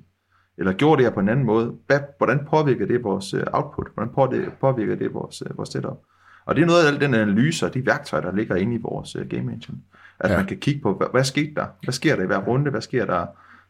Eller 0.57 0.73
gjorde 0.73 0.97
det 0.97 1.09
her 1.09 1.13
på 1.13 1.19
en 1.19 1.29
anden 1.29 1.45
måde? 1.45 1.73
Hvad, 1.87 1.99
hvordan 2.17 2.39
påvirker 2.49 2.85
det 2.85 3.03
vores 3.03 3.33
øh, 3.33 3.43
output? 3.53 3.87
Hvordan 3.93 4.13
påvirker- 4.13 4.51
påvirker 4.61 4.95
det 4.95 5.13
vores, 5.13 5.43
øh, 5.49 5.57
vores 5.57 5.69
setup? 5.69 5.97
Og 6.45 6.55
det 6.55 6.61
er 6.61 6.65
noget 6.65 6.83
af 6.85 6.91
al 6.91 6.99
den 7.01 7.13
analyse 7.13 7.65
og 7.65 7.73
de 7.73 7.85
værktøjer, 7.85 8.23
der 8.23 8.35
ligger 8.35 8.55
inde 8.55 8.75
i 8.75 8.79
vores 8.81 9.15
øh, 9.15 9.27
game 9.27 9.53
engine. 9.53 9.77
At 10.19 10.31
Ja. 10.31 10.37
man 10.37 10.45
kan 10.45 10.57
kigge 10.57 10.81
på, 10.81 10.93
hvad, 10.93 11.07
hvad 11.11 11.23
skete 11.23 11.53
der? 11.55 11.65
Hvad 11.83 11.93
sker 11.93 12.15
der 12.15 12.23
i 12.23 12.25
hver 12.25 12.37
runde? 12.39 12.71
Hvad 12.71 12.81
sker 12.81 13.05
der, 13.05 13.25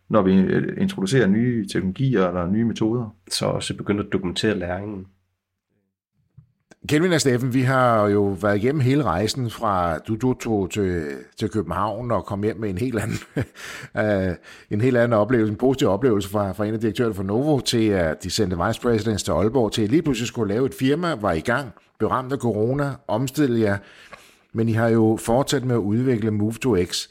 når 0.10 0.22
vi 0.22 0.36
øh, 0.36 0.82
introducerer 0.82 1.28
nye 1.28 1.68
teknologier 1.68 2.28
eller 2.28 2.48
nye 2.48 2.66
metoder? 2.66 3.16
så 3.32 3.46
også 3.46 3.78
begyndt 3.78 4.02
at 4.02 4.08
dokumentere 4.14 4.56
læringen. 4.56 5.06
Kelvin 6.90 7.14
og 7.14 7.22
Steffen, 7.22 7.54
vi 7.54 7.62
har 7.62 8.08
jo 8.08 8.24
været 8.42 8.58
igennem 8.58 8.82
hele 8.82 9.04
rejsen 9.04 9.50
fra 9.50 9.98
du, 9.98 10.16
du 10.16 10.34
tog 10.34 10.70
til, 10.72 11.04
til 11.40 11.50
København 11.50 12.12
og 12.12 12.26
kom 12.26 12.44
hjem 12.44 12.58
med 12.58 12.70
en 12.70 12.78
helt 12.78 13.00
anden, 13.00 13.18
uh, 13.96 14.36
en 14.76 14.82
helt 14.82 14.98
anden 14.98 15.14
oplevelse, 15.20 15.52
en 15.52 15.58
positiv 15.58 15.88
oplevelse 15.88 16.30
fra, 16.30 16.52
fra 16.52 16.66
en 16.66 16.74
af 16.74 16.80
direktørerne 16.80 17.16
for 17.16 17.24
Novo, 17.24 17.60
til 17.60 17.88
at 17.88 18.24
de 18.24 18.30
sendte 18.30 18.58
vice 18.68 18.82
presidents 18.82 19.24
til 19.24 19.32
Aalborg, 19.32 19.72
til 19.72 19.82
at 19.82 19.90
lige 19.90 20.02
pludselig 20.02 20.28
skulle 20.28 20.54
lave 20.54 20.66
et 20.66 20.74
firma, 20.74 21.14
var 21.16 21.32
i 21.32 21.40
gang, 21.40 21.72
blev 22.02 22.10
ramt 22.10 22.34
af 22.34 22.38
corona, 22.38 22.92
omstillede 23.08 23.62
jer, 23.62 23.78
men 24.54 24.70
I 24.70 24.72
har 24.72 24.90
jo 24.90 25.18
fortsat 25.22 25.66
med 25.66 25.76
at 25.76 25.80
udvikle 25.80 26.32
Move 26.32 26.54
to 26.54 26.84
X. 26.84 27.08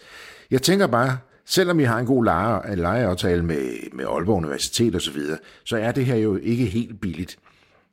Jeg 0.50 0.62
tænker 0.62 0.87
bare, 0.87 1.18
selvom 1.44 1.81
I 1.81 1.83
har 1.83 1.98
en 1.98 2.07
god 2.07 2.24
leje, 2.24 2.76
lejeaftale 2.76 3.44
med, 3.44 3.92
med 3.92 4.05
Aalborg 4.05 4.37
Universitet 4.37 4.94
osv., 4.94 5.00
så, 5.00 5.12
videre, 5.12 5.38
så 5.64 5.76
er 5.76 5.92
det 5.92 6.07
her 6.07 6.16
jo 6.16 6.37
ikke 6.37 6.64
helt 6.64 7.00
billigt. 7.00 7.38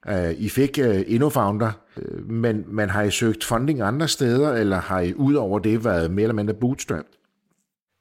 Uh, 0.10 0.32
I 0.32 0.50
fik 0.50 0.80
uh, 0.82 1.02
InnoFounder, 1.08 1.72
uh, 1.98 2.30
men, 2.30 2.66
men 2.68 2.90
har 2.90 3.04
I 3.04 3.12
søgt 3.12 3.44
funding 3.44 3.82
andre 3.82 4.08
steder, 4.08 4.54
eller 4.54 4.78
har 4.78 5.00
I 5.00 5.14
ud 5.14 5.34
over 5.34 5.60
det 5.60 5.86
været 5.86 6.12
mere 6.12 6.24
eller 6.24 6.36
mindre 6.36 6.54
bootstrapped? 6.54 7.14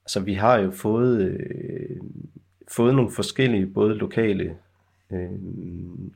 Altså 0.05 0.21
vi 0.21 0.35
har 0.35 0.59
jo 0.59 0.71
fået, 0.71 1.21
øh, 1.21 1.97
fået 2.69 2.95
nogle 2.95 3.11
forskellige, 3.11 3.67
både 3.67 3.95
lokale 3.95 4.57
øh, 5.13 5.31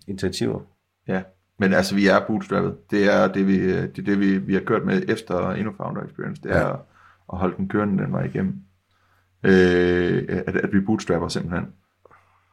initiativer. 0.09 0.61
Ja, 1.09 1.23
men 1.61 1.73
altså 1.75 1.95
vi 1.95 2.07
er 2.07 2.27
bootstrappet. 2.27 2.91
Det 2.91 3.15
er 3.15 3.33
det, 3.33 3.47
vi, 3.47 3.69
det, 3.69 3.99
er 3.99 4.03
det, 4.03 4.21
vi, 4.21 4.39
vi 4.39 4.55
har 4.55 4.61
kørt 4.61 4.85
med 4.85 5.03
efter 5.09 5.55
InnoFounder 5.55 6.05
Experience. 6.05 6.43
Det 6.43 6.53
er 6.57 6.67
Ja. 6.69 6.73
at 7.33 7.39
holde 7.39 7.57
den 7.57 7.69
kørende 7.69 8.03
den 8.05 8.13
vej 8.13 8.25
igennem. 8.25 8.55
Øh, 9.45 10.25
at, 10.29 10.57
at 10.57 10.73
vi 10.73 10.81
bootstrapper 10.81 11.29
simpelthen. 11.29 11.67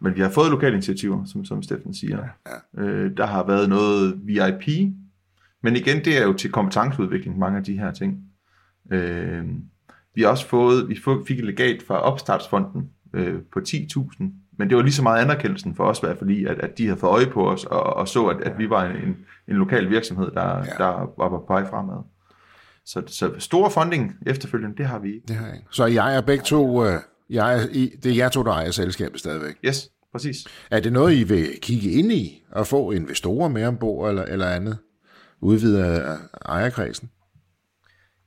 Men 0.02 0.16
vi 0.16 0.22
har 0.22 0.30
fået 0.30 0.52
lokale 0.52 0.74
initiativer, 0.74 1.26
som, 1.26 1.46
som 1.46 1.64
Steffen 1.64 1.94
siger. 1.94 2.18
Ja. 2.78 2.84
Øh, 2.84 3.18
der 3.18 3.26
har 3.26 3.48
været 3.48 3.70
noget 3.70 4.20
VIP, 4.24 4.94
men 5.64 5.76
igen, 5.76 6.06
det 6.06 6.18
er 6.22 6.24
jo 6.24 6.34
til 6.34 6.52
kompetenceudvikling, 6.52 7.38
mange 7.38 7.58
af 7.58 7.64
de 7.64 7.78
her 7.80 7.92
ting. 7.92 8.24
Øh, 8.92 9.46
vi 10.16 10.22
har 10.22 10.30
også 10.30 10.48
fået, 10.48 10.90
vi 10.90 11.00
fik 11.28 11.40
et 11.40 11.46
legat 11.46 11.84
fra 11.88 11.96
Opstartsfonden 12.00 12.90
øh, 13.14 13.42
på 13.54 13.60
10.000, 13.60 14.24
men 14.58 14.70
det 14.70 14.78
var 14.78 14.84
lige 14.84 14.94
så 14.94 15.04
meget 15.04 15.24
anerkendelsen 15.24 15.76
for 15.76 15.84
os, 15.84 16.00
i 16.00 16.06
hvert 16.06 16.18
fald 16.18 16.48
at, 16.48 16.60
at 16.60 16.78
de 16.78 16.86
havde 16.88 17.00
fået 17.00 17.12
øje 17.12 17.26
på 17.26 17.50
os, 17.52 17.66
og, 17.66 17.84
og 17.84 18.08
så, 18.08 18.26
at, 18.28 18.42
at 18.42 18.58
vi 18.58 18.70
var 18.70 18.86
en, 18.86 19.18
en, 19.48 19.56
lokal 19.56 19.90
virksomhed, 19.90 20.32
der, 20.32 20.58
Ja. 20.58 20.64
der 20.64 21.14
var 21.18 21.30
på 21.30 21.46
vej 21.48 21.66
fremad. 21.70 22.04
Så, 22.86 23.04
så 23.08 23.32
store 23.40 23.72
funding 23.72 24.16
efterfølgende, 24.26 24.78
det 24.78 24.86
har 24.86 25.00
vi 25.00 25.14
ikke. 25.14 25.28
Det 25.28 25.36
har 25.36 25.46
jeg 25.46 25.56
ikke. 25.56 25.68
Så 25.72 25.86
jeg 25.86 26.16
er 26.18 26.22
begge 26.22 26.44
to, 26.44 26.82
uh, 26.82 26.94
jeg 27.30 27.54
er, 27.56 27.68
det 28.04 28.12
er 28.12 28.16
jer 28.16 28.30
to, 28.30 28.44
der 28.44 28.52
ejer 28.52 28.72
selskabet 28.72 29.20
stadigvæk. 29.20 29.56
Yes, 29.66 29.90
præcis. 30.12 30.38
Er 30.72 30.80
det 30.80 30.94
noget, 30.94 31.14
I 31.16 31.24
vil 31.24 31.48
kigge 31.62 31.92
ind 31.92 32.12
i, 32.12 32.44
og 32.52 32.68
få 32.68 32.92
investorer 32.92 33.50
med 33.50 33.66
ombord, 33.66 34.10
eller, 34.10 34.24
eller 34.24 34.46
andet? 34.48 34.78
Udvide 35.42 35.80
øh, 35.80 36.18
ejerkredsen? 36.46 37.10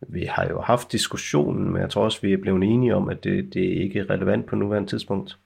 Vi 0.08 0.24
har 0.28 0.48
jo 0.48 0.60
haft 0.60 0.92
diskussionen, 0.92 1.72
men 1.72 1.82
jeg 1.82 1.90
tror 1.90 2.04
også, 2.04 2.18
vi 2.22 2.32
er 2.32 2.38
blevet 2.42 2.62
enige 2.62 2.94
om, 2.94 3.08
at 3.08 3.24
det, 3.24 3.54
det 3.54 3.78
er 3.78 3.82
ikke 3.82 4.06
relevant 4.10 4.46
på 4.46 4.56
nuværende 4.56 4.88
tidspunkt. 4.88 5.38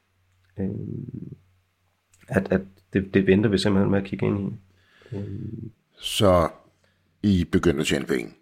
Øh, 0.60 0.68
at 2.28 2.48
at 2.52 2.60
det, 2.92 3.14
det 3.14 3.26
venter 3.26 3.50
vi 3.50 3.58
simpelthen 3.58 3.90
med 3.90 3.98
at 3.98 4.04
kigge 4.04 4.26
ind 4.26 4.52
i. 4.52 4.56
Så 5.98 6.48
I 7.22 7.44
begynder 7.52 7.80
at 7.80 7.86
tjene 7.86 8.06
penge. 8.06 8.32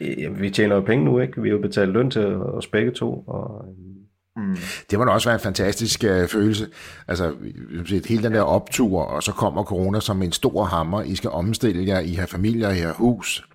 Øh, 0.00 0.40
Vi 0.40 0.50
tjener 0.50 0.74
jo 0.74 0.80
penge 0.80 1.04
nu, 1.04 1.18
ikke? 1.20 1.42
Vi 1.42 1.48
har 1.48 1.56
jo 1.56 1.62
betalt 1.62 1.90
løn 1.92 2.10
til 2.10 2.26
os 2.26 2.66
begge 2.66 2.90
to, 2.90 3.24
og 3.26 3.64
øh, 4.38 4.56
Det 4.90 4.98
må 4.98 5.04
da 5.04 5.10
også 5.10 5.28
være 5.28 5.34
en 5.36 5.42
fantastisk 5.42 6.04
uh, 6.04 6.28
følelse. 6.28 6.68
Altså, 7.08 7.34
hele 8.08 8.22
den 8.22 8.32
der 8.32 8.40
optur, 8.42 9.02
og 9.02 9.22
så 9.22 9.32
kommer 9.32 9.64
corona 9.64 10.00
som 10.00 10.22
en 10.22 10.32
stor 10.32 10.64
hammer. 10.64 11.02
I 11.02 11.14
skal 11.14 11.30
omstille 11.30 11.86
jer, 11.86 12.00
I 12.00 12.12
har 12.12 12.26
familier, 12.26 12.70
I 12.70 12.78
har 12.78 12.92
hus. 12.92 13.48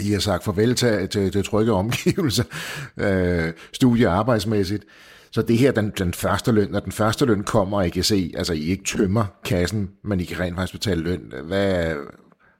I 0.00 0.10
har 0.12 0.18
sagt 0.18 0.44
farvel 0.44 0.74
til, 0.74 1.08
til, 1.08 1.32
til 1.32 1.44
trygge 1.44 1.72
omgivelser, 1.72 2.44
øh, 2.96 3.52
studie- 3.72 4.06
og 4.08 4.14
arbejdsmæssigt. 4.14 4.84
Så 5.32 5.42
det 5.42 5.58
her, 5.58 5.72
den, 5.72 5.90
den 5.98 6.12
første 6.12 6.52
løn, 6.52 6.70
når 6.70 6.80
den 6.80 6.92
første 6.92 7.24
løn 7.24 7.44
kommer, 7.44 7.76
og 7.78 7.86
I 7.86 7.90
kan 7.90 8.04
se, 8.04 8.32
altså 8.36 8.52
I 8.52 8.60
ikke 8.60 8.84
tømmer 8.84 9.24
kassen, 9.44 9.90
men 10.04 10.20
I 10.20 10.24
kan 10.24 10.40
rent 10.40 10.56
faktisk 10.56 10.72
betale 10.72 11.02
løn. 11.02 11.32
Hvad, 11.44 11.96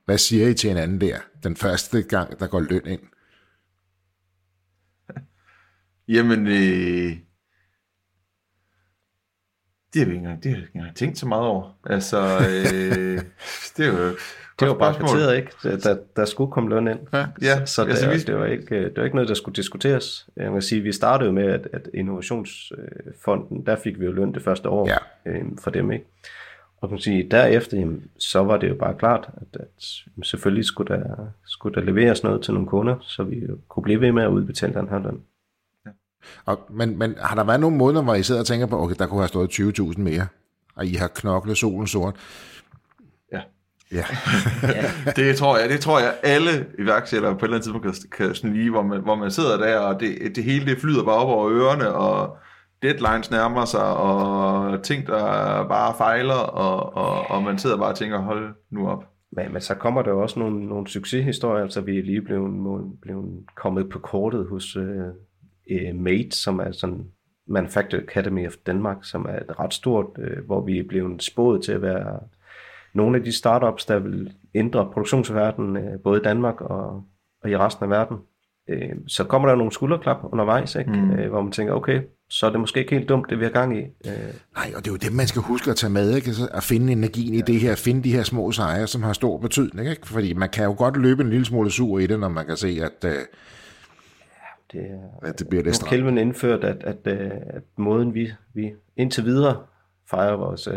hvad 0.05 0.17
siger 0.17 0.47
I 0.47 0.53
til 0.53 0.67
hinanden 0.67 1.01
der, 1.01 1.19
den 1.43 1.55
første 1.55 2.01
gang, 2.01 2.39
der 2.39 2.47
går 2.47 2.59
løn 2.59 2.85
ind? 2.85 2.99
Jamen, 6.07 6.47
øh, 6.47 7.17
det 9.93 9.99
har 9.99 10.05
vi 10.05 10.11
ikke 10.11 10.17
engang, 10.17 10.43
det 10.43 10.51
har 10.51 10.57
vi 10.57 10.63
ikke 10.63 10.75
engang 10.75 10.95
tænkt 10.95 11.17
så 11.17 11.27
meget 11.27 11.43
over. 11.43 11.75
Altså, 11.85 12.17
øh, 12.19 13.21
det 13.77 13.85
er 13.85 13.91
jo 13.91 14.07
et 14.07 14.15
det 14.59 14.67
var 14.67 14.73
bare 14.73 14.95
kvarteret, 14.95 15.37
ikke? 15.37 15.51
Der, 15.63 15.97
der, 16.15 16.25
skulle 16.25 16.51
komme 16.51 16.69
løn 16.69 16.87
ind. 16.87 16.99
Ja, 17.13 17.25
ja. 17.41 17.65
Så 17.65 17.83
det, 17.83 17.89
altså, 17.89 18.09
vi, 18.09 18.17
det, 18.17 18.35
var 18.35 18.45
ikke, 18.45 18.83
det 18.83 18.97
var 18.97 19.03
ikke 19.03 19.15
noget, 19.15 19.29
der 19.29 19.35
skulle 19.35 19.55
diskuteres. 19.55 20.27
Jeg 20.35 20.51
kan 20.51 20.61
sige, 20.61 20.81
vi 20.81 20.91
startede 20.91 21.27
jo 21.27 21.33
med, 21.33 21.43
at, 21.43 21.67
at 21.73 21.89
Innovationsfonden, 21.93 23.65
der 23.65 23.75
fik 23.75 23.99
vi 23.99 24.05
jo 24.05 24.11
løn 24.11 24.33
det 24.33 24.41
første 24.41 24.69
år 24.69 24.89
Ja. 24.89 25.31
øh, 25.31 25.43
for 25.59 25.71
dem, 25.71 25.91
ikke? 25.91 26.05
Og 26.81 26.89
kan 26.89 26.99
sige, 26.99 27.27
derefter, 27.31 27.77
jamen, 27.77 28.03
så 28.17 28.43
var 28.43 28.57
det 28.57 28.69
jo 28.69 28.75
bare 28.75 28.95
klart, 28.99 29.29
at, 29.37 29.61
at 29.61 29.67
selvfølgelig 30.23 30.65
skulle 30.65 30.95
der, 30.97 31.27
skulle 31.45 31.75
der 31.75 31.81
leveres 31.81 32.23
noget 32.23 32.41
til 32.41 32.53
nogle 32.53 32.67
kunder, 32.69 32.95
så 33.01 33.23
vi 33.23 33.47
kunne 33.67 33.83
blive 33.83 34.01
ved 34.01 34.11
med 34.11 34.23
at 34.23 34.29
udbetale 34.29 34.73
den 34.73 34.89
her 34.89 34.99
løn. 34.99 35.21
Og, 36.45 36.59
men, 36.69 36.97
men 36.97 37.15
har 37.19 37.35
der 37.35 37.43
været 37.43 37.59
nogle 37.59 37.77
måneder, 37.77 38.03
hvor 38.03 38.15
I 38.15 38.23
sidder 38.23 38.41
og 38.41 38.47
tænker 38.47 38.65
på, 38.65 38.83
okay, 38.83 38.95
der 38.99 39.07
kunne 39.07 39.19
have 39.19 39.27
stået 39.27 39.59
20.000 39.79 40.01
mere, 40.01 40.27
og 40.75 40.85
I 40.85 40.93
har 40.93 41.07
knoklet 41.07 41.57
solen 41.57 41.87
sort? 41.87 42.15
Ja. 43.93 44.03
Ja. 44.63 44.85
det 45.15 45.35
tror 45.35 45.57
jeg, 45.57 45.69
det 45.69 45.79
tror 45.79 45.99
jeg 45.99 46.13
alle 46.23 46.65
iværksættere 46.79 47.31
på 47.31 47.37
et 47.37 47.43
eller 47.43 47.55
andet 47.55 47.63
tidspunkt 47.63 48.11
kan, 48.11 48.25
kan 48.25 48.35
snige, 48.35 48.69
hvor 48.69 48.81
man, 48.81 49.01
hvor 49.01 49.15
man 49.15 49.31
sidder 49.31 49.57
der, 49.57 49.79
og 49.79 49.99
det, 49.99 50.35
det 50.35 50.43
hele 50.43 50.65
det 50.65 50.81
flyder 50.81 51.03
bare 51.03 51.15
op 51.15 51.27
over 51.27 51.51
ørerne, 51.51 51.93
og 51.93 52.37
deadlines 52.81 53.31
nærmer 53.31 53.65
sig, 53.65 53.85
og 53.85 54.83
ting, 54.83 55.07
der 55.07 55.21
bare 55.67 55.93
fejler, 55.97 56.33
og, 56.33 56.95
og, 56.95 57.31
og 57.31 57.43
man 57.43 57.57
sidder 57.57 57.77
bare 57.77 57.89
og 57.89 57.97
tænker, 57.97 58.17
hold 58.17 58.55
nu 58.71 58.87
op. 58.87 59.03
Men, 59.31 59.53
men 59.53 59.61
så 59.61 59.75
kommer 59.75 60.01
der 60.01 60.11
også 60.11 60.39
nogle, 60.39 60.65
nogle 60.65 60.87
succeshistorier, 60.87 61.63
altså 61.63 61.81
vi 61.81 61.99
er 61.99 62.03
lige 62.03 62.21
blevet, 62.21 62.51
blevet 63.01 63.45
kommet 63.55 63.89
på 63.89 63.99
kortet 63.99 64.47
hos 64.49 64.75
øh, 64.75 65.05
øh, 65.71 65.95
MATE, 65.95 66.31
som 66.31 66.59
er 66.59 66.71
sådan 66.71 67.05
Manufacturing 67.47 68.09
Academy 68.09 68.47
of 68.47 68.53
Denmark, 68.65 68.97
som 69.01 69.25
er 69.25 69.35
et 69.35 69.59
ret 69.59 69.73
stort, 69.73 70.05
øh, 70.17 70.45
hvor 70.45 70.65
vi 70.65 70.79
er 70.79 70.87
blevet 70.87 71.23
spået 71.23 71.63
til 71.63 71.71
at 71.71 71.81
være 71.81 72.19
nogle 72.93 73.17
af 73.17 73.23
de 73.23 73.31
startups, 73.31 73.85
der 73.85 73.99
vil 73.99 74.33
ændre 74.55 74.89
produktionsverdenen, 74.93 75.77
øh, 75.77 75.99
både 76.03 76.19
i 76.19 76.23
Danmark 76.23 76.61
og, 76.61 77.03
og 77.43 77.49
i 77.49 77.57
resten 77.57 77.83
af 77.83 77.89
verden. 77.89 78.17
Øh, 78.69 78.95
så 79.07 79.23
kommer 79.23 79.47
der 79.47 79.55
nogle 79.55 79.71
skulderklap 79.71 80.17
undervejs, 80.23 80.75
ikke? 80.75 80.91
Mm. 80.91 81.11
Øh, 81.11 81.29
hvor 81.29 81.41
man 81.41 81.51
tænker, 81.51 81.73
okay, 81.73 82.01
så 82.29 82.45
er 82.45 82.49
det 82.49 82.59
måske 82.59 82.79
ikke 82.79 82.95
helt 82.95 83.09
dumt, 83.09 83.29
det 83.29 83.39
vi 83.39 83.43
har 83.43 83.51
gang 83.51 83.77
i. 83.77 83.81
Øh, 83.81 84.33
Nej, 84.55 84.71
og 84.75 84.85
det 84.85 84.87
er 84.87 84.91
jo 84.91 84.97
det, 84.97 85.13
man 85.13 85.27
skal 85.27 85.41
huske 85.41 85.71
at 85.71 85.77
tage 85.77 85.89
med, 85.89 86.15
ikke? 86.15 86.33
Så 86.33 86.47
at 86.53 86.63
finde 86.63 86.91
energien 86.91 87.33
i 87.33 87.41
det 87.41 87.59
her, 87.59 87.75
finde 87.75 88.03
de 88.03 88.11
her 88.11 88.23
små 88.23 88.51
sejre, 88.51 88.87
som 88.87 89.03
har 89.03 89.13
stor 89.13 89.37
betydning, 89.37 89.89
ikke? 89.89 90.07
Fordi 90.07 90.33
man 90.33 90.49
kan 90.49 90.65
jo 90.65 90.75
godt 90.77 90.97
løbe 90.97 91.23
en 91.23 91.29
lille 91.29 91.45
smule 91.45 91.71
sur 91.71 91.99
i 91.99 92.07
det, 92.07 92.19
når 92.19 92.29
man 92.29 92.45
kan 92.45 92.57
se, 92.57 92.79
at, 92.81 93.09
øh, 93.09 93.21
det 94.73 94.81
er, 94.81 95.27
at 95.27 95.39
det 95.39 95.47
bliver 95.47 95.63
lidt 95.63 95.75
stramt. 95.75 95.89
Kelvin 95.89 96.17
indført, 96.17 96.63
at, 96.63 96.83
at, 96.83 96.97
øh, 97.05 97.31
at 97.47 97.63
måden 97.77 98.13
vi, 98.13 98.31
vi 98.53 98.73
indtil 98.97 99.25
videre 99.25 99.57
fejrer 100.09 100.35
vores 100.35 100.67
øh, 100.67 100.73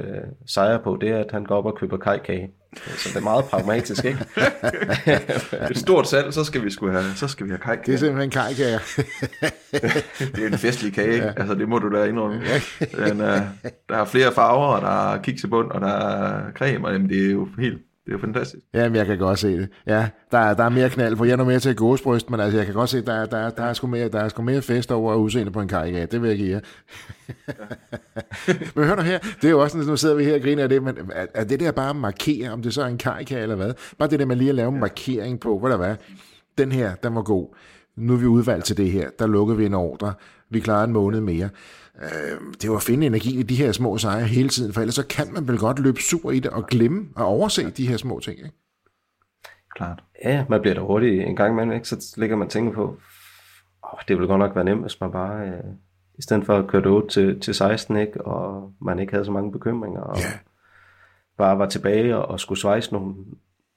sejre 0.47 0.79
på, 0.79 0.99
det 1.01 1.11
er, 1.11 1.19
at 1.19 1.31
han 1.33 1.45
går 1.45 1.57
op 1.57 1.67
og 1.67 1.77
køber 1.77 1.97
kajkage. 1.97 2.51
Så 2.77 3.09
det 3.09 3.17
er 3.17 3.21
meget 3.21 3.45
pragmatisk, 3.45 4.05
ikke? 4.05 4.19
Et 5.71 5.79
stort 5.79 6.09
salg, 6.09 6.35
så 6.35 6.45
skal 6.45 6.65
vi 6.65 6.71
sgu 6.71 6.89
have, 6.89 7.05
så 7.15 7.29
skal 7.29 7.47
vi 7.47 7.51
have 7.51 7.59
kajkager. 7.59 7.85
Det 7.85 7.95
er 7.95 7.99
simpelthen 7.99 8.31
kajkager. 8.31 8.79
det 10.37 10.43
er 10.43 10.47
en 10.47 10.59
festlig 10.59 10.93
kage, 10.93 11.15
ikke? 11.15 11.33
Altså, 11.37 11.55
det 11.55 11.69
må 11.69 11.79
du 11.79 11.97
da 11.97 12.05
indrømme. 12.05 12.43
Den, 12.81 13.21
uh, 13.21 13.27
der 13.89 13.97
er 13.97 14.05
flere 14.05 14.33
farver, 14.33 14.67
og 14.67 14.83
der 14.83 15.13
er 15.13 15.23
kiksebund, 15.23 15.71
og 15.71 15.81
der 15.81 15.93
er 15.93 16.53
creme, 16.53 16.87
og 16.87 16.93
jamen, 16.93 17.09
det 17.09 17.27
er 17.27 17.31
jo 17.31 17.49
helt, 17.59 17.79
det 18.07 18.13
er 18.13 18.17
jo 18.17 18.19
fantastisk. 18.19 18.63
Jamen, 18.75 18.97
jeg 18.97 19.07
kan 19.07 19.19
godt 19.19 19.39
se 19.39 19.57
det. 19.59 19.69
Ja, 19.87 20.09
der 20.33 20.39
er, 20.39 20.55
der 20.55 20.65
er 20.65 20.69
mere 20.69 20.91
knald 20.91 21.17
på. 21.17 21.25
Jeg 21.25 21.33
er 21.33 21.37
nu 21.37 21.45
mere 21.45 21.59
til 21.59 21.77
gåsbryst, 21.77 22.31
men 22.31 22.41
altså, 22.41 22.57
jeg 22.59 22.67
kan 22.67 22.75
godt 22.75 22.91
se, 22.91 23.05
der, 23.05 23.13
er- 23.13 23.27
der, 23.27 23.37
er- 23.39 23.51
der, 23.51 23.63
er, 23.65 23.73
sgu 23.73 23.87
mere, 23.87 24.09
der 24.09 24.21
er 24.21 24.29
sgu 24.29 24.43
mere 24.43 24.63
fest 24.63 24.93
over 24.93 25.15
udseende 25.15 25.53
på 25.53 25.61
en 25.61 25.69
kajkage. 25.69 26.07
Det 26.07 26.23
vil 26.23 26.29
jeg 26.29 26.39
give 26.39 26.51
jer. 26.51 26.61
men 28.77 28.85
hør 28.85 28.97
nu 28.97 29.03
her, 29.03 29.19
det 29.19 29.45
er 29.45 29.51
jo 29.51 29.63
også 29.63 29.73
sådan, 29.79 29.91
nu 29.91 29.97
sidder 29.97 30.15
vi 30.15 30.25
her 30.25 30.35
og 30.35 30.41
griner 30.41 30.63
af 30.63 30.69
det, 30.69 30.83
men 30.83 30.97
er, 31.13 31.27
er 31.35 31.45
det 31.45 31.61
der 31.61 31.73
bare 31.73 31.91
at 31.91 31.97
markere, 31.97 32.51
om 32.51 32.63
det 32.63 32.75
så 32.75 32.83
er 32.83 32.87
en 32.87 32.99
kajkage 32.99 33.43
eller 33.43 33.57
hvad? 33.57 33.73
Bare 33.99 34.09
det 34.11 34.19
der 34.19 34.27
med 34.27 34.37
lige 34.37 34.49
at 34.49 34.55
lave 34.55 34.69
en 34.73 34.81
markering 34.81 35.41
på, 35.41 35.59
hvad 35.59 35.71
der 35.71 35.77
var. 35.77 35.97
Den 36.59 36.73
her, 36.73 36.95
den 36.95 37.15
var 37.15 37.23
god. 37.23 37.55
Nu 37.97 38.13
er 38.13 38.17
vi 38.19 38.27
udvalgt 38.27 38.65
til 38.65 38.77
det 38.77 38.91
her. 38.91 39.11
Der 39.19 39.27
lukker 39.27 39.55
vi 39.55 39.67
en 39.67 39.75
ordre. 39.75 40.15
Vi 40.51 40.61
klarer 40.61 40.85
en 40.85 40.93
måned 40.93 41.21
mere. 41.21 41.49
Øh, 42.03 42.41
det 42.63 42.71
var 42.71 42.77
at 42.77 42.83
finde 42.83 43.07
energi 43.07 43.39
i 43.41 43.43
de 43.43 43.55
her 43.57 43.73
små 43.73 43.99
sejre 43.99 44.25
hele 44.27 44.49
tiden, 44.49 44.73
for 44.73 44.81
ellers 44.81 44.95
så 44.95 45.07
kan 45.07 45.33
man 45.33 45.49
vel 45.49 45.59
godt 45.59 45.79
løbe 45.79 46.01
sur 46.01 46.31
i 46.31 46.41
det 46.41 46.51
og 46.51 46.67
glemme 46.67 47.09
og 47.17 47.27
overse 47.27 47.71
de 47.71 47.89
her 47.89 47.97
små 47.97 48.21
ting. 48.21 48.39
Ikke? 48.39 48.51
Klart. 49.77 50.05
Ja, 50.25 50.45
man 50.49 50.61
bliver 50.61 50.75
da 50.75 50.81
hurtigt 50.81 51.23
en 51.27 51.37
gang 51.37 51.53
imellem, 51.53 51.73
ikke? 51.73 51.89
så 51.89 52.15
ligger 52.17 52.37
man 52.37 52.49
tænker 52.49 52.73
på, 52.73 52.83
åh, 53.85 53.99
det 54.09 54.17
ville 54.17 54.29
godt 54.29 54.39
nok 54.39 54.55
være 54.55 54.65
nemt, 54.65 54.81
hvis 54.81 55.01
man 55.01 55.13
bare, 55.13 55.47
øh, 55.49 55.65
i 56.19 56.23
stedet 56.23 56.47
for 56.47 56.59
at 56.59 56.67
køre 56.67 56.83
det 56.83 56.91
8 56.91 57.09
til, 57.09 57.41
til 57.41 57.55
16, 57.55 57.97
ikke? 57.97 58.25
og 58.27 58.73
man 58.81 58.99
ikke 58.99 59.13
havde 59.13 59.25
så 59.25 59.33
mange 59.33 59.53
bekymringer, 59.53 60.01
og 60.01 60.17
Ja. 60.17 60.23
bare 61.39 61.59
var 61.59 61.67
tilbage 61.69 62.17
og, 62.17 62.27
og 62.29 62.41
skulle 62.41 62.61
svejse 62.61 62.93
nogle, 62.93 63.15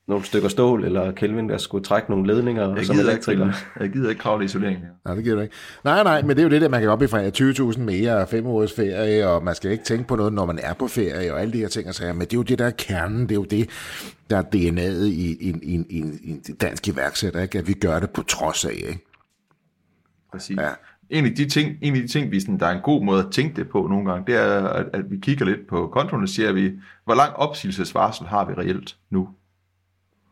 nogle 0.09 0.25
stykker 0.25 0.49
stål, 0.49 0.83
eller 0.85 1.11
Kelvin, 1.11 1.49
der 1.49 1.57
skulle 1.57 1.83
trække 1.83 2.11
nogle 2.11 2.27
ledninger 2.33 2.75
Jeg 2.75 2.85
som 2.85 2.95
gider, 2.95 3.09
elektriker. 3.09 3.45
ikke, 3.45 3.57
jeg 3.79 3.89
gider 3.89 4.09
ikke 4.09 4.21
kravle 4.21 4.45
isolering 4.45 4.79
mere. 4.79 4.89
Nej, 5.05 5.15
det 5.15 5.23
giver 5.23 5.35
du 5.35 5.41
ikke. 5.41 5.55
Nej, 5.83 6.03
nej, 6.03 6.21
men 6.21 6.29
det 6.29 6.39
er 6.39 6.43
jo 6.43 6.49
det 6.49 6.61
der, 6.61 6.69
man 6.69 6.81
kan 6.81 6.89
op 6.89 7.01
i 7.01 7.07
fra 7.07 7.71
20.000 7.73 7.79
mere 7.79 8.17
og 8.17 8.27
5 8.29 8.45
ugers 8.45 8.73
ferie, 8.73 9.27
og 9.27 9.43
man 9.43 9.55
skal 9.55 9.71
ikke 9.71 9.83
tænke 9.83 10.07
på 10.07 10.15
noget, 10.15 10.33
når 10.33 10.45
man 10.45 10.59
er 10.63 10.73
på 10.73 10.87
ferie, 10.87 11.33
og 11.33 11.41
alle 11.41 11.53
de 11.53 11.57
her 11.57 11.67
ting 11.67 11.87
og 11.87 11.95
sager. 11.95 12.13
Men 12.13 12.21
det 12.21 12.33
er 12.33 12.37
jo 12.37 12.43
det, 12.43 12.59
der 12.59 12.65
er 12.65 12.71
kernen, 12.77 13.21
det 13.21 13.31
er 13.31 13.35
jo 13.35 13.43
det, 13.43 13.69
der 14.29 14.37
er 14.37 14.43
DNA'et 14.55 15.05
i, 15.05 15.37
i, 15.39 15.49
i, 15.63 15.85
i, 15.89 16.03
i 16.21 16.29
en 16.31 16.41
dansk 16.61 16.87
iværksætter, 16.87 17.41
ikke? 17.41 17.59
at 17.59 17.67
vi 17.67 17.73
gør 17.73 17.99
det 17.99 18.09
på 18.09 18.21
trods 18.23 18.65
af. 18.65 18.73
Ikke? 18.73 19.05
Præcis. 20.31 20.57
Ja. 20.57 20.63
Ja. 20.63 20.69
En 21.09 21.25
af 21.25 21.31
de 21.31 21.49
ting, 21.49 21.77
en 21.81 21.95
af 21.95 22.01
de 22.01 22.07
ting 22.07 22.31
vi 22.31 22.39
sådan, 22.39 22.59
der 22.59 22.65
er 22.65 22.75
en 22.75 22.81
god 22.83 23.03
måde 23.03 23.23
at 23.23 23.31
tænke 23.31 23.55
det 23.55 23.69
på 23.69 23.87
nogle 23.89 24.11
gange, 24.11 24.31
det 24.31 24.41
er, 24.41 24.67
at, 24.67 24.85
at 24.93 25.11
vi 25.11 25.17
kigger 25.17 25.45
lidt 25.45 25.67
på 25.69 25.87
kontoen 25.87 26.23
og 26.23 26.29
siger, 26.29 26.51
vi, 26.51 26.71
hvor 27.05 27.15
lang 27.15 27.33
opsigelsesvarsel 27.35 28.27
har 28.27 28.45
vi 28.45 28.53
reelt 28.53 28.95
nu? 29.09 29.27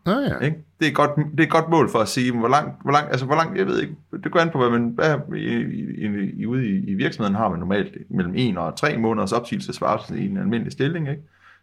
Nå 0.07 0.19
ja. 0.19 0.45
Ikke? 0.45 0.57
Det, 0.79 0.85
er 0.85 0.89
et 0.89 0.95
godt, 0.95 1.11
det 1.15 1.39
er 1.39 1.43
et 1.43 1.49
godt 1.49 1.69
mål 1.69 1.89
for 1.91 1.99
at 1.99 2.07
sige, 2.07 2.31
hvor 2.31 2.47
lang, 2.47 2.73
hvor 2.83 2.91
lang, 2.91 3.07
altså 3.11 3.25
hvor 3.25 3.35
lang, 3.35 3.57
jeg 3.57 3.67
ved 3.67 3.81
ikke, 3.81 3.95
det 4.23 4.31
går 4.31 4.39
an 4.39 4.49
på, 4.49 4.57
hvad 4.57 4.69
man, 4.69 4.91
hvad, 4.95 5.15
i, 5.35 5.39
i, 5.39 6.41
i, 6.41 6.45
ude 6.45 6.65
i, 6.65 6.89
i 6.89 6.93
virksomheden 6.93 7.35
har 7.35 7.49
man 7.49 7.59
normalt 7.59 7.97
mellem 8.09 8.33
en 8.35 8.57
og 8.57 8.77
tre 8.77 8.97
måneders 8.97 9.31
opsigelsesvarsel 9.31 10.19
i 10.19 10.25
en 10.25 10.37
almindelig 10.37 10.71
stilling. 10.71 11.09
Ikke? 11.09 11.21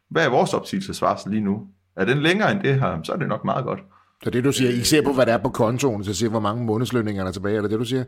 Hvad 0.09 0.27
er 0.27 0.31
vores 0.31 0.55
opsigelsesvarsel 0.55 1.31
lige 1.31 1.45
nu? 1.45 1.67
Er 1.97 2.05
den 2.05 2.19
længere 2.19 2.53
end 2.53 2.61
det 2.63 2.81
her, 2.81 3.03
så 3.03 3.13
er 3.13 3.17
det 3.17 3.29
nok 3.29 3.45
meget 3.45 3.65
godt. 3.65 3.81
Så 4.25 4.31
det 4.31 4.45
du 4.45 4.53
siger, 4.53 4.71
I 4.71 4.81
ser 4.81 5.03
på, 5.03 5.13
hvad 5.13 5.27
der 5.27 5.33
er 5.33 5.43
på 5.43 5.49
kontoen, 5.49 6.05
så 6.05 6.15
siger, 6.15 6.31
hvor 6.31 6.41
mange 6.41 6.65
månedslønninger 6.65 7.23
er 7.23 7.25
der 7.25 7.33
tilbage, 7.33 7.57
er 7.57 7.63
det 7.63 7.71
det, 7.71 7.79
du 7.79 7.85
siger? 7.85 8.05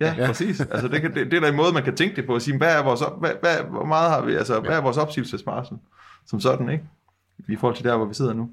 Ja, 0.00 0.14
ja. 0.18 0.26
præcis. 0.26 0.60
Altså, 0.60 0.88
det, 0.88 1.00
kan, 1.00 1.14
det, 1.14 1.30
det 1.30 1.36
er 1.36 1.40
da 1.40 1.48
en 1.48 1.56
måde, 1.56 1.72
man 1.72 1.82
kan 1.82 1.96
tænke 1.96 2.16
det 2.16 2.26
på, 2.26 2.34
at 2.34 2.42
sige, 2.42 2.58
hvad 2.58 2.78
er 2.78 2.84
vores, 2.84 3.02
op, 3.02 3.20
hvad, 3.20 3.30
hvad, 3.40 3.70
hvor 3.70 3.84
meget 3.84 4.10
har 4.10 4.24
vi, 4.24 4.34
altså, 4.34 4.60
hvad 4.60 4.76
er 4.76 4.80
vores 4.80 4.96
opsigelsesvarsel 4.96 5.76
som 6.26 6.40
sådan, 6.40 6.68
ikke? 6.68 6.84
I 7.48 7.56
forhold 7.56 7.76
til 7.76 7.84
der, 7.84 7.96
hvor 7.96 8.06
vi 8.06 8.14
sidder 8.14 8.32
nu. 8.32 8.50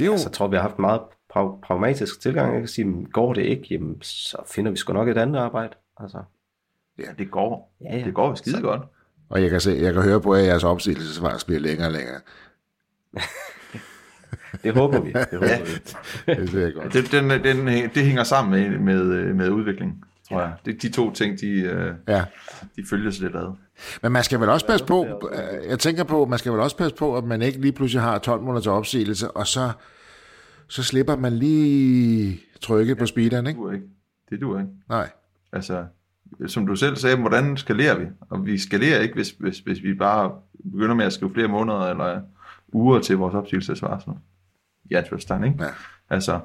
Det 0.00 0.06
er 0.06 0.12
jo... 0.12 0.18
Så 0.18 0.28
jeg 0.28 0.32
tror, 0.32 0.48
vi 0.48 0.56
har 0.56 0.62
haft 0.62 0.76
en 0.76 0.82
meget 0.82 1.00
prag- 1.28 1.60
pragmatisk 1.62 2.20
tilgang. 2.20 2.52
Jeg 2.52 2.60
kan 2.60 2.68
sige, 2.68 2.84
"Men 2.84 3.04
går 3.12 3.32
det 3.32 3.42
ikke, 3.42 3.66
jamen, 3.70 4.02
så 4.02 4.36
finder 4.46 4.70
vi 4.70 4.76
sgu 4.76 4.92
nok 4.92 5.08
et 5.08 5.18
andet 5.18 5.38
arbejde. 5.40 5.72
Altså, 6.00 6.18
Ja, 6.98 7.04
det 7.18 7.30
går. 7.30 7.72
Ja, 7.80 7.96
ja. 7.98 8.04
Det 8.04 8.14
går 8.14 8.34
skide 8.34 8.60
godt. 8.60 8.80
Og 9.28 9.42
jeg 9.42 9.50
kan, 9.50 9.60
se, 9.60 9.78
jeg 9.80 9.94
kan 9.94 10.02
høre 10.02 10.20
på, 10.20 10.32
at 10.34 10.44
jeres 10.46 10.64
opsigelsesvarsel 10.64 11.46
bliver 11.46 11.60
længere 11.60 11.88
og 11.88 11.92
længere. 11.92 12.20
det 14.62 14.74
håber 14.74 15.00
vi. 15.00 15.12
Det 15.12 15.26
håber 15.32 15.64
vi. 15.64 16.34
Det 16.34 16.50
ser 16.50 16.60
jeg 16.60 16.74
godt. 16.74 16.92
Det, 16.92 17.12
den, 17.12 17.30
den, 17.30 17.66
det 17.94 18.04
hænger 18.04 18.24
sammen 18.24 18.50
med, 18.70 18.78
med, 18.78 19.34
med 19.34 19.50
udvikling, 19.50 20.04
tror 20.30 20.40
jeg. 20.40 20.52
Det, 20.64 20.82
de 20.82 20.88
to 20.90 21.12
ting, 21.12 21.40
de, 21.40 21.46
øh, 21.50 21.94
Ja. 22.08 22.24
de 22.76 22.84
følges 22.90 23.20
lidt 23.20 23.36
ad. 23.36 23.52
Men 24.02 24.12
man 24.12 24.24
skal 24.24 24.40
vel 24.40 24.48
også 24.48 24.66
passe 24.66 24.86
på, 24.86 25.30
øh, 25.32 25.68
jeg 25.68 25.78
tænker 25.78 26.04
på, 26.04 26.24
man 26.24 26.38
skal 26.38 26.52
vel 26.52 26.60
også 26.60 26.76
passe 26.76 26.96
på, 26.96 27.16
at 27.16 27.24
man 27.24 27.42
ikke 27.42 27.60
lige 27.60 27.72
pludselig 27.72 28.02
har 28.02 28.18
12 28.18 28.42
måneder 28.42 28.60
til 28.62 28.70
opsigelse, 28.70 29.30
og 29.30 29.46
så, 29.46 29.70
så 30.68 30.82
slipper 30.82 31.16
man 31.16 31.32
lige 31.32 32.40
trykket 32.60 32.98
på 32.98 33.06
speederen, 33.06 33.44
Det 33.44 33.50
ikke? 33.50 33.60
duer 33.60 33.72
ikke. 33.72 33.86
Det 34.30 34.40
duer 34.40 34.60
ikke. 34.60 34.72
Nej. 34.88 35.10
Altså, 35.52 35.84
som 36.46 36.66
du 36.66 36.76
selv 36.76 36.96
sagde, 36.96 37.16
hvordan 37.16 37.56
skalerer 37.56 37.98
vi? 37.98 38.06
Og 38.20 38.46
vi 38.46 38.58
skalerer 38.58 39.00
ikke, 39.00 39.14
hvis, 39.14 39.30
hvis, 39.30 39.58
hvis 39.58 39.82
vi 39.82 39.94
bare 39.94 40.32
begynder 40.72 40.94
med 40.94 41.04
at 41.04 41.12
skrive 41.12 41.34
flere 41.34 41.48
måneder 41.48 41.80
eller 41.80 42.20
uger 42.72 42.98
til 43.00 43.16
vores 43.16 43.34
opsigelsesvarsel. 43.34 44.12
I 44.90 44.94
anførselstegn, 44.94 45.44
ikke? 45.44 45.64
Ja. 45.64 45.68
Altså, 46.10 46.40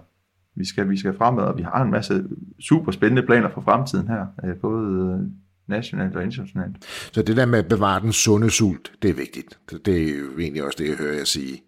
vi 0.55 0.65
skal, 0.65 0.89
vi 0.89 0.97
skal 0.97 1.17
fremad, 1.17 1.43
og 1.43 1.57
vi 1.57 1.63
har 1.63 1.83
en 1.83 1.91
masse 1.91 2.23
super 2.59 2.91
spændende 2.91 3.23
planer 3.23 3.49
for 3.49 3.61
fremtiden 3.61 4.07
her, 4.07 4.25
øh, 4.45 4.55
både 4.55 5.17
øh, 5.21 5.27
nationalt 5.67 6.15
og 6.15 6.23
internationalt. 6.23 6.75
Så 7.11 7.21
det 7.21 7.37
der 7.37 7.45
med 7.45 7.59
at 7.59 7.67
bevare 7.67 8.01
den 8.01 8.13
sunde 8.13 8.49
sult, 8.51 8.91
det 9.01 9.09
er 9.09 9.13
vigtigt. 9.13 9.59
Det- 9.71 9.85
Det 9.85 10.01
er 10.01 10.09
jo 10.19 10.39
egentlig 10.39 10.63
også 10.63 10.75
det, 10.79 10.89
jeg 10.89 10.95
hører 10.97 11.17
jer 11.17 11.23
sige. 11.23 11.61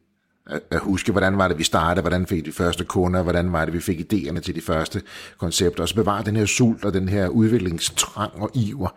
At, 0.49 0.61
at 0.71 0.79
huske, 0.79 1.11
hvordan 1.11 1.37
var 1.37 1.47
det, 1.47 1.57
vi 1.57 1.63
startede, 1.63 2.01
hvordan 2.01 2.25
fik 2.27 2.45
de 2.45 2.51
første 2.51 2.85
kunder, 2.85 3.23
hvordan 3.23 3.51
var 3.51 3.65
det, 3.65 3.73
vi 3.73 3.79
fik 3.79 3.99
idéerne 4.13 4.39
til 4.39 4.55
de 4.55 4.61
første 4.61 5.01
koncepter, 5.37 5.81
og 5.83 5.89
så 5.89 5.95
bevare 5.95 6.23
den 6.23 6.35
her 6.35 6.45
sult 6.45 6.85
og 6.85 6.93
den 6.93 7.09
her 7.09 7.27
udviklingstrang 7.27 8.31
og 8.35 8.49
iver. 8.55 8.95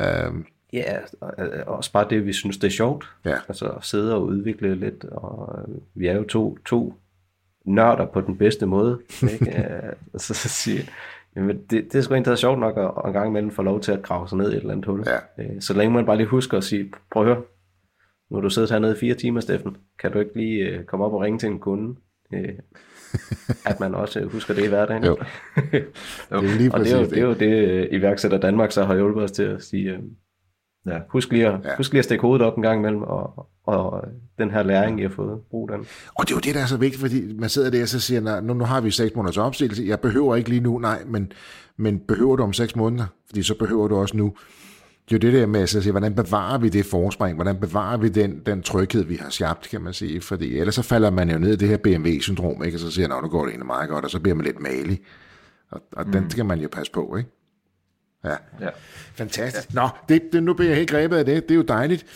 Øhm, 0.00 0.44
Ja, 0.72 0.96
og- 1.20 1.34
og 1.66 1.76
også 1.76 1.92
bare 1.92 2.06
det, 2.10 2.26
vi 2.26 2.32
synes, 2.32 2.56
det 2.58 2.66
er 2.66 2.70
sjovt. 2.70 3.04
Ja. 3.24 3.36
Altså 3.48 3.66
at 3.66 3.84
sidde 3.84 4.14
og 4.14 4.24
udvikle 4.26 4.74
lidt, 4.74 5.04
og 5.04 5.58
øh, 5.68 5.74
vi 5.94 6.06
er 6.06 6.14
jo 6.16 6.24
to, 6.24 6.58
to 6.66 6.94
nørder 7.66 8.06
på 8.06 8.20
den 8.20 8.36
bedste 8.38 8.66
måde. 8.66 8.98
Ikke? 9.32 9.50
Øh, 9.58 9.92
og 10.12 10.20
så, 10.20 10.34
så 10.34 10.48
sige, 10.48 10.88
jamen 11.36 11.56
det, 11.70 11.84
det 11.92 11.94
er 11.94 12.00
sgu 12.02 12.14
egentlig 12.14 12.38
sjovt 12.38 12.58
nok 12.60 12.76
at, 12.78 12.84
at 12.84 13.06
en 13.06 13.12
gang 13.12 13.28
imellem 13.28 13.50
få 13.50 13.62
lov 13.62 13.80
til 13.80 13.92
at 13.92 14.02
grave 14.02 14.28
sig 14.28 14.38
ned 14.38 14.52
i 14.52 14.56
et 14.56 14.60
eller 14.60 14.72
andet 14.72 14.86
hul. 14.86 15.04
Ja. 15.06 15.42
Øh, 15.44 15.60
Så 15.60 15.74
længe 15.74 15.94
man 15.94 16.06
bare 16.06 16.16
lige 16.16 16.26
husker 16.26 16.56
at 16.56 16.64
sige, 16.64 16.92
prøv 17.12 17.22
at 17.22 17.28
høre, 17.28 17.42
nu 18.30 18.36
har 18.36 18.40
du 18.42 18.50
siddet 18.50 18.70
hernede 18.70 18.92
i 18.92 18.98
fire 18.98 19.14
timer, 19.14 19.40
Steffen. 19.40 19.76
Kan 19.98 20.12
du 20.12 20.18
ikke 20.18 20.36
lige 20.36 20.64
øh, 20.64 20.84
komme 20.84 21.04
op 21.04 21.12
og 21.12 21.20
ringe 21.20 21.38
til 21.38 21.48
en 21.48 21.58
kunde? 21.58 21.96
Øh, 22.34 22.48
at 23.66 23.80
man 23.80 23.94
også 23.94 24.20
øh, 24.20 24.32
husker 24.32 24.54
det 24.54 24.64
i 24.64 24.68
hverdagen. 24.68 25.04
Jo. 25.04 25.16
Det 25.72 25.84
er 26.30 26.58
lige 26.58 26.74
og 26.74 26.80
det 26.80 26.92
er, 26.92 26.98
jo, 26.98 27.04
det 27.04 27.18
er 27.18 27.22
jo 27.22 27.34
det, 27.34 27.88
iværksætter 27.92 28.38
Danmark 28.38 28.72
så 28.72 28.84
har 28.84 28.94
hjulpet 28.94 29.22
os 29.22 29.32
til 29.32 29.42
at 29.42 29.62
sige, 29.62 29.90
øh, 29.90 29.98
Ja. 30.86 30.98
husk, 31.08 31.32
lige 31.32 31.46
at, 31.46 31.60
Ja. 31.64 31.76
husk 31.76 31.92
lige 31.92 31.98
at 31.98 32.04
stikke 32.04 32.22
hovedet 32.22 32.46
op 32.46 32.56
en 32.56 32.62
gang 32.62 32.78
imellem, 32.78 33.02
og, 33.02 33.46
og 33.64 34.04
den 34.38 34.50
her 34.50 34.62
læring, 34.62 34.98
I 35.00 35.02
har 35.02 35.08
fået, 35.10 35.40
brug 35.50 35.68
den. 35.68 35.80
Og 36.18 36.24
det 36.28 36.30
er 36.30 36.36
jo 36.36 36.40
det, 36.40 36.54
der 36.54 36.60
er 36.60 36.66
så 36.66 36.76
vigtigt, 36.76 37.00
fordi 37.00 37.34
man 37.38 37.48
sidder 37.48 37.70
der 37.70 37.82
og 37.82 37.88
så 37.88 38.00
siger, 38.00 38.20
"Nå, 38.20 38.40
nu, 38.40 38.54
nu 38.54 38.64
har 38.64 38.80
vi 38.80 38.90
seks 38.90 39.14
måneders 39.14 39.36
opsigelse, 39.38 39.84
jeg 39.86 40.00
behøver 40.00 40.36
ikke 40.36 40.48
lige 40.48 40.60
nu, 40.60 40.78
nej, 40.78 41.02
men, 41.06 41.32
men 41.76 41.98
behøver 41.98 42.36
du 42.36 42.42
om 42.42 42.52
seks 42.52 42.76
måneder? 42.76 43.04
Fordi 43.26 43.42
så 43.42 43.54
behøver 43.58 43.88
du 43.88 43.96
også 43.96 44.16
nu. 44.16 44.34
Det 45.10 45.24
er 45.24 45.28
jo 45.28 45.32
det 45.32 45.40
der 45.40 45.46
med 45.46 45.60
at 45.60 45.68
sige, 45.68 45.90
hvordan 45.90 46.14
bevarer 46.14 46.58
vi 46.58 46.68
det 46.68 46.86
forspring, 46.86 47.34
hvordan 47.34 47.56
bevarer 47.60 47.96
vi 47.96 48.08
den, 48.08 48.40
den 48.46 48.62
tryghed, 48.62 49.04
vi 49.04 49.16
har 49.16 49.30
skabt, 49.30 49.68
kan 49.70 49.80
man 49.80 49.92
sige, 49.92 50.20
fordi 50.20 50.58
ellers 50.58 50.74
så 50.74 50.82
falder 50.82 51.10
man 51.10 51.30
jo 51.30 51.38
ned 51.38 51.52
i 51.52 51.56
det 51.56 51.68
her 51.68 51.76
BMW-syndrom, 51.76 52.64
ikke? 52.64 52.76
og 52.76 52.80
så 52.80 52.90
siger, 52.90 53.08
nå, 53.08 53.20
nu 53.20 53.28
går 53.28 53.40
det 53.40 53.48
egentlig 53.50 53.66
meget 53.66 53.88
godt, 53.88 54.04
og 54.04 54.10
så 54.10 54.20
bliver 54.20 54.34
man 54.34 54.44
lidt 54.46 54.60
malig. 54.60 55.00
Og, 55.70 55.80
og 55.92 56.06
mm. 56.06 56.12
den 56.12 56.30
skal 56.30 56.44
man 56.46 56.60
jo 56.60 56.68
passe 56.72 56.92
på, 56.92 57.16
ikke? 57.16 57.30
Ja. 58.26 58.36
Ja. 58.60 58.70
Fantastisk. 59.14 59.74
Nå, 59.74 59.88
det, 60.08 60.22
det, 60.32 60.42
nu 60.42 60.54
bliver 60.54 60.68
jeg 60.68 60.76
helt 60.76 60.90
grebet 60.90 61.16
af 61.16 61.24
det. 61.24 61.42
Det 61.42 61.50
er 61.50 61.56
jo 61.56 61.62
dejligt. 61.62 62.06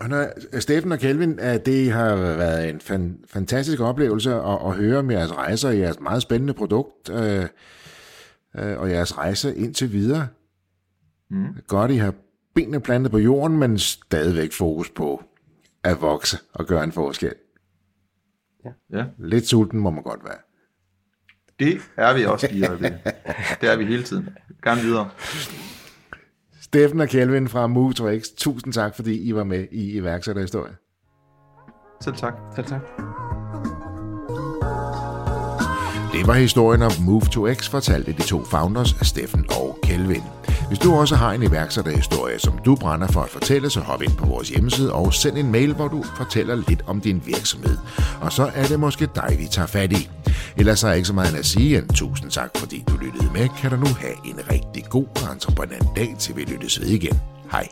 Og 0.00 0.08
når, 0.08 0.58
Steffen 0.60 0.92
og 0.92 0.98
Kelvin, 0.98 1.38
at 1.38 1.66
det 1.66 1.92
har 1.92 2.16
været 2.16 2.70
en 2.70 2.80
fan, 2.80 3.18
fantastisk 3.26 3.80
oplevelse 3.80 4.34
at, 4.34 4.58
at 4.66 4.74
høre 4.74 4.98
om 4.98 5.10
jeres 5.10 5.32
rejser 5.32 5.68
og 5.68 5.78
jeres 5.78 6.00
meget 6.00 6.22
spændende 6.22 6.54
produkt 6.54 7.10
øh, 7.10 7.46
øh, 8.58 8.80
og 8.80 8.90
jeres 8.90 9.18
rejse 9.18 9.56
indtil 9.56 9.92
videre. 9.92 10.28
Mm. 11.30 11.46
Godt, 11.66 11.90
I 11.90 11.96
har 11.96 12.14
benene 12.54 12.80
plantet 12.80 13.10
på 13.10 13.18
jorden, 13.18 13.58
men 13.58 13.78
stadigvæk 13.78 14.52
fokus 14.52 14.90
på 14.90 15.22
at 15.84 16.00
vokse 16.00 16.38
og 16.52 16.66
gøre 16.66 16.84
en 16.84 16.92
forskel. 16.92 17.34
ja. 18.92 19.04
Lidt 19.18 19.48
sulten 19.48 19.80
må 19.80 19.90
man 19.90 20.02
godt 20.02 20.24
være. 20.24 20.38
Det 21.66 21.80
er 21.96 22.14
vi 22.14 22.24
også 22.24 22.48
lige 22.50 22.64
i 22.64 22.68
øjeblikket. 22.68 23.00
Det 23.60 23.70
er 23.72 23.76
vi 23.76 23.84
hele 23.84 24.02
tiden. 24.02 24.28
Gerne 24.64 24.80
videre. 24.80 25.08
Steffen 26.62 27.00
og 27.00 27.08
Kelvin 27.08 27.48
fra 27.48 27.66
Move 27.66 27.92
to 27.92 28.18
X, 28.18 28.22
tusind 28.36 28.72
tak, 28.72 28.96
fordi 28.96 29.28
I 29.28 29.34
var 29.34 29.44
med 29.44 29.66
i 29.70 29.92
iværksætterhistorie. 29.92 30.72
Selv 32.04 32.16
tak. 32.16 32.34
Selv 32.54 32.66
tak. 32.66 32.80
Det 36.12 36.26
var 36.26 36.34
historien 36.34 36.82
om 36.82 36.92
Move 37.00 37.20
to 37.20 37.54
X, 37.54 37.70
fortalt 37.70 38.08
af 38.08 38.14
de 38.14 38.22
to 38.22 38.44
founders, 38.44 38.96
Steffen 39.02 39.46
og 39.50 39.78
Kelvin. 39.82 40.22
Hvis 40.72 40.78
du 40.78 40.94
også 40.94 41.16
har 41.16 41.32
en 41.32 41.42
iværksætterhistorie, 41.42 42.38
som 42.38 42.58
du 42.58 42.76
brænder 42.76 43.06
for 43.06 43.20
at 43.20 43.30
fortælle, 43.30 43.70
så 43.70 43.80
hop 43.80 44.02
ind 44.02 44.16
på 44.16 44.26
vores 44.26 44.48
hjemmeside 44.48 44.92
og 44.92 45.14
send 45.14 45.38
en 45.38 45.52
mail, 45.52 45.74
hvor 45.74 45.88
du 45.88 46.04
fortæller 46.16 46.54
lidt 46.68 46.82
om 46.86 47.00
din 47.00 47.22
virksomhed. 47.26 47.78
Og 48.20 48.32
så 48.32 48.50
er 48.54 48.66
det 48.66 48.80
måske 48.80 49.08
dig, 49.14 49.36
vi 49.38 49.46
tager 49.50 49.66
fat 49.66 49.92
i. 49.92 50.10
Ellers 50.56 50.84
er 50.84 50.88
jeg 50.88 50.96
ikke 50.96 51.06
så 51.06 51.12
meget 51.12 51.34
at 51.34 51.46
sige 51.46 51.78
end 51.78 51.88
tusind 51.88 52.30
tak, 52.30 52.50
fordi 52.56 52.84
du 52.88 52.96
lyttede 52.96 53.30
med. 53.32 53.48
Kan 53.60 53.70
du 53.70 53.76
nu 53.76 53.86
have 53.86 54.14
en 54.24 54.40
rigtig 54.50 54.84
god 54.90 55.06
og 55.26 55.32
entreprenant 55.32 55.96
dag, 55.96 56.16
til 56.18 56.36
vi 56.36 56.42
lyttes 56.42 56.80
ved 56.80 56.88
igen. 56.88 57.20
Hej. 57.50 57.68